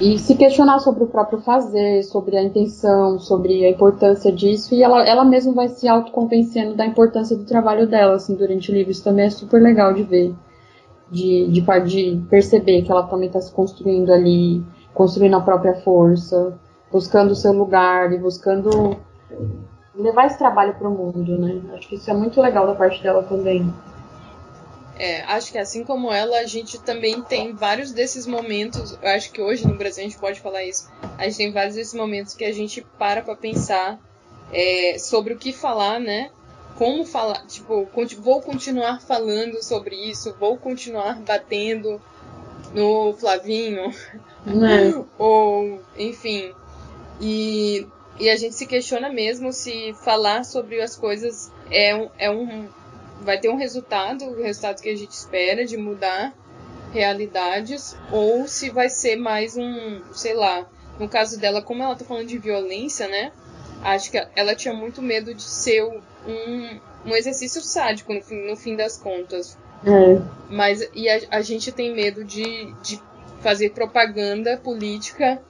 e 0.00 0.18
se 0.18 0.34
questionar 0.34 0.80
sobre 0.80 1.04
o 1.04 1.06
próprio 1.06 1.38
fazer, 1.38 2.02
sobre 2.02 2.36
a 2.36 2.42
intenção, 2.42 3.20
sobre 3.20 3.64
a 3.64 3.70
importância 3.70 4.32
disso, 4.32 4.74
e 4.74 4.82
ela, 4.82 5.06
ela 5.06 5.24
mesma 5.24 5.52
vai 5.52 5.68
se 5.68 5.86
autoconvencendo 5.86 6.74
da 6.74 6.84
importância 6.84 7.36
do 7.36 7.44
trabalho 7.44 7.86
dela, 7.86 8.16
assim, 8.16 8.34
durante 8.34 8.72
o 8.72 8.74
livro, 8.74 8.90
isso 8.90 9.04
também 9.04 9.26
é 9.26 9.30
super 9.30 9.62
legal 9.62 9.94
de 9.94 10.02
ver, 10.02 10.34
de, 11.12 11.46
de, 11.46 11.60
de 11.60 12.26
perceber 12.28 12.82
que 12.82 12.90
ela 12.90 13.04
também 13.04 13.28
está 13.28 13.40
se 13.40 13.52
construindo 13.52 14.12
ali, 14.12 14.64
construindo 14.92 15.36
a 15.36 15.40
própria 15.40 15.76
força, 15.76 16.58
buscando 16.90 17.30
o 17.30 17.36
seu 17.36 17.52
lugar 17.52 18.12
e 18.12 18.18
buscando 18.18 18.96
levar 19.94 20.26
esse 20.26 20.38
trabalho 20.38 20.74
para 20.74 20.88
o 20.88 20.90
mundo, 20.90 21.38
né? 21.38 21.62
Acho 21.74 21.88
que 21.88 21.94
isso 21.96 22.10
é 22.10 22.14
muito 22.14 22.40
legal 22.40 22.66
da 22.66 22.74
parte 22.74 23.02
dela 23.02 23.22
também. 23.22 23.72
É, 24.96 25.22
acho 25.22 25.50
que 25.50 25.58
assim 25.58 25.82
como 25.82 26.12
ela, 26.12 26.38
a 26.38 26.46
gente 26.46 26.80
também 26.80 27.20
tem 27.22 27.52
vários 27.52 27.92
desses 27.92 28.26
momentos. 28.26 28.96
Eu 29.02 29.08
acho 29.10 29.32
que 29.32 29.40
hoje 29.40 29.66
no 29.66 29.76
Brasil 29.76 30.04
a 30.04 30.08
gente 30.08 30.18
pode 30.18 30.40
falar 30.40 30.64
isso. 30.64 30.88
A 31.18 31.24
gente 31.24 31.36
tem 31.36 31.52
vários 31.52 31.74
desses 31.74 31.94
momentos 31.94 32.34
que 32.34 32.44
a 32.44 32.52
gente 32.52 32.86
para 32.98 33.22
para 33.22 33.34
pensar 33.34 33.98
é, 34.52 34.96
sobre 34.98 35.34
o 35.34 35.38
que 35.38 35.52
falar, 35.52 35.98
né? 35.98 36.30
Como 36.76 37.04
falar, 37.04 37.46
tipo, 37.46 37.88
vou 38.20 38.40
continuar 38.40 39.00
falando 39.00 39.62
sobre 39.62 39.94
isso, 39.94 40.34
vou 40.38 40.56
continuar 40.56 41.20
batendo 41.20 42.00
no 42.72 43.12
Flavinho, 43.14 43.92
é. 44.46 45.04
ou 45.18 45.80
enfim. 45.96 46.52
E 47.20 47.86
e 48.18 48.30
a 48.30 48.36
gente 48.36 48.54
se 48.54 48.66
questiona 48.66 49.10
mesmo 49.10 49.52
se 49.52 49.92
falar 50.04 50.44
sobre 50.44 50.80
as 50.80 50.96
coisas 50.96 51.50
é 51.70 51.94
um, 51.94 52.10
é 52.18 52.30
um 52.30 52.68
vai 53.20 53.38
ter 53.38 53.48
um 53.48 53.56
resultado, 53.56 54.24
o 54.24 54.42
resultado 54.42 54.80
que 54.80 54.88
a 54.88 54.96
gente 54.96 55.12
espera 55.12 55.64
de 55.64 55.76
mudar 55.76 56.34
realidades, 56.92 57.96
ou 58.12 58.46
se 58.46 58.70
vai 58.70 58.88
ser 58.88 59.16
mais 59.16 59.56
um, 59.56 60.00
sei 60.12 60.34
lá, 60.34 60.68
no 60.98 61.08
caso 61.08 61.40
dela, 61.40 61.60
como 61.60 61.82
ela 61.82 61.96
tá 61.96 62.04
falando 62.04 62.28
de 62.28 62.38
violência, 62.38 63.08
né? 63.08 63.32
Acho 63.82 64.10
que 64.10 64.26
ela 64.36 64.54
tinha 64.54 64.72
muito 64.72 65.02
medo 65.02 65.34
de 65.34 65.42
ser 65.42 65.82
um, 65.82 66.80
um 67.04 67.16
exercício 67.16 67.60
sádico 67.60 68.14
no 68.14 68.22
fim, 68.22 68.46
no 68.46 68.56
fim 68.56 68.76
das 68.76 68.96
contas. 68.96 69.58
É. 69.84 70.22
Mas 70.48 70.88
e 70.94 71.08
a, 71.08 71.20
a 71.30 71.42
gente 71.42 71.72
tem 71.72 71.94
medo 71.94 72.24
de, 72.24 72.72
de 72.82 73.00
fazer 73.40 73.70
propaganda 73.70 74.56
política 74.56 75.42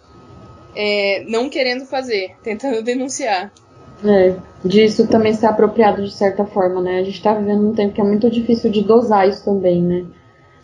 é, 0.74 1.24
não 1.28 1.48
querendo 1.48 1.84
fazer, 1.86 2.36
tentando 2.42 2.82
denunciar. 2.82 3.52
É, 4.04 4.34
disso 4.64 5.06
também 5.06 5.32
ser 5.32 5.46
apropriado 5.46 6.04
de 6.04 6.12
certa 6.12 6.44
forma, 6.44 6.80
né? 6.80 6.98
A 6.98 7.04
gente 7.04 7.22
tá 7.22 7.32
vivendo 7.32 7.68
um 7.68 7.74
tempo 7.74 7.94
que 7.94 8.00
é 8.00 8.04
muito 8.04 8.30
difícil 8.30 8.70
de 8.70 8.82
dosar 8.82 9.28
isso 9.28 9.44
também, 9.44 9.80
né? 9.80 10.04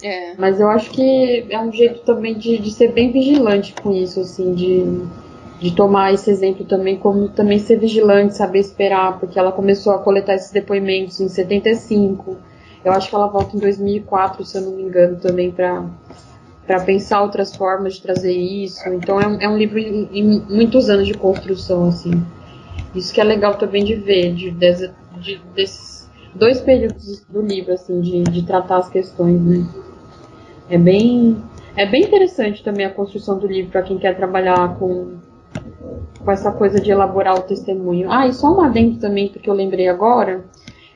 É. 0.03 0.35
Mas 0.37 0.59
eu 0.61 0.69
acho 0.69 0.91
que 0.91 1.47
é 1.51 1.61
um 1.61 1.73
jeito 1.73 2.01
também 2.01 2.37
de, 2.37 2.59
de 2.59 2.71
ser 2.71 2.93
bem 2.93 3.13
vigilante 3.13 3.75
com 3.83 3.93
isso, 3.93 4.21
assim, 4.21 4.55
de, 4.55 4.85
de 5.61 5.75
tomar 5.75 6.13
esse 6.13 6.31
exemplo 6.31 6.65
também, 6.65 6.97
como 6.97 7.29
também 7.29 7.59
ser 7.59 7.79
vigilante, 7.79 8.37
saber 8.37 8.61
esperar, 8.61 9.19
porque 9.19 9.39
ela 9.39 9.53
começou 9.53 9.93
a 9.93 9.99
coletar 9.99 10.35
esses 10.35 10.51
depoimentos 10.51 11.21
em 11.21 11.29
75. 11.29 12.37
Eu 12.85 12.93
acho 12.93 13.09
que 13.11 13.15
ela 13.15 13.27
volta 13.27 13.57
em 13.57 13.61
2004, 13.61 14.45
se 14.45 14.57
eu 14.57 14.63
não 14.63 14.73
me 14.73 14.83
engano, 14.83 15.17
também 15.19 15.51
para 15.51 15.85
para 16.71 16.79
pensar 16.85 17.21
outras 17.21 17.57
formas 17.57 17.95
de 17.95 18.03
trazer 18.03 18.33
isso. 18.33 18.89
Então 18.91 19.21
é 19.21 19.27
um, 19.27 19.41
é 19.41 19.49
um 19.49 19.59
livro 19.59 19.77
em, 19.77 20.09
em, 20.13 20.41
muitos 20.49 20.89
anos 20.89 21.05
de 21.05 21.15
construção, 21.15 21.89
assim. 21.89 22.13
Isso 22.95 23.13
que 23.13 23.21
é 23.21 23.25
legal 23.25 23.57
também 23.57 23.85
de 23.85 23.97
ver, 23.97 24.33
de, 24.35 24.53
de, 24.53 24.91
de 25.19 25.41
desses 25.53 26.09
dois 26.33 26.61
períodos 26.61 27.27
do 27.29 27.43
livro, 27.43 27.73
assim, 27.73 28.01
de, 28.01 28.23
de 28.23 28.47
tratar 28.47 28.77
as 28.77 28.89
questões, 28.89 29.41
né? 29.43 29.67
É 30.69 30.79
bem, 30.79 31.39
é 31.75 31.85
bem 31.85 32.05
interessante 32.05 32.63
também 32.63 32.87
a 32.87 32.91
construção 32.91 33.37
do 33.37 33.49
livro 33.49 33.73
para 33.73 33.83
quem 33.83 33.99
quer 33.99 34.17
trabalhar 34.17 34.77
com, 34.79 35.15
com 36.25 36.31
essa 36.31 36.53
coisa 36.53 36.81
de 36.81 36.93
elaborar 36.93 37.35
o 37.35 37.43
testemunho. 37.43 38.13
Ah, 38.13 38.29
e 38.29 38.33
só 38.33 38.57
um 38.57 38.61
adendo 38.61 39.01
também, 39.01 39.27
porque 39.27 39.51
eu 39.51 39.55
lembrei 39.55 39.89
agora. 39.89 40.45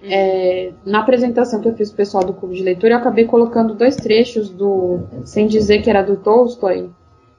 É, 0.07 0.73
na 0.85 1.01
apresentação 1.01 1.61
que 1.61 1.69
eu 1.69 1.75
fiz 1.75 1.89
pro 1.89 1.99
pessoal 1.99 2.25
do 2.25 2.33
clube 2.33 2.57
de 2.57 2.63
leitura, 2.63 2.95
eu 2.95 2.99
acabei 2.99 3.25
colocando 3.25 3.75
dois 3.75 3.97
trechos 3.97 4.51
do 4.51 5.01
Sem 5.25 5.47
Dizer 5.47 5.83
que 5.83 5.91
era 5.91 6.03
do 6.03 6.17
Tolstói 6.17 6.91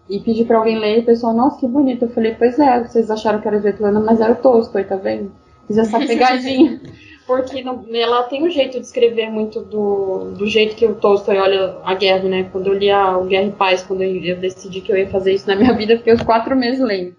e 0.10 0.20
pedi 0.20 0.46
para 0.46 0.58
alguém 0.58 0.78
ler 0.78 0.98
e 0.98 1.00
o 1.02 1.06
pessoal, 1.06 1.34
nossa, 1.34 1.60
que 1.60 1.68
bonito. 1.68 2.06
Eu 2.06 2.10
falei, 2.10 2.36
pois 2.38 2.60
é, 2.60 2.84
vocês 2.84 3.10
acharam 3.10 3.42
que 3.42 3.48
era 3.48 3.58
Svetlana, 3.58 4.00
mas 4.00 4.22
era 4.22 4.34
o 4.34 4.36
Tolstói, 4.36 4.84
tá 4.84 4.96
vendo? 4.96 5.32
Fiz 5.68 5.78
essa 5.78 6.00
pegadinha. 6.00 6.80
Porque 7.26 7.64
não, 7.64 7.84
ela 7.92 8.22
tem 8.24 8.44
um 8.44 8.52
jeito 8.52 8.80
de 8.80 8.86
escrever 8.86 9.32
muito 9.32 9.60
do, 9.62 10.36
do 10.38 10.46
jeito 10.46 10.76
que 10.76 10.86
o 10.86 10.94
Tolstói 10.94 11.38
olha 11.38 11.78
a 11.84 11.96
guerra, 11.96 12.30
né? 12.30 12.50
Quando 12.52 12.68
eu 12.68 12.74
li 12.76 12.92
a, 12.92 13.18
o 13.18 13.26
Guerra 13.26 13.48
e 13.48 13.52
Paz, 13.52 13.82
quando 13.82 14.04
eu, 14.04 14.16
eu 14.16 14.38
decidi 14.38 14.80
que 14.80 14.92
eu 14.92 14.98
ia 14.98 15.10
fazer 15.10 15.34
isso 15.34 15.48
na 15.48 15.56
minha 15.56 15.74
vida, 15.78 15.98
fiquei 15.98 16.14
uns 16.14 16.22
quatro 16.22 16.56
meses 16.56 16.80
lendo. 16.80 17.16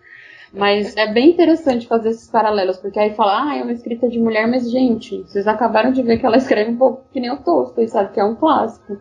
Mas 0.53 0.97
é 0.97 1.12
bem 1.12 1.30
interessante 1.30 1.86
fazer 1.86 2.11
esses 2.11 2.28
paralelos, 2.28 2.78
porque 2.78 2.99
aí 2.99 3.14
fala, 3.14 3.51
ah, 3.51 3.57
é 3.57 3.62
uma 3.62 3.72
escrita 3.72 4.09
de 4.09 4.18
mulher, 4.18 4.47
mas 4.47 4.70
gente, 4.70 5.22
vocês 5.22 5.47
acabaram 5.47 5.92
de 5.92 6.03
ver 6.03 6.18
que 6.18 6.26
ela 6.26 6.36
escreve 6.38 6.70
um 6.70 6.76
pouco 6.76 7.05
que 7.12 7.20
nem 7.20 7.30
o 7.30 7.38
Tolstói, 7.38 7.88
sabe? 7.88 8.12
Que 8.12 8.20
é 8.20 8.24
um 8.24 8.34
clássico. 8.34 8.99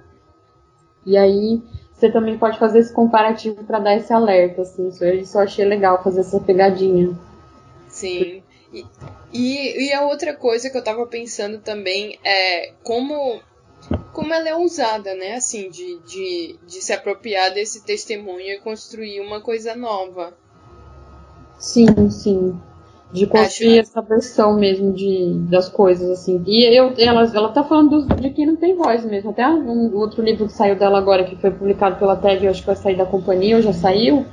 E 1.06 1.16
aí 1.16 1.62
você 1.93 2.12
também 2.12 2.38
pode 2.38 2.60
fazer 2.60 2.80
esse 2.80 2.93
comparativo 2.93 3.64
para 3.64 3.80
dar 3.80 3.96
esse 3.96 4.12
alerta, 4.12 4.64
assim. 4.64 4.89
Eu 5.00 5.39
achei 5.39 5.66
legal 5.66 6.04
fazer 6.04 6.22
essa 6.22 6.39
pegadinha. 6.39 7.18
Sim. 7.88 8.43
E, 8.74 8.86
e, 9.32 9.88
e 9.88 9.93
a 9.93 10.06
outra 10.06 10.36
coisa 10.36 10.70
que 10.70 10.78
eu 10.78 10.84
tava 10.84 11.06
pensando 11.06 11.60
também 11.60 12.20
é 12.24 12.74
como 12.84 13.39
como 14.12 14.34
ela 14.34 14.50
é 14.50 14.56
usada, 14.56 15.14
né? 15.14 15.36
Assim, 15.36 15.70
de, 15.70 16.00
de, 16.00 16.60
de 16.66 16.82
se 16.82 16.91
apropriar 16.91 17.54
desse 17.54 17.86
testemunho 17.86 18.54
e 18.54 18.60
construir 18.60 19.22
uma 19.22 19.41
coisa 19.41 19.76
nova. 19.76 20.36
Sim, 21.58 22.10
sim. 22.10 22.60
De 23.12 23.26
construir 23.28 23.80
Acho... 23.80 23.89
essa 23.89 24.01
versão 24.01 24.56
mesmo 24.58 24.91
de, 24.91 25.34
das 25.49 25.70
coisas, 25.70 26.10
assim. 26.10 26.43
E 26.45 26.64
eu, 26.78 26.93
ela, 26.97 27.32
ela 27.34 27.49
tá 27.49 27.64
falando 27.64 28.06
de 28.16 28.30
quem 28.32 28.45
não 28.45 28.56
tem 28.56 28.76
voz 28.76 29.06
mesmo. 29.06 29.30
Até 29.30 29.47
um 29.47 29.95
outro 29.95 30.22
livro 30.22 30.47
que 30.47 30.53
saiu 30.53 30.76
dela 30.76 30.97
agora, 30.97 31.24
que 31.24 31.36
foi 31.36 31.51
publicado 31.51 31.97
pela 31.97 32.20
eu 32.41 32.49
acho 32.49 32.62
que 32.62 32.68
vai 32.68 32.76
sair 32.76 32.97
da 32.97 33.06
companhia, 33.06 33.56
ou 33.56 33.62
já 33.62 33.72
saiu, 33.72 34.26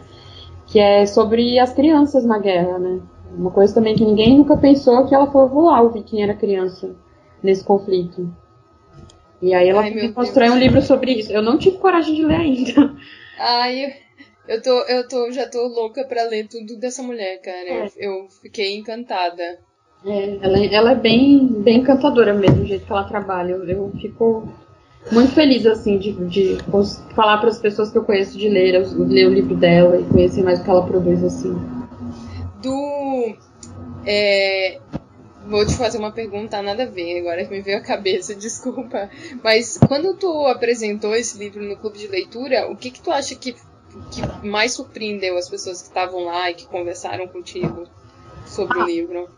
que 0.66 0.80
é 0.80 1.06
sobre 1.06 1.58
as 1.58 1.72
crianças 1.72 2.24
na 2.24 2.38
guerra, 2.38 2.78
né? 2.78 3.00
Uma 3.36 3.50
coisa 3.50 3.74
também 3.74 3.94
que 3.94 4.04
ninguém 4.04 4.36
nunca 4.36 4.56
pensou 4.56 5.06
que 5.06 5.14
ela 5.14 5.30
foi 5.30 5.46
voar 5.48 5.82
ouvir 5.82 6.02
quem 6.02 6.22
era 6.22 6.34
criança 6.34 6.90
nesse 7.42 7.64
conflito. 7.64 8.28
E 9.40 9.54
aí 9.54 9.68
ela 9.68 9.82
Ai, 9.82 10.12
constrói 10.12 10.50
um 10.50 10.58
livro 10.58 10.80
sobre 10.80 11.12
isso. 11.12 11.32
Eu 11.32 11.42
não 11.42 11.58
tive 11.58 11.78
coragem 11.78 12.14
de 12.14 12.24
ler 12.24 12.40
ainda. 12.40 12.94
Ai, 13.38 14.01
eu, 14.48 14.62
tô, 14.62 14.80
eu 14.82 15.08
tô, 15.08 15.30
já 15.32 15.48
tô 15.48 15.66
louca 15.66 16.04
pra 16.04 16.24
ler 16.24 16.48
tudo 16.48 16.76
dessa 16.78 17.02
mulher, 17.02 17.40
cara. 17.40 17.68
É. 17.68 17.86
Eu, 17.96 18.12
eu, 18.12 18.28
fiquei 18.42 18.76
encantada. 18.76 19.42
É, 20.04 20.38
ela, 20.42 20.66
ela 20.66 20.92
é 20.92 20.94
bem, 20.96 21.46
bem 21.46 21.78
encantadora 21.78 22.34
mesmo, 22.34 22.62
o 22.62 22.66
jeito 22.66 22.84
que 22.84 22.92
ela 22.92 23.04
trabalha. 23.04 23.52
Eu, 23.52 23.68
eu 23.68 23.92
fico 24.00 24.48
muito 25.10 25.32
feliz, 25.32 25.64
assim, 25.66 25.98
de, 25.98 26.12
de 26.26 26.58
falar 27.14 27.38
para 27.38 27.48
as 27.48 27.58
pessoas 27.58 27.90
que 27.90 27.98
eu 27.98 28.04
conheço 28.04 28.36
de 28.36 28.48
ler, 28.48 28.84
ler 28.96 29.26
o 29.26 29.32
livro 29.32 29.56
dela 29.56 30.00
e 30.00 30.04
conhecer 30.04 30.42
mais 30.42 30.60
o 30.60 30.64
que 30.64 30.70
ela 30.70 30.86
produz, 30.86 31.22
assim. 31.22 31.54
Do. 32.60 33.36
É, 34.04 34.78
Vou 35.46 35.66
te 35.66 35.74
fazer 35.74 35.98
uma 35.98 36.12
pergunta 36.12 36.62
nada 36.62 36.84
a 36.84 36.86
ver, 36.86 37.18
agora 37.18 37.44
que 37.44 37.50
me 37.50 37.60
veio 37.60 37.78
a 37.78 37.82
cabeça, 37.82 38.34
desculpa. 38.36 39.10
Mas 39.42 39.76
quando 39.76 40.16
tu 40.16 40.46
apresentou 40.46 41.14
esse 41.14 41.36
livro 41.36 41.62
no 41.62 41.76
clube 41.76 41.98
de 41.98 42.06
leitura, 42.06 42.70
o 42.70 42.76
que 42.76 42.90
que 42.90 43.00
tu 43.00 43.10
acha 43.10 43.34
que, 43.34 43.56
que 44.10 44.46
mais 44.46 44.74
surpreendeu 44.74 45.36
as 45.36 45.48
pessoas 45.48 45.82
que 45.82 45.88
estavam 45.88 46.24
lá 46.24 46.50
e 46.50 46.54
que 46.54 46.66
conversaram 46.66 47.26
contigo 47.28 47.86
sobre 48.46 48.78
ah, 48.78 48.84
o 48.84 48.86
livro? 48.86 49.28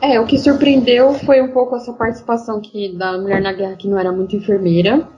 É, 0.00 0.20
o 0.20 0.26
que 0.26 0.38
surpreendeu 0.38 1.14
foi 1.14 1.40
um 1.40 1.52
pouco 1.52 1.76
essa 1.76 1.92
participação 1.92 2.60
que 2.60 2.92
da 2.92 3.18
Mulher 3.18 3.40
na 3.40 3.52
Guerra 3.52 3.76
que 3.76 3.88
não 3.88 3.98
era 3.98 4.12
muito 4.12 4.36
enfermeira 4.36 5.08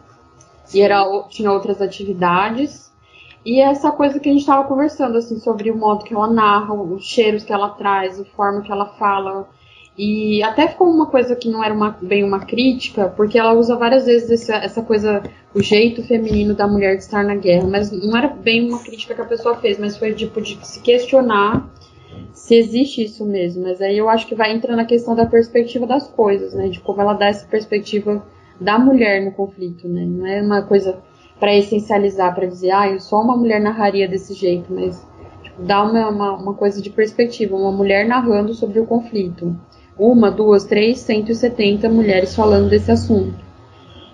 e 0.72 0.80
era, 0.80 1.04
tinha 1.28 1.50
outras 1.50 1.82
atividades. 1.82 2.92
E 3.44 3.60
essa 3.60 3.92
coisa 3.92 4.18
que 4.18 4.28
a 4.28 4.32
gente 4.32 4.40
estava 4.40 4.66
conversando, 4.66 5.18
assim, 5.18 5.38
sobre 5.38 5.70
o 5.70 5.76
modo 5.76 6.04
que 6.04 6.14
ela 6.14 6.28
narra, 6.28 6.72
os 6.72 7.04
cheiros 7.04 7.44
que 7.44 7.52
ela 7.52 7.70
traz, 7.70 8.18
a 8.18 8.24
forma 8.24 8.62
que 8.62 8.72
ela 8.72 8.86
fala, 8.86 9.46
e 9.96 10.42
até 10.42 10.66
ficou 10.66 10.90
uma 10.90 11.06
coisa 11.06 11.36
que 11.36 11.48
não 11.48 11.62
era 11.62 11.72
uma, 11.72 11.96
bem 12.02 12.24
uma 12.24 12.40
crítica, 12.40 13.08
porque 13.08 13.38
ela 13.38 13.52
usa 13.52 13.76
várias 13.76 14.06
vezes 14.06 14.28
essa, 14.30 14.56
essa 14.56 14.82
coisa, 14.82 15.22
o 15.54 15.62
jeito 15.62 16.02
feminino 16.02 16.52
da 16.52 16.66
mulher 16.66 16.96
de 16.96 17.04
estar 17.04 17.22
na 17.22 17.36
guerra, 17.36 17.68
mas 17.68 17.92
não 17.92 18.16
era 18.16 18.26
bem 18.26 18.68
uma 18.68 18.82
crítica 18.82 19.14
que 19.14 19.20
a 19.20 19.26
pessoa 19.26 19.56
fez, 19.56 19.78
mas 19.78 19.96
foi 19.96 20.12
tipo 20.12 20.40
de 20.40 20.58
se 20.66 20.80
questionar 20.80 21.70
se 22.32 22.56
existe 22.56 23.04
isso 23.04 23.24
mesmo. 23.24 23.62
Mas 23.62 23.80
aí 23.80 23.96
eu 23.96 24.08
acho 24.08 24.26
que 24.26 24.34
vai 24.34 24.52
entrar 24.52 24.74
na 24.74 24.84
questão 24.84 25.14
da 25.14 25.26
perspectiva 25.26 25.86
das 25.86 26.08
coisas, 26.08 26.52
né? 26.54 26.68
De 26.68 26.80
como 26.80 27.00
ela 27.00 27.14
dá 27.14 27.26
essa 27.26 27.46
perspectiva 27.46 28.24
da 28.60 28.78
mulher 28.78 29.24
no 29.24 29.30
conflito, 29.30 29.88
né? 29.88 30.04
Não 30.04 30.26
é 30.26 30.42
uma 30.42 30.62
coisa 30.62 30.98
para 31.38 31.54
essencializar, 31.56 32.34
para 32.34 32.46
dizer, 32.46 32.70
ah, 32.70 32.88
eu 32.88 33.00
sou 33.00 33.20
uma 33.20 33.36
mulher 33.36 33.60
narraria 33.60 34.08
desse 34.08 34.34
jeito, 34.34 34.72
mas 34.72 35.04
tipo, 35.42 35.62
dá 35.62 35.84
uma, 35.84 36.08
uma, 36.08 36.32
uma 36.36 36.54
coisa 36.54 36.80
de 36.82 36.90
perspectiva, 36.90 37.56
uma 37.56 37.72
mulher 37.72 38.06
narrando 38.06 38.54
sobre 38.54 38.80
o 38.80 38.86
conflito 38.86 39.56
uma, 39.98 40.30
duas, 40.30 40.64
três, 40.64 40.98
170 41.00 41.88
mulheres 41.88 42.34
falando 42.34 42.68
desse 42.68 42.90
assunto. 42.90 43.34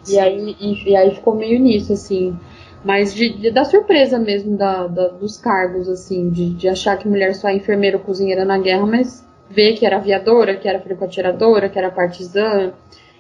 E 0.08 0.18
aí, 0.18 0.56
e, 0.60 0.90
e 0.90 0.96
aí 0.96 1.14
ficou 1.14 1.34
meio 1.34 1.60
nisso, 1.60 1.92
assim. 1.92 2.38
Mas 2.84 3.14
de, 3.14 3.28
de 3.30 3.50
da 3.50 3.64
surpresa 3.64 4.18
mesmo 4.18 4.56
da, 4.56 4.86
da, 4.86 5.08
dos 5.08 5.36
cargos, 5.36 5.88
assim, 5.88 6.30
de, 6.30 6.54
de 6.54 6.68
achar 6.68 6.96
que 6.96 7.08
mulher 7.08 7.34
só 7.34 7.48
é 7.48 7.54
enfermeira 7.54 7.98
ou 7.98 8.02
cozinheira 8.02 8.44
na 8.44 8.58
guerra, 8.58 8.86
mas 8.86 9.24
ver 9.50 9.74
que 9.74 9.84
era 9.84 9.96
aviadora, 9.96 10.56
que 10.56 10.68
era 10.68 10.80
franco-atiradora, 10.80 11.68
que 11.68 11.78
era 11.78 11.90
partizã, 11.90 12.72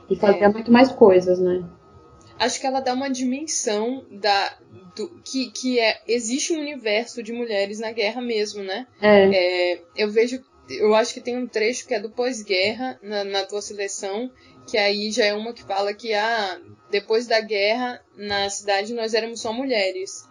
e 0.08 0.16
fazia 0.16 0.46
é. 0.46 0.48
muito 0.48 0.72
mais 0.72 0.90
coisas, 0.90 1.38
né? 1.38 1.62
Acho 2.38 2.58
que 2.58 2.66
ela 2.66 2.80
dá 2.80 2.94
uma 2.94 3.10
dimensão 3.10 4.02
da, 4.10 4.54
do, 4.96 5.10
que, 5.22 5.50
que 5.50 5.78
é, 5.78 6.00
existe 6.08 6.54
um 6.54 6.60
universo 6.60 7.22
de 7.22 7.32
mulheres 7.32 7.78
na 7.80 7.92
guerra 7.92 8.22
mesmo, 8.22 8.62
né? 8.62 8.86
É. 9.00 9.74
é 9.74 9.82
eu 9.94 10.10
vejo 10.10 10.42
eu 10.70 10.94
acho 10.94 11.14
que 11.14 11.20
tem 11.20 11.36
um 11.36 11.46
trecho 11.46 11.86
que 11.86 11.94
é 11.94 12.00
do 12.00 12.10
pós-guerra 12.10 12.98
na, 13.02 13.24
na, 13.24 13.44
tua 13.44 13.60
seleção, 13.60 14.30
que 14.66 14.78
aí 14.78 15.10
já 15.10 15.24
é 15.24 15.34
uma 15.34 15.52
que 15.52 15.64
fala 15.64 15.92
que 15.92 16.14
ah, 16.14 16.60
depois 16.90 17.26
da 17.26 17.40
guerra 17.40 18.00
na 18.16 18.48
cidade 18.48 18.94
nós 18.94 19.14
éramos 19.14 19.40
só 19.40 19.52
mulheres. 19.52 20.28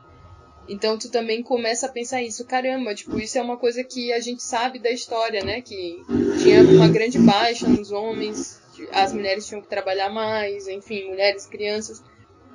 Então 0.67 0.97
tu 0.97 1.09
também 1.09 1.41
começa 1.41 1.87
a 1.87 1.91
pensar 1.91 2.21
isso, 2.21 2.45
caramba, 2.45 2.93
tipo, 2.93 3.19
isso 3.19 3.37
é 3.37 3.41
uma 3.41 3.57
coisa 3.57 3.83
que 3.83 4.13
a 4.13 4.19
gente 4.19 4.43
sabe 4.43 4.77
da 4.77 4.91
história, 4.91 5.43
né? 5.43 5.61
Que 5.61 6.03
tinha 6.41 6.61
uma 6.61 6.87
grande 6.87 7.17
baixa 7.17 7.67
nos 7.67 7.91
homens, 7.91 8.61
as 8.91 9.11
mulheres 9.11 9.47
tinham 9.47 9.61
que 9.61 9.67
trabalhar 9.67 10.09
mais, 10.09 10.67
enfim, 10.67 11.09
mulheres, 11.09 11.47
crianças. 11.47 12.03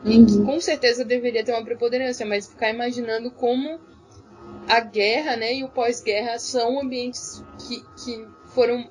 E 0.05 0.25
que 0.25 0.33
uhum. 0.33 0.47
com 0.47 0.61
certeza 0.61 1.05
deveria 1.05 1.45
ter 1.45 1.53
uma 1.53 1.65
preponderância, 1.65 2.25
mas 2.25 2.47
ficar 2.47 2.71
imaginando 2.71 3.31
como 3.31 3.81
a 4.69 4.81
guerra, 4.81 5.37
né, 5.37 5.55
e 5.55 5.65
o 5.65 5.69
pós-guerra 5.69 6.39
são 6.39 6.81
ambientes 6.81 7.45
que, 7.59 7.83
que 8.03 8.27
foram, 8.47 8.89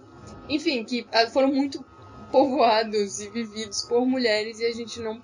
enfim, 0.49 0.83
que 0.83 1.05
ah, 1.11 1.27
foram 1.27 1.47
muito 1.47 1.83
povoados 2.31 3.19
e 3.19 3.29
vividos 3.29 3.83
por 3.83 4.05
mulheres 4.05 4.59
e 4.59 4.65
a 4.65 4.71
gente 4.71 4.99
não, 4.99 5.19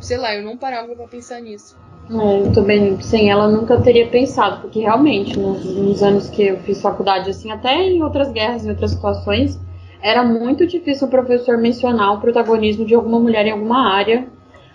sei 0.00 0.18
lá, 0.18 0.34
eu 0.34 0.42
não 0.42 0.56
parava 0.56 0.94
para 0.94 1.08
pensar 1.08 1.40
nisso. 1.40 1.76
É, 2.10 2.40
eu 2.40 2.52
também, 2.52 3.00
sem 3.00 3.30
ela, 3.30 3.48
nunca 3.48 3.80
teria 3.80 4.08
pensado, 4.08 4.62
porque 4.62 4.80
realmente, 4.80 5.38
nos, 5.38 5.64
nos, 5.64 6.02
anos 6.02 6.28
que 6.28 6.42
eu 6.42 6.58
fiz 6.58 6.82
faculdade, 6.82 7.30
assim, 7.30 7.52
até 7.52 7.74
em 7.74 8.02
outras 8.02 8.32
guerras, 8.32 8.64
em 8.64 8.70
outras 8.70 8.90
situações, 8.90 9.58
era 10.02 10.24
muito 10.24 10.66
difícil 10.66 11.06
o 11.06 11.10
professor 11.10 11.56
mencionar 11.56 12.14
o 12.14 12.20
protagonismo 12.20 12.84
de 12.84 12.94
alguma 12.94 13.20
mulher 13.20 13.46
em 13.46 13.52
alguma 13.52 13.94
área 13.94 14.26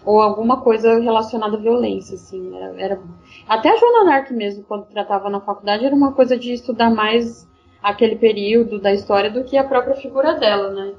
ou 0.05 0.21
alguma 0.21 0.61
coisa 0.61 0.99
relacionada 0.99 1.57
à 1.57 1.59
violência, 1.59 2.15
assim. 2.15 2.55
Era, 2.55 2.81
era... 2.81 2.99
Até 3.47 3.71
a 3.71 3.77
Joana 3.77 4.05
Nark 4.05 4.33
mesmo, 4.33 4.63
quando 4.63 4.85
tratava 4.85 5.29
na 5.29 5.39
faculdade, 5.39 5.85
era 5.85 5.95
uma 5.95 6.11
coisa 6.13 6.37
de 6.37 6.51
estudar 6.53 6.89
mais 6.89 7.47
aquele 7.81 8.15
período 8.15 8.79
da 8.79 8.91
história 8.91 9.29
do 9.29 9.43
que 9.43 9.55
a 9.55 9.63
própria 9.63 9.95
figura 9.95 10.33
dela, 10.33 10.71
né? 10.71 10.93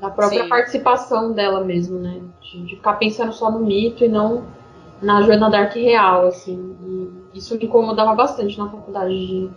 Da 0.00 0.08
própria 0.08 0.44
Sim. 0.44 0.48
participação 0.48 1.32
dela 1.32 1.64
mesmo, 1.64 1.98
né? 1.98 2.20
De, 2.40 2.64
de, 2.64 2.76
ficar 2.76 2.94
pensando 2.94 3.32
só 3.32 3.50
no 3.50 3.58
mito 3.58 4.04
e 4.04 4.08
não 4.08 4.44
na 5.02 5.22
Joana 5.22 5.50
Dark 5.50 5.74
real, 5.74 6.28
assim. 6.28 6.76
E 7.32 7.38
isso 7.38 7.56
me 7.56 7.64
incomodava 7.64 8.14
bastante 8.14 8.56
na 8.56 8.68
faculdade. 8.68 9.26
De... 9.26 9.50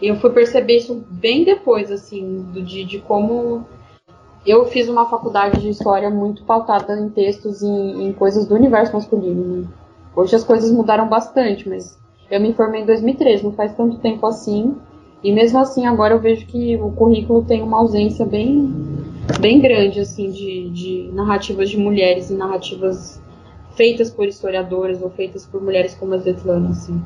Eu 0.00 0.16
fui 0.16 0.30
perceber 0.30 0.78
isso 0.78 1.04
bem 1.08 1.44
depois, 1.44 1.92
assim, 1.92 2.42
do, 2.52 2.60
de, 2.60 2.84
de 2.84 2.98
como 2.98 3.64
eu 4.44 4.66
fiz 4.66 4.88
uma 4.88 5.08
faculdade 5.08 5.60
de 5.60 5.68
história 5.68 6.10
muito 6.10 6.42
pautada 6.44 6.98
em 6.98 7.08
textos 7.08 7.62
e 7.62 7.66
em, 7.66 8.08
em 8.08 8.12
coisas 8.12 8.48
do 8.48 8.56
universo 8.56 8.92
masculino. 8.92 9.58
Né? 9.58 9.68
Hoje 10.14 10.36
as 10.36 10.44
coisas 10.44 10.70
mudaram 10.70 11.08
bastante, 11.08 11.68
mas 11.68 11.98
eu 12.30 12.40
me 12.40 12.52
formei 12.52 12.82
em 12.82 12.86
2013, 12.86 13.44
não 13.44 13.52
faz 13.52 13.74
tanto 13.74 13.98
tempo 13.98 14.26
assim. 14.26 14.76
E 15.22 15.32
mesmo 15.32 15.58
assim, 15.58 15.86
agora 15.86 16.14
eu 16.14 16.20
vejo 16.20 16.46
que 16.46 16.76
o 16.76 16.90
currículo 16.90 17.44
tem 17.44 17.62
uma 17.62 17.78
ausência 17.78 18.26
bem, 18.26 18.74
bem 19.40 19.60
grande 19.60 20.00
assim 20.00 20.30
de, 20.30 20.70
de 20.70 21.10
narrativas 21.12 21.70
de 21.70 21.78
mulheres 21.78 22.30
e 22.30 22.34
narrativas 22.34 23.22
feitas 23.76 24.10
por 24.10 24.26
historiadoras 24.26 25.00
ou 25.00 25.10
feitas 25.10 25.46
por 25.46 25.62
mulheres 25.62 25.94
como 25.94 26.14
a 26.14 26.18
Svetlana, 26.18 26.70
assim. 26.70 27.02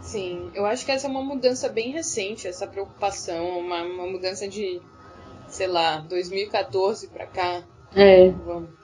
Sim, 0.00 0.50
eu 0.54 0.64
acho 0.64 0.84
que 0.84 0.92
essa 0.92 1.06
é 1.06 1.10
uma 1.10 1.22
mudança 1.22 1.68
bem 1.68 1.90
recente, 1.90 2.46
essa 2.46 2.66
preocupação, 2.66 3.58
uma, 3.58 3.82
uma 3.82 4.06
mudança 4.06 4.46
de 4.46 4.80
sei 5.48 5.66
lá, 5.66 5.98
2014 6.08 7.08
para 7.08 7.26
cá. 7.26 7.62
É. 7.94 8.30
Vamos. 8.30 8.77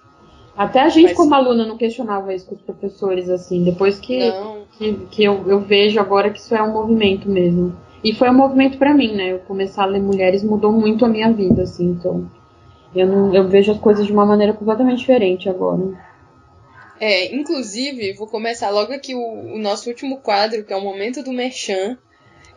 Até 0.57 0.81
a 0.81 0.89
gente, 0.89 1.09
Mas... 1.09 1.17
como 1.17 1.35
aluna, 1.35 1.67
não 1.67 1.77
questionava 1.77 2.33
isso 2.33 2.47
com 2.47 2.55
os 2.55 2.63
professores, 2.63 3.29
assim. 3.29 3.65
Depois 3.65 3.99
que, 3.99 4.33
que, 4.79 4.95
que, 5.11 5.25
eu, 5.25 5.45
eu 5.49 5.61
vejo 5.61 5.99
agora 5.99 6.31
que 6.31 6.39
isso 6.39 6.55
é 6.55 6.63
um 6.63 6.73
movimento 6.73 7.29
mesmo. 7.29 7.77
E 8.03 8.13
foi 8.15 8.31
um 8.31 8.35
movimento 8.35 8.79
para 8.79 8.95
mim, 8.95 9.15
né? 9.15 9.33
Eu 9.33 9.39
começar 9.41 9.83
a 9.83 9.87
ler 9.87 10.01
mulheres 10.01 10.45
mudou 10.45 10.71
muito 10.71 11.05
a 11.05 11.09
minha 11.09 11.33
vida, 11.33 11.63
assim. 11.63 11.87
Então, 11.87 12.31
eu, 12.95 13.07
não, 13.07 13.35
eu 13.35 13.49
vejo 13.49 13.73
as 13.73 13.79
coisas 13.79 14.07
de 14.07 14.13
uma 14.13 14.25
maneira 14.25 14.53
completamente 14.53 14.99
diferente 14.99 15.49
agora. 15.49 15.83
É, 17.01 17.35
inclusive, 17.35 18.13
vou 18.13 18.29
começar 18.29 18.71
logo 18.71 18.93
aqui 18.93 19.15
o, 19.15 19.55
o 19.55 19.59
nosso 19.59 19.89
último 19.89 20.19
quadro, 20.19 20.65
que 20.65 20.73
é 20.73 20.77
o 20.77 20.83
Momento 20.83 21.23
do 21.23 21.33
Merchan. 21.33 21.99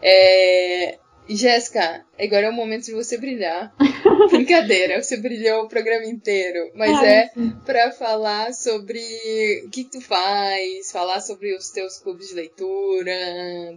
É, 0.02 1.00
Jéssica, 1.30 2.06
agora 2.20 2.48
é 2.48 2.50
o 2.50 2.54
momento 2.54 2.86
de 2.86 2.94
você 2.94 3.18
brilhar. 3.18 3.74
Brincadeira, 4.32 5.02
você 5.02 5.18
brilhou 5.18 5.64
o 5.64 5.68
programa 5.68 6.06
inteiro. 6.06 6.72
Mas 6.76 6.98
Ai, 6.98 7.08
é 7.08 7.32
para 7.66 7.92
falar 7.92 8.54
sobre 8.54 9.00
o 9.66 9.70
que 9.70 9.84
tu 9.84 10.00
faz, 10.02 10.92
falar 10.92 11.20
sobre 11.22 11.56
os 11.56 11.70
teus 11.70 11.98
clubes 11.98 12.30
de 12.30 12.36
leitura, 12.36 13.12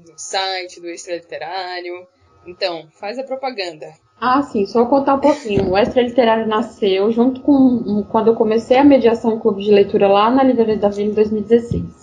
do 0.05 0.15
site, 0.17 0.81
do 0.81 0.89
extra 0.89 1.17
literário. 1.17 2.07
Então, 2.47 2.89
faz 2.93 3.19
a 3.19 3.25
propaganda. 3.25 3.93
Ah, 4.21 4.43
sim, 4.43 4.67
só 4.67 4.85
contar 4.85 5.15
um 5.15 5.21
pouquinho. 5.21 5.71
O 5.71 5.79
Extra 5.79 6.03
Literário 6.03 6.47
nasceu 6.47 7.11
junto 7.11 7.41
com 7.41 8.05
quando 8.11 8.29
eu 8.29 8.35
comecei 8.35 8.77
a 8.77 8.85
mediação 8.85 9.35
em 9.35 9.39
clube 9.39 9.63
de 9.63 9.71
leitura 9.71 10.09
lá 10.09 10.31
na 10.31 10.43
Livraria 10.43 10.77
da 10.77 10.91
Vila 10.91 11.11
em 11.11 11.15
2016. 11.15 12.00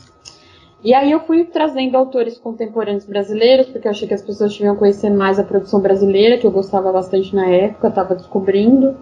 E 0.83 0.93
aí 0.93 1.11
eu 1.11 1.19
fui 1.21 1.45
trazendo 1.45 1.97
autores 1.97 2.37
contemporâneos 2.37 3.05
brasileiros, 3.05 3.67
porque 3.67 3.87
eu 3.87 3.91
achei 3.91 4.07
que 4.07 4.13
as 4.13 4.21
pessoas 4.21 4.53
deviam 4.53 4.75
conhecer 4.75 5.09
mais 5.09 5.39
a 5.39 5.43
produção 5.43 5.81
brasileira, 5.81 6.37
que 6.37 6.45
eu 6.45 6.51
gostava 6.51 6.91
bastante 6.91 7.35
na 7.35 7.47
época, 7.49 7.87
estava 7.87 8.15
descobrindo. 8.15 8.95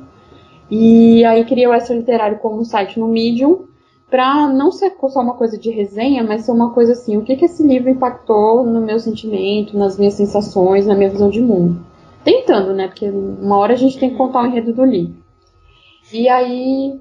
E 0.72 1.24
aí 1.26 1.44
criei 1.46 1.68
o 1.68 1.74
Extra 1.74 1.96
Literário 1.96 2.40
como 2.40 2.60
um 2.60 2.64
site 2.64 3.00
no 3.00 3.08
Medium, 3.08 3.68
para 4.10 4.48
não 4.48 4.72
ser 4.72 4.96
só 5.10 5.20
uma 5.20 5.36
coisa 5.36 5.58
de 5.58 5.70
resenha, 5.70 6.24
mas 6.24 6.46
ser 6.46 6.52
uma 6.52 6.74
coisa 6.74 6.94
assim, 6.94 7.18
o 7.18 7.24
que, 7.24 7.36
que 7.36 7.46
esse 7.46 7.62
livro 7.62 7.90
impactou 7.90 8.64
no 8.64 8.80
meu 8.82 9.00
sentimento, 9.00 9.78
nas 9.78 9.98
minhas 9.98 10.14
sensações, 10.14 10.88
na 10.88 10.96
minha 10.96 11.10
visão 11.10 11.30
de 11.30 11.42
mundo. 11.42 11.86
Tentando, 12.24 12.74
né? 12.74 12.88
Porque 12.88 13.10
uma 13.10 13.58
hora 13.58 13.74
a 13.74 13.78
gente 13.78 14.00
tem 14.00 14.10
que 14.10 14.16
contar 14.16 14.44
o 14.44 14.48
enredo 14.48 14.74
do 14.74 14.86
livro. 14.86 15.16
E 16.14 16.30
aí 16.30 17.00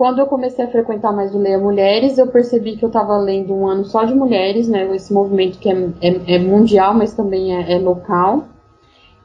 quando 0.00 0.18
eu 0.18 0.26
comecei 0.26 0.64
a 0.64 0.68
frequentar 0.70 1.12
mais 1.12 1.34
o 1.34 1.38
Leia 1.38 1.58
Mulheres, 1.58 2.16
eu 2.16 2.26
percebi 2.26 2.74
que 2.74 2.82
eu 2.82 2.86
estava 2.86 3.18
lendo 3.18 3.52
um 3.52 3.68
ano 3.68 3.84
só 3.84 4.02
de 4.02 4.14
mulheres, 4.14 4.66
né? 4.66 4.96
Esse 4.96 5.12
movimento 5.12 5.58
que 5.58 5.68
é, 5.68 5.74
é, 6.00 6.36
é 6.36 6.38
mundial, 6.38 6.94
mas 6.94 7.12
também 7.12 7.54
é, 7.54 7.74
é, 7.74 7.78
local. 7.78 8.48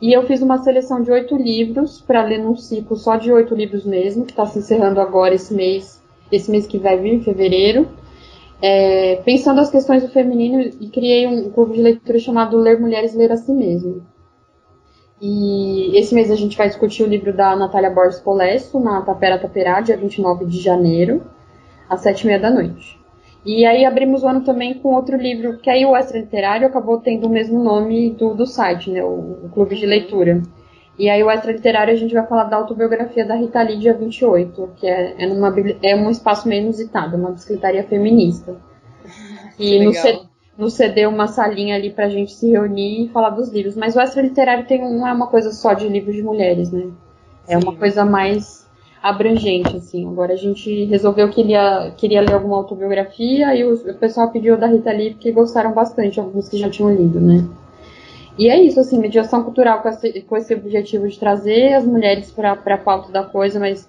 E 0.01 0.11
eu 0.11 0.23
fiz 0.23 0.41
uma 0.41 0.57
seleção 0.57 1.01
de 1.01 1.09
oito 1.09 1.33
livros 1.37 2.01
para 2.01 2.25
ler 2.25 2.39
num 2.39 2.57
ciclo 2.57 2.97
só 2.97 3.15
de 3.15 3.31
oito 3.31 3.55
livros 3.55 3.85
mesmo, 3.85 4.25
que 4.25 4.33
está 4.33 4.45
se 4.45 4.59
encerrando 4.59 4.99
agora 4.99 5.33
esse 5.33 5.53
mês, 5.53 6.03
esse 6.29 6.51
mês 6.51 6.67
que 6.67 6.77
vai 6.77 6.97
vir, 6.97 7.13
em 7.13 7.23
fevereiro. 7.23 7.87
É, 8.61 9.21
pensando 9.23 9.61
as 9.61 9.71
questões 9.71 10.03
do 10.03 10.09
feminino 10.09 10.59
e 10.59 10.89
criei 10.89 11.25
um 11.25 11.51
clube 11.51 11.75
de 11.75 11.81
leitura 11.81 12.19
chamado 12.19 12.57
Ler 12.57 12.81
Mulheres 12.81 13.15
Ler 13.15 13.31
a 13.31 13.37
Si 13.37 13.53
Mesmo. 13.53 14.01
E 15.21 15.97
esse 15.97 16.13
mês 16.13 16.29
a 16.29 16.35
gente 16.35 16.57
vai 16.57 16.67
discutir 16.67 17.03
o 17.03 17.07
livro 17.07 17.31
da 17.31 17.55
Natália 17.55 17.89
Borges 17.89 18.19
Polesso, 18.19 18.79
na 18.79 19.01
Tapera 19.01 19.39
Taperá, 19.39 19.79
dia 19.79 19.95
29 19.95 20.45
de 20.45 20.59
janeiro, 20.59 21.23
às 21.89 22.01
sete 22.01 22.23
e 22.23 22.27
meia 22.27 22.39
da 22.39 22.49
noite. 22.49 22.99
E 23.45 23.65
aí 23.65 23.85
abrimos 23.85 24.23
o 24.23 24.27
ano 24.27 24.43
também 24.43 24.73
com 24.73 24.93
outro 24.93 25.15
livro, 25.15 25.59
que 25.59 25.69
aí 25.69 25.85
o 25.85 25.95
Extra 25.95 26.19
Literário 26.19 26.67
acabou 26.67 26.99
tendo 26.99 27.27
o 27.27 27.29
mesmo 27.29 27.63
nome 27.63 28.09
do, 28.09 28.33
do 28.33 28.45
site, 28.45 28.89
né, 28.89 29.03
o, 29.03 29.45
o 29.45 29.49
Clube 29.53 29.75
de 29.75 29.85
Leitura. 29.85 30.41
E 30.97 31.09
aí 31.09 31.23
o 31.23 31.29
Extra 31.29 31.51
Literário 31.51 31.93
a 31.93 31.97
gente 31.97 32.13
vai 32.13 32.25
falar 32.25 32.45
da 32.45 32.57
autobiografia 32.57 33.23
da 33.23 33.35
Rita 33.35 33.61
Lee, 33.61 33.77
dia 33.77 33.93
28, 33.93 34.71
que 34.77 34.87
é, 34.87 35.13
é, 35.23 35.27
numa, 35.27 35.53
é 35.83 35.95
um 35.95 36.09
espaço 36.09 36.47
meio 36.47 36.63
inusitado, 36.63 37.15
uma 37.15 37.31
bicicletaria 37.31 37.83
feminista. 37.83 38.55
E 39.57 39.79
no, 39.85 39.93
nos 40.57 40.73
ceder 40.73 41.09
uma 41.09 41.27
salinha 41.27 41.75
ali 41.75 41.89
pra 41.89 42.09
gente 42.09 42.33
se 42.33 42.49
reunir 42.49 43.05
e 43.05 43.09
falar 43.09 43.31
dos 43.31 43.49
livros. 43.49 43.75
Mas 43.75 43.95
o 43.95 43.99
extra 43.99 44.21
literário 44.21 44.65
tem, 44.65 44.81
não 44.81 45.07
é 45.07 45.11
uma 45.11 45.27
coisa 45.27 45.51
só 45.51 45.73
de 45.73 45.87
livros 45.87 46.15
de 46.15 46.23
mulheres, 46.23 46.71
né? 46.71 46.87
É 47.47 47.59
Sim. 47.59 47.63
uma 47.63 47.75
coisa 47.75 48.05
mais 48.05 48.65
abrangente, 49.01 49.75
assim. 49.75 50.07
Agora 50.07 50.33
a 50.33 50.37
gente 50.37 50.85
resolveu 50.85 51.29
que 51.29 51.35
queria, 51.35 51.93
queria 51.95 52.21
ler 52.21 52.33
alguma 52.33 52.57
autobiografia 52.57 53.55
e 53.55 53.63
o, 53.63 53.73
o 53.73 53.93
pessoal 53.95 54.31
pediu 54.31 54.57
da 54.57 54.67
Rita 54.67 54.91
Lee 54.91 55.11
porque 55.13 55.31
gostaram 55.31 55.73
bastante, 55.73 56.19
alguns 56.19 56.49
que 56.49 56.57
já 56.57 56.69
tinham 56.69 56.93
lido, 56.93 57.19
né? 57.19 57.47
E 58.37 58.49
é 58.49 58.59
isso, 58.61 58.79
assim, 58.79 58.99
mediação 58.99 59.43
cultural 59.43 59.81
com 59.81 59.89
esse, 59.89 60.21
com 60.21 60.35
esse 60.35 60.53
objetivo 60.53 61.07
de 61.07 61.17
trazer 61.17 61.73
as 61.73 61.85
mulheres 61.85 62.31
para 62.31 62.51
a 62.51 62.77
pauta 62.77 63.11
da 63.11 63.23
coisa, 63.23 63.59
mas 63.59 63.87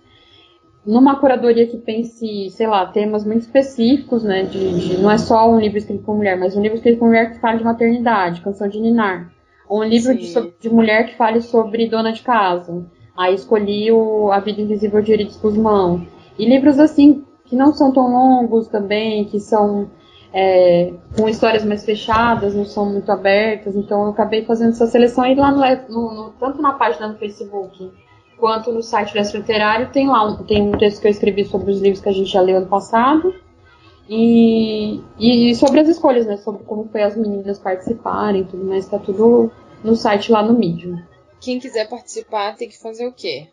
numa 0.87 1.19
curadoria 1.19 1.67
que 1.67 1.77
pense, 1.77 2.49
sei 2.51 2.67
lá, 2.67 2.87
temas 2.87 3.25
muito 3.25 3.43
específicos, 3.43 4.23
né? 4.23 4.45
De, 4.45 4.81
de, 4.81 4.99
não 4.99 5.11
é 5.11 5.19
só 5.19 5.51
um 5.51 5.59
livro 5.59 5.79
escrito 5.79 6.05
por 6.05 6.15
mulher, 6.15 6.39
mas 6.39 6.57
um 6.57 6.63
livro 6.63 6.77
escrito 6.77 7.01
por 7.01 7.09
mulher 7.09 7.33
que 7.33 7.41
fale 7.41 7.59
de 7.59 7.65
maternidade, 7.65 8.41
canção 8.41 8.69
de 8.69 8.81
Ninar. 8.81 9.33
Ou 9.69 9.81
um 9.81 9.85
livro 9.85 10.15
de, 10.15 10.33
de, 10.61 10.71
mulher 10.71 11.09
que 11.09 11.17
fale 11.17 11.41
sobre 11.41 11.89
dona 11.89 12.13
de 12.13 12.23
casa. 12.23 12.87
Aí 13.17 13.35
escolhi 13.35 13.91
o 13.91 14.31
A 14.31 14.39
Vida 14.39 14.61
Invisível 14.61 15.03
de 15.03 15.11
Eurídice 15.11 15.41
Guzmão. 15.41 16.07
E 16.39 16.49
livros 16.49 16.79
assim, 16.79 17.25
que 17.47 17.57
não 17.57 17.73
são 17.73 17.93
tão 17.93 18.09
longos 18.13 18.69
também, 18.69 19.25
que 19.25 19.41
são 19.41 19.91
é, 20.33 20.93
com 21.19 21.29
histórias 21.29 21.65
mais 21.65 21.85
fechadas, 21.85 22.55
não 22.55 22.65
são 22.65 22.87
muito 22.87 23.11
abertas. 23.11 23.75
Então 23.75 24.05
eu 24.05 24.11
acabei 24.11 24.45
fazendo 24.45 24.71
essa 24.71 24.87
seleção 24.87 25.27
e 25.27 25.35
lá 25.35 25.51
no, 25.51 25.63
no, 25.89 26.15
no 26.15 26.31
tanto 26.39 26.63
na 26.63 26.75
página 26.75 27.09
no 27.09 27.19
Facebook 27.19 27.91
quanto 28.39 28.73
no 28.73 28.83
site 28.83 29.13
do 29.13 29.19
Extra 29.19 29.39
Literário 29.39 29.91
tem 29.91 30.09
lá 30.09 30.27
um, 30.27 30.37
tem 30.45 30.63
um 30.63 30.73
texto 30.73 31.01
que 31.01 31.07
eu 31.07 31.11
escrevi 31.11 31.45
sobre 31.45 31.71
os 31.71 31.81
livros 31.81 32.01
que 32.01 32.09
a 32.09 32.13
gente 32.13 32.31
já 32.31 32.41
leu 32.41 32.59
ano 32.59 32.67
passado 32.67 33.35
e, 34.09 35.01
e 35.19 35.55
sobre 35.55 35.81
as 35.81 35.89
escolhas, 35.89 36.27
né? 36.27 36.37
Sobre 36.37 36.63
como 36.65 36.89
foi 36.89 37.03
as 37.03 37.17
meninas 37.17 37.59
participarem 37.59 38.45
tudo 38.45 38.65
mais, 38.65 38.87
tá 38.87 38.99
tudo 38.99 39.51
no 39.83 39.97
site 39.97 40.31
lá 40.31 40.43
no 40.43 40.59
Medium. 40.59 40.99
Quem 41.41 41.59
quiser 41.59 41.89
participar 41.89 42.55
tem 42.57 42.69
que 42.69 42.79
fazer 42.79 43.07
o 43.07 43.13
quê? 43.13 43.49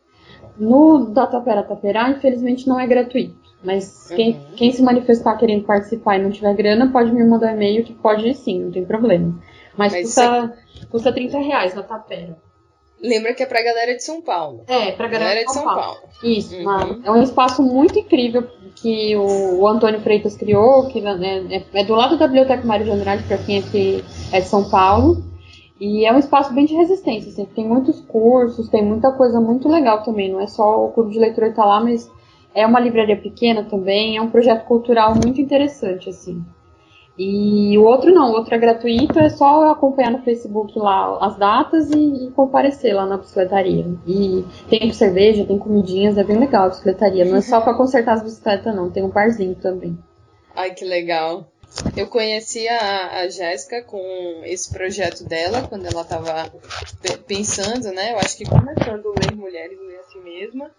No 0.58 1.06
Datapera 1.06 1.64
Tapera, 1.64 2.10
infelizmente 2.10 2.68
não 2.68 2.80
é 2.80 2.86
gratuito. 2.86 3.44
Mas 3.64 4.10
uhum. 4.10 4.16
quem, 4.18 4.48
quem 4.58 4.72
se 4.72 4.84
manifestar 4.84 5.38
querendo 5.38 5.64
participar 5.64 6.18
e 6.18 6.24
não 6.24 6.30
tiver 6.30 6.54
grana, 6.54 6.92
pode 6.92 7.12
me 7.12 7.24
mandar 7.24 7.48
um 7.48 7.56
e-mail 7.56 7.84
que 7.84 7.94
pode 7.94 8.34
sim, 8.36 8.60
não 8.60 8.72
tem 8.72 8.84
problema. 8.84 9.40
Mas, 9.78 9.94
Mas 9.94 10.04
custa, 10.04 10.58
custa 10.92 11.14
30 11.14 11.38
reais 11.40 11.74
na 11.74 11.82
Tapera. 11.82 12.38
Lembra 13.04 13.34
que 13.34 13.44
é 13.44 13.46
pra 13.46 13.62
galera 13.62 13.94
de 13.96 14.02
São 14.02 14.22
Paulo. 14.22 14.62
É, 14.66 14.94
pra 14.94 15.08
galera, 15.08 15.32
galera 15.32 15.46
de 15.46 15.54
São, 15.54 15.64
Paulo. 15.66 15.82
Paulo. 15.82 16.00
Isso, 16.24 16.56
uhum. 16.56 17.02
é 17.04 17.12
um 17.12 17.22
espaço 17.22 17.62
muito 17.62 18.00
incrível 18.00 18.48
que 18.76 19.14
o, 19.18 19.60
o 19.60 19.68
Antônio 19.68 20.00
Freitas 20.00 20.38
criou, 20.38 20.88
que 20.88 21.02
né, 21.02 21.46
é, 21.52 21.82
é, 21.82 21.84
do 21.84 21.94
lado 21.94 22.18
da 22.18 22.28
Biblioteca 22.28 22.66
Mário 22.66 22.86
de 22.86 22.92
Andrade, 22.92 23.24
para 23.24 23.38
quem 23.38 23.58
é 23.58 23.62
de, 23.62 24.04
é 24.32 24.40
de 24.40 24.48
São 24.48 24.70
Paulo. 24.70 25.22
E 25.80 26.06
é 26.06 26.14
um 26.14 26.18
espaço 26.18 26.54
bem 26.54 26.66
de 26.66 26.74
resistência, 26.74 27.30
assim, 27.30 27.44
tem 27.44 27.68
muitos 27.68 28.00
cursos, 28.00 28.70
tem 28.70 28.82
muita 28.82 29.12
coisa 29.12 29.42
muito 29.42 29.68
legal 29.68 30.02
também. 30.02 30.32
Não 30.32 30.40
é 30.40 30.48
só 30.48 30.86
o 30.86 30.92
clube 30.94 31.12
de 31.12 31.20
leitura 31.20 31.50
que 31.50 31.58
tá 31.58 31.66
lá, 31.66 31.82
mas 31.82 32.10
é 32.56 32.66
uma 32.66 32.80
livraria 32.80 33.18
pequena 33.18 33.66
também, 33.66 34.16
é 34.16 34.22
um 34.22 34.30
projeto 34.30 34.66
cultural 34.66 35.14
muito 35.14 35.42
interessante, 35.42 36.10
assim. 36.10 36.42
E 37.18 37.78
o 37.78 37.84
outro 37.84 38.12
não, 38.12 38.32
o 38.32 38.34
outro 38.34 38.56
é 38.56 38.58
gratuito, 38.58 39.20
é 39.20 39.30
só 39.30 39.70
acompanhar 39.70 40.12
no 40.12 40.24
Facebook 40.24 40.78
lá 40.80 41.20
as 41.24 41.38
datas 41.38 41.92
e, 41.92 42.26
e 42.26 42.32
comparecer 42.32 42.96
lá 42.96 43.06
na 43.06 43.18
bicicletaria. 43.18 43.86
E 44.08 44.44
tem 44.68 44.92
cerveja, 44.92 45.46
tem 45.46 45.60
comidinhas, 45.60 46.18
é 46.18 46.24
bem 46.24 46.40
legal 46.40 46.66
a 46.66 46.70
bicicletaria. 46.70 47.26
Não 47.26 47.38
é 47.38 47.42
só 47.42 47.62
para 47.62 47.76
consertar 47.76 48.14
as 48.14 48.24
bicicletas, 48.24 48.76
não, 48.76 48.90
tem 48.90 49.04
um 49.04 49.10
barzinho 49.10 49.56
também. 49.56 49.98
Ai, 50.56 50.74
que 50.74 50.86
legal. 50.86 51.48
Eu 51.96 52.08
conheci 52.08 52.68
a, 52.68 53.22
a 53.22 53.30
Jéssica 53.30 53.84
com 53.84 54.42
esse 54.46 54.72
projeto 54.72 55.24
dela, 55.24 55.68
quando 55.68 55.86
ela 55.86 56.02
estava 56.02 56.52
pensando, 57.28 57.92
né? 57.92 58.14
Eu 58.14 58.18
acho 58.18 58.38
que 58.38 58.46
começando 58.46 59.08
a 59.08 59.20
ler 59.20 59.36
mulheres, 59.36 59.80
ler 59.80 60.00
a 60.00 60.04
si 60.04 60.20
mesma. 60.20 60.72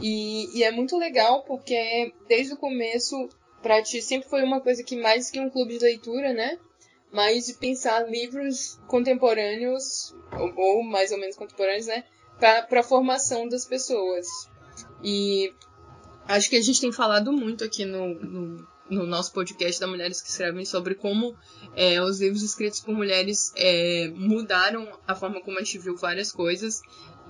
E, 0.00 0.58
e 0.58 0.64
é 0.64 0.70
muito 0.70 0.96
legal 0.96 1.42
porque 1.42 2.12
desde 2.28 2.54
o 2.54 2.56
começo 2.56 3.28
para 3.62 3.82
ti 3.82 4.00
sempre 4.00 4.28
foi 4.28 4.42
uma 4.42 4.60
coisa 4.60 4.82
que 4.82 4.96
mais 4.96 5.30
que 5.30 5.40
um 5.40 5.50
clube 5.50 5.78
de 5.78 5.84
leitura, 5.84 6.32
né? 6.32 6.58
Mais 7.12 7.46
de 7.46 7.54
pensar 7.54 8.08
livros 8.08 8.78
contemporâneos, 8.86 10.14
ou, 10.32 10.52
ou 10.56 10.82
mais 10.82 11.10
ou 11.12 11.18
menos 11.18 11.36
contemporâneos, 11.36 11.86
né? 11.86 12.04
Para 12.38 12.80
a 12.80 12.84
formação 12.84 13.48
das 13.48 13.64
pessoas. 13.64 14.26
E 15.02 15.52
acho 16.26 16.48
que 16.48 16.56
a 16.56 16.62
gente 16.62 16.80
tem 16.80 16.92
falado 16.92 17.32
muito 17.32 17.64
aqui 17.64 17.84
no, 17.84 18.14
no, 18.14 18.68
no 18.88 19.06
nosso 19.06 19.32
podcast 19.32 19.80
da 19.80 19.86
Mulheres 19.86 20.22
que 20.22 20.28
Escrevem 20.28 20.64
sobre 20.64 20.94
como 20.94 21.36
é, 21.76 22.00
os 22.02 22.20
livros 22.20 22.42
escritos 22.42 22.80
por 22.80 22.94
mulheres 22.94 23.52
é, 23.56 24.10
mudaram 24.14 24.88
a 25.06 25.14
forma 25.14 25.40
como 25.40 25.58
a 25.58 25.62
gente 25.62 25.78
viu 25.78 25.96
várias 25.96 26.32
coisas 26.32 26.80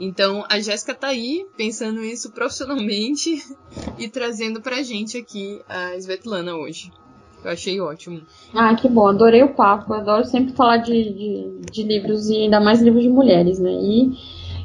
então 0.01 0.45
a 0.49 0.59
Jéssica 0.59 0.95
tá 0.95 1.09
aí 1.09 1.47
pensando 1.57 2.03
isso 2.03 2.33
profissionalmente 2.33 3.43
e 3.99 4.09
trazendo 4.09 4.61
pra 4.63 4.83
gente 4.83 5.19
aqui 5.19 5.61
a 5.69 5.95
Svetlana 5.97 6.57
hoje. 6.57 6.91
Eu 7.45 7.51
achei 7.51 7.81
ótimo. 7.81 8.21
Ah, 8.55 8.75
que 8.75 8.89
bom, 8.89 9.07
adorei 9.07 9.43
o 9.43 9.55
papo. 9.55 9.93
adoro 9.95 10.25
sempre 10.25 10.53
falar 10.55 10.79
de, 10.79 10.93
de, 10.93 11.61
de, 11.71 11.83
livros 11.83 12.29
e 12.29 12.37
ainda 12.37 12.61
mais 12.61 12.83
livros 12.83 13.03
de 13.03 13.09
mulheres, 13.09 13.59
né? 13.59 13.71
E 13.71 14.13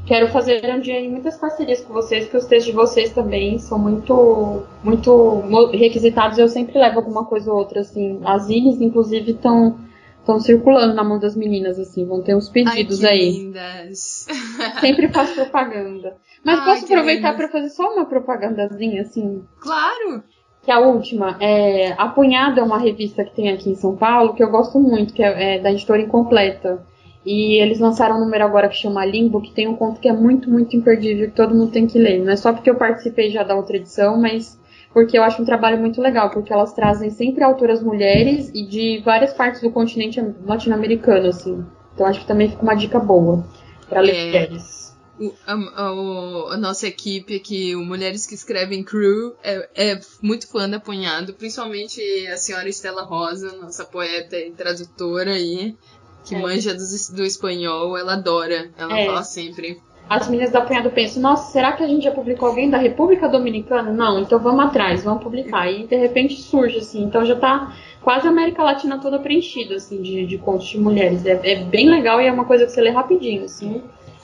quero 0.05 0.27
fazer 0.27 0.61
um 0.73 0.81
dia 0.81 1.01
muitas 1.09 1.37
parcerias 1.37 1.81
com 1.81 1.93
vocês, 1.93 2.27
que 2.27 2.35
os 2.35 2.45
textos 2.45 2.65
de 2.65 2.73
vocês 2.73 3.11
também 3.11 3.57
são 3.59 3.79
muito, 3.79 4.63
muito 4.83 5.67
requisitados. 5.71 6.37
Eu 6.37 6.49
sempre 6.49 6.77
levo 6.77 6.99
alguma 6.99 7.23
coisa 7.23 7.49
ou 7.49 7.57
outra, 7.57 7.79
assim. 7.79 8.19
As 8.25 8.49
ilhas, 8.49 8.81
inclusive, 8.81 9.31
estão 9.31 9.77
estão 10.25 10.39
circulando 10.39 10.95
na 10.95 11.03
mão 11.03 11.19
das 11.19 11.35
meninas, 11.35 11.77
assim, 11.79 12.03
vão 12.03 12.21
ter 12.21 12.35
uns 12.35 12.49
pedidos 12.49 13.03
Ai, 13.03 13.11
aí. 13.11 13.31
Lindas. 13.31 14.25
Sempre 14.81 15.07
faço 15.09 15.35
propaganda. 15.35 16.17
Mas 16.43 16.59
Ai, 16.59 16.65
posso 16.65 16.85
aproveitar 16.85 17.35
para 17.35 17.47
fazer 17.47 17.69
só 17.69 17.93
uma 17.93 18.05
propagandazinha, 18.05 19.03
assim? 19.03 19.43
Claro! 19.59 20.23
Que 20.63 20.71
a 20.71 20.79
última 20.79 21.37
é 21.39 21.93
A 21.95 22.07
Punhada 22.07 22.59
é 22.59 22.63
uma 22.63 22.79
revista 22.79 23.23
que 23.23 23.35
tem 23.35 23.51
aqui 23.51 23.69
em 23.69 23.75
São 23.75 23.95
Paulo, 23.95 24.33
que 24.33 24.43
eu 24.43 24.49
gosto 24.49 24.79
muito, 24.79 25.13
que 25.13 25.21
é, 25.21 25.57
é 25.57 25.59
da 25.59 25.71
editora 25.71 26.01
Incompleta. 26.01 26.83
E 27.23 27.61
eles 27.61 27.79
lançaram 27.79 28.17
um 28.17 28.19
número 28.19 28.43
agora 28.43 28.67
que 28.67 28.75
chama 28.75 29.05
Limbo, 29.05 29.41
que 29.41 29.51
tem 29.51 29.67
um 29.67 29.75
conto 29.75 29.99
que 29.99 30.07
é 30.07 30.13
muito, 30.13 30.49
muito 30.49 30.75
imperdível, 30.75 31.27
que 31.27 31.35
todo 31.35 31.55
mundo 31.55 31.71
tem 31.71 31.85
que 31.85 31.99
ler. 31.99 32.23
Não 32.23 32.31
é 32.31 32.35
só 32.35 32.51
porque 32.51 32.69
eu 32.69 32.75
participei 32.75 33.29
já 33.29 33.43
da 33.43 33.55
outra 33.55 33.77
edição, 33.77 34.19
mas 34.19 34.59
porque 34.95 35.17
eu 35.17 35.23
acho 35.23 35.41
um 35.41 35.45
trabalho 35.45 35.77
muito 35.77 36.01
legal, 36.01 36.29
porque 36.29 36.53
elas 36.53 36.71
trazem 36.71 37.09
sempre 37.09 37.43
autoras 37.43 37.83
mulheres 37.83 38.49
e 38.55 38.65
de 38.65 39.01
várias 39.03 39.33
partes 39.33 39.59
do 39.59 39.69
continente 39.69 40.23
latino-americano, 40.45 41.27
assim. 41.27 41.65
Então 41.93 42.07
acho 42.07 42.21
que 42.21 42.25
também 42.25 42.49
fica 42.49 42.61
uma 42.61 42.75
dica 42.75 42.97
boa 42.97 43.45
para 43.89 43.99
ler 43.99 44.15
é, 44.15 44.25
mulheres. 44.27 44.95
o, 45.19 45.33
a, 45.45 46.53
a, 46.53 46.57
nossa 46.57 46.87
equipe 46.87 47.35
aqui, 47.35 47.75
o 47.75 47.83
Mulheres 47.83 48.25
que 48.25 48.35
Escrevem 48.35 48.85
Crew, 48.85 49.35
é, 49.43 49.69
é, 49.75 49.99
muito 50.21 50.47
fã 50.47 50.69
da 50.69 50.79
Punhado, 50.79 51.33
principalmente 51.33 51.99
a 52.27 52.37
senhora 52.37 52.69
Estela 52.69 53.03
Rosa, 53.03 53.51
nossa 53.57 53.83
poeta 53.83 54.37
e 54.37 54.51
tradutora 54.51 55.33
aí, 55.33 55.75
que 56.23 56.35
é. 56.35 56.39
manja 56.39 56.73
do, 56.73 57.15
do, 57.17 57.25
espanhol, 57.25 57.97
ela 57.97 58.13
adora, 58.13 58.71
ela 58.77 58.97
é. 58.97 59.05
fala 59.07 59.23
sempre. 59.23 59.77
As 60.09 60.27
meninas 60.27 60.51
da 60.51 60.61
Punhado 60.61 60.91
pensam, 60.91 61.21
nossa, 61.21 61.51
será 61.51 61.71
que 61.71 61.83
a 61.83 61.87
gente 61.87 62.03
já 62.03 62.11
publicou 62.11 62.49
alguém 62.49 62.69
da 62.69 62.77
República 62.77 63.27
Dominicana? 63.27 63.91
Não, 63.91 64.19
então 64.19 64.37
vamos 64.37 64.65
atrás, 64.65 65.03
vamos 65.03 65.23
publicar. 65.23 65.69
E 65.71 65.87
de 65.87 65.95
repente 65.95 66.35
surge, 66.35 66.77
assim, 66.77 67.03
então 67.03 67.25
já 67.25 67.35
tá 67.35 67.73
quase 68.01 68.27
a 68.27 68.29
América 68.29 68.61
Latina 68.61 68.99
toda 68.99 69.17
preenchida, 69.17 69.75
assim, 69.75 70.01
de, 70.01 70.25
de 70.25 70.37
contos 70.37 70.67
de 70.67 70.79
mulheres. 70.79 71.25
É, 71.25 71.39
é 71.43 71.55
bem 71.63 71.89
legal 71.89 72.21
e 72.21 72.27
é 72.27 72.31
uma 72.31 72.45
coisa 72.45 72.65
que 72.65 72.71
você 72.71 72.81
lê 72.81 72.91
rapidinho, 72.91 73.45
assim 73.45 73.81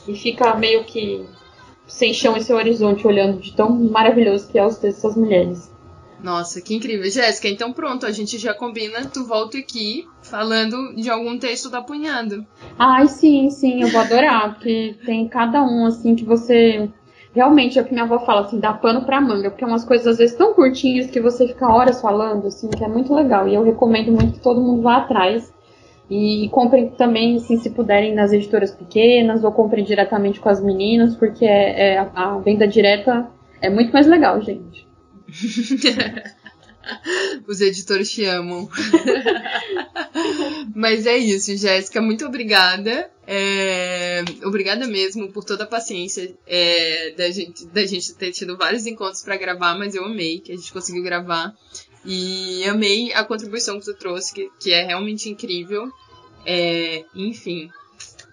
e 0.08 0.16
fica 0.16 0.56
meio 0.56 0.84
que 0.84 1.26
sem 1.88 2.14
chão 2.14 2.36
esse 2.38 2.54
horizonte 2.54 3.06
olhando 3.06 3.40
de 3.40 3.54
tão 3.54 3.70
maravilhoso 3.70 4.48
que 4.48 4.58
é 4.58 4.66
os 4.66 4.78
textos 4.78 5.04
das 5.04 5.16
mulheres. 5.16 5.72
Nossa, 6.24 6.62
que 6.62 6.76
incrível. 6.76 7.10
Jéssica, 7.10 7.48
então 7.48 7.74
pronto, 7.74 8.06
a 8.06 8.12
gente 8.12 8.38
já 8.38 8.54
combina, 8.54 9.06
tu 9.06 9.26
volta 9.26 9.58
aqui 9.58 10.06
falando 10.22 10.96
de 10.96 11.10
algum 11.10 11.38
texto 11.38 11.70
da 11.70 11.82
Punhado. 11.82 12.46
Ai, 12.78 13.08
sim, 13.08 13.50
sim, 13.50 13.82
eu 13.82 13.88
vou 13.88 14.02
adorar, 14.02 14.54
porque 14.54 14.96
tem 15.06 15.28
cada 15.28 15.64
um, 15.64 15.86
assim, 15.86 16.16
que 16.16 16.24
você. 16.24 16.90
Realmente, 17.34 17.80
é 17.80 17.82
o 17.82 17.86
que 17.86 17.94
minha 17.94 18.04
avó 18.04 18.20
fala, 18.20 18.42
assim, 18.42 18.60
dá 18.60 18.74
pano 18.74 19.06
pra 19.06 19.22
manga, 19.22 19.50
porque 19.50 19.64
é 19.64 19.68
umas 19.68 19.86
coisas 19.86 20.06
às 20.06 20.18
vezes 20.18 20.36
tão 20.36 20.54
curtinhas 20.54 21.10
que 21.10 21.22
você 21.22 21.48
fica 21.48 21.66
horas 21.66 22.02
falando, 22.02 22.48
assim, 22.48 22.70
que 22.70 22.84
é 22.84 22.88
muito 22.90 23.14
legal. 23.16 23.48
E 23.48 23.56
eu 23.56 23.64
recomendo 23.64 24.12
muito 24.12 24.34
que 24.34 24.42
todo 24.42 24.62
mundo 24.62 24.82
vá 24.82 24.98
atrás. 24.98 25.52
E 26.10 26.50
comprem 26.50 26.90
também, 26.90 27.38
assim, 27.38 27.58
se 27.58 27.70
puderem, 27.70 28.14
nas 28.14 28.34
editoras 28.34 28.72
pequenas 28.72 29.46
ou 29.46 29.52
comprem 29.54 29.86
diretamente 29.86 30.42
com 30.42 30.50
as 30.50 30.62
meninas, 30.62 31.16
porque 31.16 31.46
é, 31.46 31.94
é 31.94 31.98
a 32.14 32.38
venda 32.40 32.68
direta 32.68 33.30
é 33.62 33.70
muito 33.70 33.94
mais 33.94 34.08
legal, 34.08 34.42
gente. 34.42 34.91
Os 37.48 37.62
editores 37.62 38.12
te 38.12 38.26
amam. 38.26 38.70
Mas 40.76 41.06
é 41.06 41.18
isso, 41.18 41.56
Jéssica. 41.56 42.02
Muito 42.02 42.26
obrigada. 42.26 43.10
É... 43.28 44.24
Obrigada 44.44 44.88
mesmo 44.88 45.32
por 45.32 45.44
toda 45.44 45.64
a 45.64 45.68
paciência 45.68 46.36
é, 46.48 47.12
da, 47.12 47.30
gente, 47.30 47.66
da 47.68 47.86
gente 47.86 48.14
ter 48.16 48.32
tido 48.32 48.58
vários 48.58 48.86
encontros 48.86 49.22
para 49.22 49.38
gravar, 49.38 49.78
mas 49.78 49.96
eu 49.96 50.06
amei 50.06 50.40
que 50.40 50.52
a 50.52 50.56
gente 50.56 50.74
conseguiu 50.74 51.04
gravar. 51.04 51.56
E 52.04 52.64
amei 52.66 53.14
a 53.14 53.24
contribuição 53.24 53.80
que 53.80 53.86
tu 53.86 53.94
trouxe, 53.94 54.34
que, 54.34 54.50
que 54.60 54.72
é 54.72 54.84
realmente 54.84 55.30
incrível. 55.30 55.92
É, 56.46 57.06
enfim, 57.14 57.70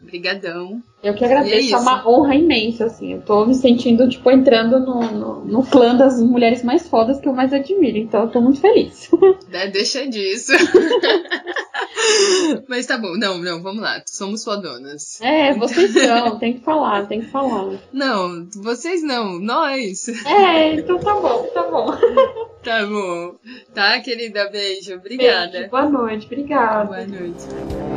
brigadão. 0.00 0.82
Eu 1.02 1.14
que 1.14 1.24
agradeço, 1.24 1.74
é, 1.74 1.78
é, 1.78 1.80
uma 1.80 2.08
honra 2.08 2.34
imensa, 2.34 2.86
assim. 2.86 3.12
Eu 3.12 3.22
tô 3.22 3.46
me 3.46 3.54
sentindo, 3.54 4.08
tipo, 4.08 4.28
entrando 4.30 4.80
no, 4.80 5.00
no, 5.00 5.44
no, 5.44 5.62
clã 5.62 5.94
das 5.94 6.20
mulheres 6.20 6.64
mais 6.64 6.88
fodas 6.88 7.20
que 7.20 7.28
eu 7.28 7.32
mais 7.32 7.52
admiro. 7.52 7.98
Então 7.98 8.22
eu 8.22 8.28
tô 8.28 8.40
muito 8.40 8.60
feliz. 8.60 9.08
É, 9.50 9.66
deixa 9.66 10.06
disso. 10.06 10.52
Mas 12.68 12.86
tá 12.86 12.98
bom, 12.98 13.16
não, 13.16 13.38
não, 13.38 13.62
vamos 13.62 13.82
lá. 13.82 14.02
Somos 14.06 14.44
fodonas. 14.44 15.20
É, 15.20 15.54
vocês 15.54 15.92
são, 15.92 16.38
tem 16.38 16.54
que 16.54 16.60
falar, 16.60 17.06
tem 17.06 17.20
que 17.20 17.28
falar. 17.28 17.78
Não, 17.92 18.46
vocês 18.56 19.02
não, 19.02 19.40
nós. 19.40 20.08
É, 20.08 20.74
então 20.74 20.98
tá 20.98 21.14
bom, 21.14 21.44
tá 21.54 21.62
bom. 21.62 21.96
Tá 22.62 22.84
bom. 22.84 23.36
Tá, 23.72 24.00
querida? 24.00 24.50
Beijo. 24.50 24.96
Obrigada. 24.96 25.52
Beijo, 25.52 25.70
boa 25.70 25.88
noite. 25.88 26.26
Obrigada. 26.26 26.86
Boa 26.86 27.06
noite. 27.06 27.87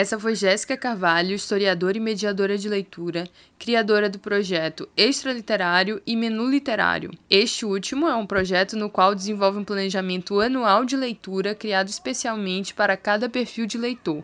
Essa 0.00 0.16
foi 0.16 0.36
Jéssica 0.36 0.76
Carvalho, 0.76 1.34
historiadora 1.34 1.96
e 1.96 2.00
mediadora 2.00 2.56
de 2.56 2.68
leitura, 2.68 3.24
criadora 3.58 4.08
do 4.08 4.16
projeto 4.16 4.88
Extra 4.96 5.32
Literário 5.32 6.00
e 6.06 6.14
Menu 6.14 6.48
Literário. 6.48 7.10
Este 7.28 7.66
último 7.66 8.06
é 8.06 8.14
um 8.14 8.24
projeto 8.24 8.76
no 8.76 8.88
qual 8.88 9.12
desenvolve 9.12 9.58
um 9.58 9.64
planejamento 9.64 10.38
anual 10.38 10.84
de 10.84 10.96
leitura 10.96 11.52
criado 11.52 11.88
especialmente 11.88 12.72
para 12.72 12.96
cada 12.96 13.28
perfil 13.28 13.66
de 13.66 13.76
leitor. 13.76 14.22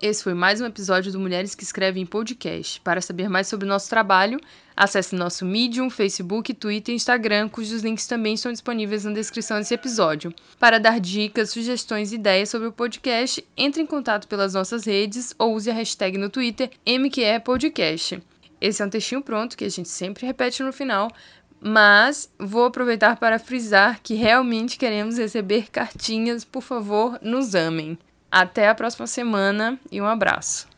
Esse 0.00 0.22
foi 0.22 0.34
mais 0.34 0.60
um 0.60 0.66
episódio 0.66 1.10
do 1.10 1.18
Mulheres 1.18 1.54
que 1.54 1.64
Escrevem 1.64 2.02
em 2.02 2.06
Podcast. 2.06 2.78
Para 2.82 3.00
saber 3.00 3.30
mais 3.30 3.46
sobre 3.46 3.64
o 3.64 3.68
nosso 3.68 3.88
trabalho, 3.88 4.38
acesse 4.76 5.14
nosso 5.14 5.46
Medium, 5.46 5.88
Facebook, 5.88 6.52
Twitter 6.52 6.92
e 6.92 6.96
Instagram, 6.96 7.48
cujos 7.48 7.80
links 7.80 8.06
também 8.06 8.34
estão 8.34 8.52
disponíveis 8.52 9.06
na 9.06 9.14
descrição 9.14 9.56
desse 9.56 9.72
episódio. 9.72 10.34
Para 10.58 10.78
dar 10.78 11.00
dicas, 11.00 11.48
sugestões 11.48 12.12
e 12.12 12.16
ideias 12.16 12.50
sobre 12.50 12.68
o 12.68 12.72
podcast, 12.72 13.42
entre 13.56 13.80
em 13.80 13.86
contato 13.86 14.28
pelas 14.28 14.52
nossas 14.52 14.84
redes 14.84 15.34
ou 15.38 15.54
use 15.54 15.70
a 15.70 15.74
hashtag 15.74 16.18
no 16.18 16.28
Twitter 16.28 16.70
MQEPodcast. 16.86 18.22
Esse 18.60 18.82
é 18.82 18.84
um 18.84 18.90
textinho 18.90 19.22
pronto 19.22 19.56
que 19.56 19.64
a 19.64 19.70
gente 19.70 19.88
sempre 19.88 20.26
repete 20.26 20.62
no 20.62 20.74
final, 20.74 21.10
mas 21.58 22.30
vou 22.38 22.66
aproveitar 22.66 23.16
para 23.16 23.38
frisar 23.38 23.98
que 24.02 24.12
realmente 24.12 24.76
queremos 24.76 25.16
receber 25.16 25.70
cartinhas, 25.70 26.44
por 26.44 26.60
favor, 26.60 27.18
nos 27.22 27.54
amem. 27.54 27.98
Até 28.30 28.68
a 28.68 28.74
próxima 28.74 29.06
semana 29.06 29.78
e 29.90 30.00
um 30.00 30.06
abraço. 30.06 30.68